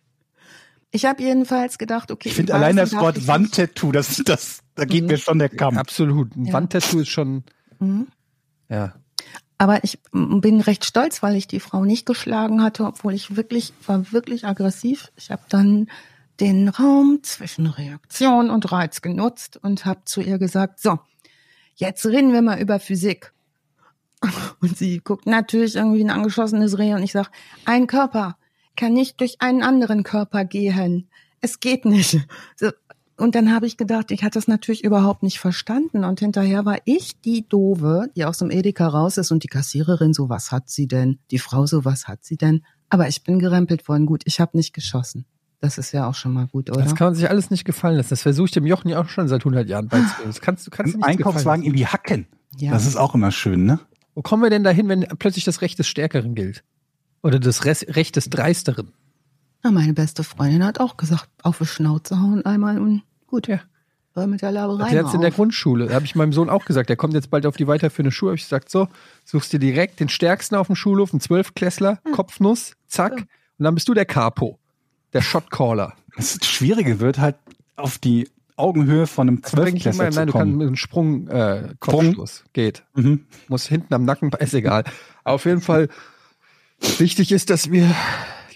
[0.93, 2.29] Ich habe jedenfalls gedacht, okay.
[2.31, 5.09] Ich finde allein das Wort Wandtattoo, das, das, da geht Mhm.
[5.11, 5.79] mir schon der Kamm.
[5.79, 6.35] Absolut.
[6.37, 6.53] Ein Ja.
[6.55, 7.45] Wandtattoo ist schon.
[7.79, 8.09] Mhm.
[8.69, 8.95] ja.
[9.59, 13.75] Aber ich bin recht stolz, weil ich die Frau nicht geschlagen hatte, obwohl ich wirklich,
[13.87, 15.13] war wirklich aggressiv.
[15.17, 15.89] Ich habe dann
[16.41, 20.99] den Raum zwischen Reaktion und Reiz genutzt und habe zu ihr gesagt, so,
[21.75, 23.33] jetzt reden wir mal über Physik.
[24.61, 27.31] Und sie guckt natürlich irgendwie wie ein angeschossenes Reh und ich sag,
[27.65, 28.37] ein Körper
[28.77, 31.09] kann nicht durch einen anderen Körper gehen.
[31.41, 32.19] Es geht nicht.
[32.57, 32.71] So.
[33.17, 36.05] Und dann habe ich gedacht, ich hatte das natürlich überhaupt nicht verstanden.
[36.05, 40.15] Und hinterher war ich die Dove, die aus dem Edeka raus ist und die Kassiererin
[40.15, 41.19] so, was hat sie denn?
[41.31, 42.65] Die Frau so, was hat sie denn?
[42.89, 44.07] Aber ich bin gerempelt worden.
[44.07, 45.27] Gut, ich habe nicht geschossen.
[45.61, 46.83] Das ist ja auch schon mal gut, oder?
[46.83, 48.09] Das kann man sich alles nicht gefallen lassen.
[48.09, 50.31] Das versuche ich dem Jochen ja auch schon seit 100 Jahren beizubringen.
[50.31, 52.27] Das kannst du kannst du Im nicht Einkaufswagen irgendwie hacken.
[52.57, 52.73] Ja.
[52.73, 53.81] Das ist auch immer schön, ne?
[54.15, 56.65] Wo kommen wir denn dahin, wenn plötzlich das Recht des Stärkeren gilt?
[57.23, 58.93] Oder das Recht des Dreisteren?
[59.63, 63.47] Na, meine beste Freundin hat auch gesagt, auf die Schnauze hauen einmal und gut.
[63.49, 63.61] Ja.
[64.27, 65.31] Mit der Laberei jetzt in der.
[65.31, 65.87] Grundschule.
[65.87, 68.33] Da habe ich meinem Sohn auch gesagt, der kommt jetzt bald auf die weiterführende Schule.
[68.33, 68.89] Hab ich gesagt, so,
[69.25, 73.13] suchst dir direkt den Stärksten auf dem Schulhof, einen Zwölfklässler, Kopfnuss, zack.
[73.13, 73.25] Ja.
[73.59, 74.59] Und dann bist du der Capo,
[75.13, 75.95] der Shotcaller.
[76.17, 77.37] Das Schwierige wird halt
[77.77, 81.75] auf die Augenhöhe von einem Also Zwölfklässler nein, zu du kannst mit einem Sprung, äh,
[81.79, 82.45] Kopfstoß.
[82.53, 82.83] Geht.
[82.95, 83.27] Mhm.
[83.49, 84.85] Muss hinten am Nacken, ist egal.
[85.25, 85.89] Auf jeden Fall,
[86.99, 87.95] wichtig ist, dass wir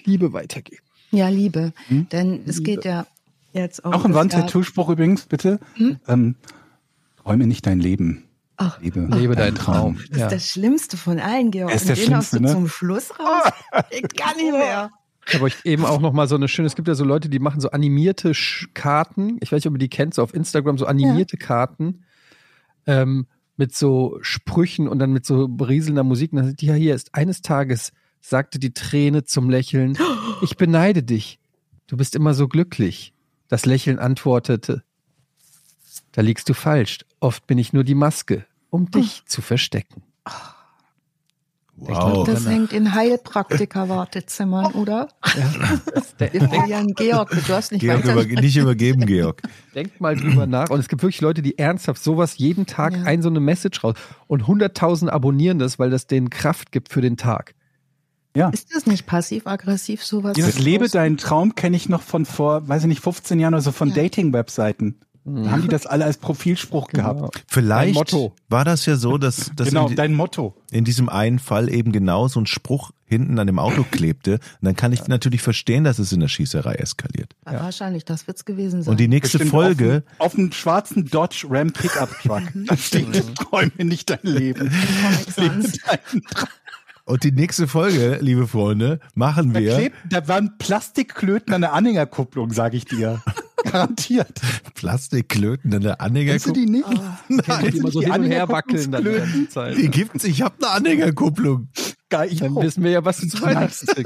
[0.05, 0.83] Liebe weitergeben.
[1.11, 1.73] Ja, Liebe.
[1.89, 2.09] Hm?
[2.11, 3.07] Denn es geht ja
[3.53, 3.93] jetzt auch.
[3.93, 5.61] Auch ein das Jahr- Wandtattoo-Spruch übrigens, bitte.
[5.75, 5.99] Hm?
[6.09, 6.35] Ähm,
[7.23, 8.25] träume nicht dein Leben.
[8.57, 9.99] Ach, Lebe, Lebe deinen Traum.
[10.11, 10.27] das Ja.
[10.27, 11.71] ist das Schlimmste von allen, Georg.
[11.71, 12.53] Er ist Und den Schlimmste, du ne?
[12.53, 13.53] zum Schluss raus.
[13.91, 14.91] Ich kann nicht mehr.
[15.27, 17.29] Ich habe euch eben auch noch mal so eine schöne, es gibt ja so Leute,
[17.31, 19.39] die machen so animierte Sch- Karten.
[19.41, 22.05] Ich weiß nicht, ob ihr die kennt, so auf Instagram, so animierte Karten
[22.87, 23.27] ähm,
[23.57, 26.33] mit so Sprüchen und dann mit so berieselnder Musik.
[26.33, 27.93] Und dann sind die ja hier ist eines Tages
[28.25, 29.99] sagte die Träne zum Lächeln,
[30.41, 31.39] ich beneide dich.
[31.87, 33.13] Du bist immer so glücklich.
[33.49, 34.83] Das Lächeln antwortete,
[36.13, 37.01] da liegst du falsch.
[37.21, 40.03] Oft bin ich nur die Maske, um dich zu verstecken.
[41.77, 42.25] Wow.
[42.25, 45.09] Das hängt in Heilpraktiker-Wartezimmern, oder?
[45.25, 49.43] Ja, Wir verlieren Georg, du darfst nicht Georg über, nicht übergeben, Georg.
[49.75, 50.71] Denkt mal drüber nach.
[50.71, 53.03] Und es gibt wirklich Leute, die ernsthaft sowas jeden Tag Ja.
[53.03, 53.97] ein so eine Message raus
[54.29, 57.55] und 100.000 abonnieren das, weil das denen Kraft gibt für den Tag.
[58.37, 58.49] Ja.
[58.51, 60.33] Ist das nicht passiv-aggressiv, sowas?
[60.35, 63.63] Dieses Lebe deinen Traum kenne ich noch von vor, weiß ich nicht, 15 Jahren oder
[63.63, 63.95] so von Ja.
[63.97, 64.97] Dating-Webseiten.
[65.27, 67.15] Da haben die das alle als Profilspruch Genau.
[67.15, 67.45] gehabt.
[67.47, 68.15] Vielleicht
[68.51, 70.55] war das ja so, dass, dass genau, in, dein Motto.
[70.71, 74.33] in diesem einen Fall eben genau so ein Spruch hinten an dem Auto klebte.
[74.35, 77.35] Und dann kann ich natürlich verstehen, dass es in der Schießerei eskaliert.
[77.47, 78.91] Ja, Wahrscheinlich, das wird's gewesen sein.
[78.91, 82.43] Und die nächste Bestimmt Folge, Auf, einem- schwarzen Dodge Ram Pickup Truck.
[82.67, 84.71] da steht, träume nicht dein Leben.
[85.03, 85.73] Comic Sans.
[87.07, 91.73] Und die nächste Folge, liebe Freunde, machen Da, wir klebt, da waren Plastikklöten an der
[91.75, 93.23] Anhängerkupplung, sage ich dir.
[93.65, 94.41] Garantiert.
[94.75, 96.55] Plastikklöten in der Kennst du Anhängerkupplung.
[96.55, 96.87] die nicht?
[97.31, 99.77] Die, die immer so die hin und her wackeln dann die ganze Zeit.
[99.79, 101.69] Die gibt's, ich habe eine Anhängerkupplung.
[102.11, 102.63] Geil, ich Dann auch.
[102.63, 103.87] wissen wir ja, was du zu Weihnachten.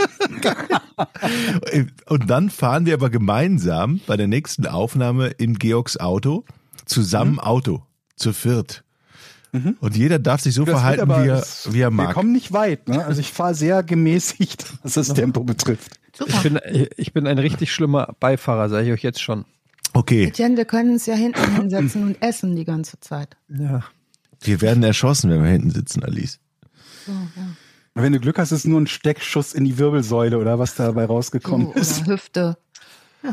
[2.08, 6.44] Und dann fahren wir aber gemeinsam bei der nächsten Aufnahme in Georgs Auto
[6.86, 7.40] zusammen Mhm.
[7.40, 7.82] Auto,
[8.16, 8.84] zu viert.
[9.52, 12.14] Und jeder darf sich so Das verhalten, aber- wie er, wie er Wir mag.
[12.14, 12.88] kommen nicht weit.
[12.88, 13.04] Ne?
[13.04, 15.98] Also ich fahre sehr gemäßigt, was das Tempo betrifft.
[16.12, 16.42] Ich Super.
[16.42, 16.60] bin,
[16.96, 19.44] ich bin ein richtig schlimmer Beifahrer, sage ich euch jetzt schon.
[19.94, 23.36] Okay, Etienne, wir können uns ja hinten hinsetzen und essen die ganze Zeit.
[23.48, 23.82] Ja.
[24.40, 26.38] wir werden erschossen, wenn wir hinten sitzen, Alice.
[27.06, 27.46] So, ja.
[27.94, 31.72] Wenn du Glück hast, ist nur ein Steckschuss in die Wirbelsäule oder was dabei rausgekommen
[31.72, 32.02] ist.
[32.02, 32.58] oder Hüfte.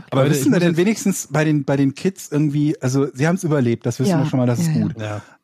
[0.09, 3.27] Aber Leute, wissen ich wir denn wenigstens bei den, bei den Kids irgendwie, also sie
[3.27, 4.81] haben es überlebt, das wissen Ja, wir schon mal, das ist ja, ja.
[4.81, 4.95] gut.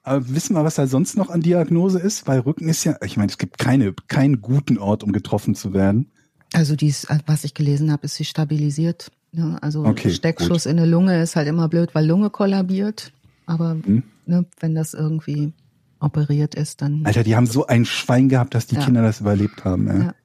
[0.05, 0.11] Ja.
[0.13, 2.27] Aber wissen wir, was da sonst noch an Diagnose ist?
[2.27, 5.73] Weil Rücken ist ja, ich meine, es gibt keine, keinen guten Ort, um getroffen zu
[5.73, 6.11] werden.
[6.53, 9.11] Also dies, was ich gelesen habe, ist sie stabilisiert.
[9.31, 13.13] Ja, also Okay, Steckschuss in der Lunge ist halt immer blöd, weil Lunge kollabiert.
[13.45, 14.03] Aber Hm.
[14.25, 15.53] ne, wenn das irgendwie
[15.99, 18.83] operiert ist, dann Alter, die haben so ein Schwein gehabt, dass die Ja.
[18.83, 19.87] Kinder das überlebt haben.
[19.87, 19.97] Ja.
[19.99, 20.15] Ja.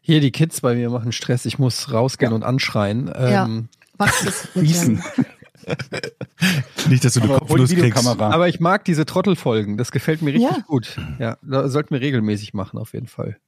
[0.00, 1.44] Hier, die Kids bei mir machen Stress.
[1.44, 2.36] Ich muss rausgehen Ja.
[2.36, 3.06] und anschreien.
[3.06, 3.44] Ja.
[3.44, 3.68] Ähm,
[4.54, 4.96] mit Gießen.
[4.96, 5.24] dem-
[6.88, 7.76] Nicht, dass du eine Kopfnuss kriegst.
[7.76, 8.30] Videokamera.
[8.30, 9.76] Aber ich mag diese Trottelfolgen.
[9.76, 10.62] Das gefällt mir richtig Ja.
[10.66, 10.96] gut.
[11.18, 13.38] Ja, da sollten wir regelmäßig machen, auf jeden Fall.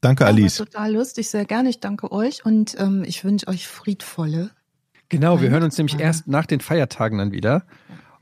[0.00, 0.56] Danke, Alice.
[0.56, 1.68] total lustig, sehr gerne.
[1.70, 4.50] Ich danke euch und ähm, ich wünsche euch friedvolle.
[5.08, 7.64] Genau, wir hören uns nämlich erst nach den Feiertagen dann wieder.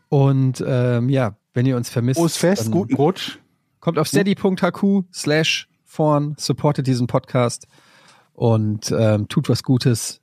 [0.09, 3.39] Und ähm, ja, wenn ihr uns vermisst, Frohes Fest, guten Rutsch.
[3.81, 7.67] kommt auf steady.hq slash vorn, supportet diesen Podcast
[8.33, 10.21] und ähm, tut was Gutes.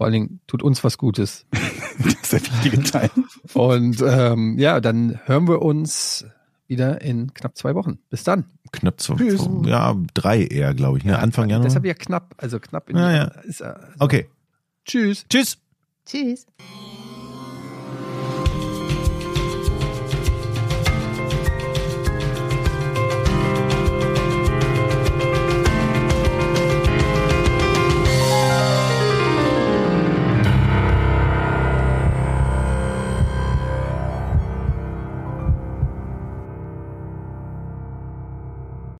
[0.00, 1.44] Vor allen Dingen tut uns was Gutes.
[2.02, 3.10] Das ist der wichtige Teil.
[3.52, 6.24] Und ähm, ja, dann hören wir uns
[6.66, 7.98] wieder in knapp zwei Wochen.
[8.08, 8.46] Bis dann.
[8.72, 9.46] Knapp zwei, Tschüss.
[9.66, 11.04] ja, drei eher, glaube ich.
[11.04, 11.18] Ne?
[11.18, 11.66] Anfang Januar.
[11.66, 13.24] Deshalb ja knapp, also knapp in Ja, ja.
[13.42, 14.30] Ist, also, Okay.
[14.86, 15.26] Tschüss.
[15.28, 15.58] Tschüss.
[16.06, 16.46] Tschüss.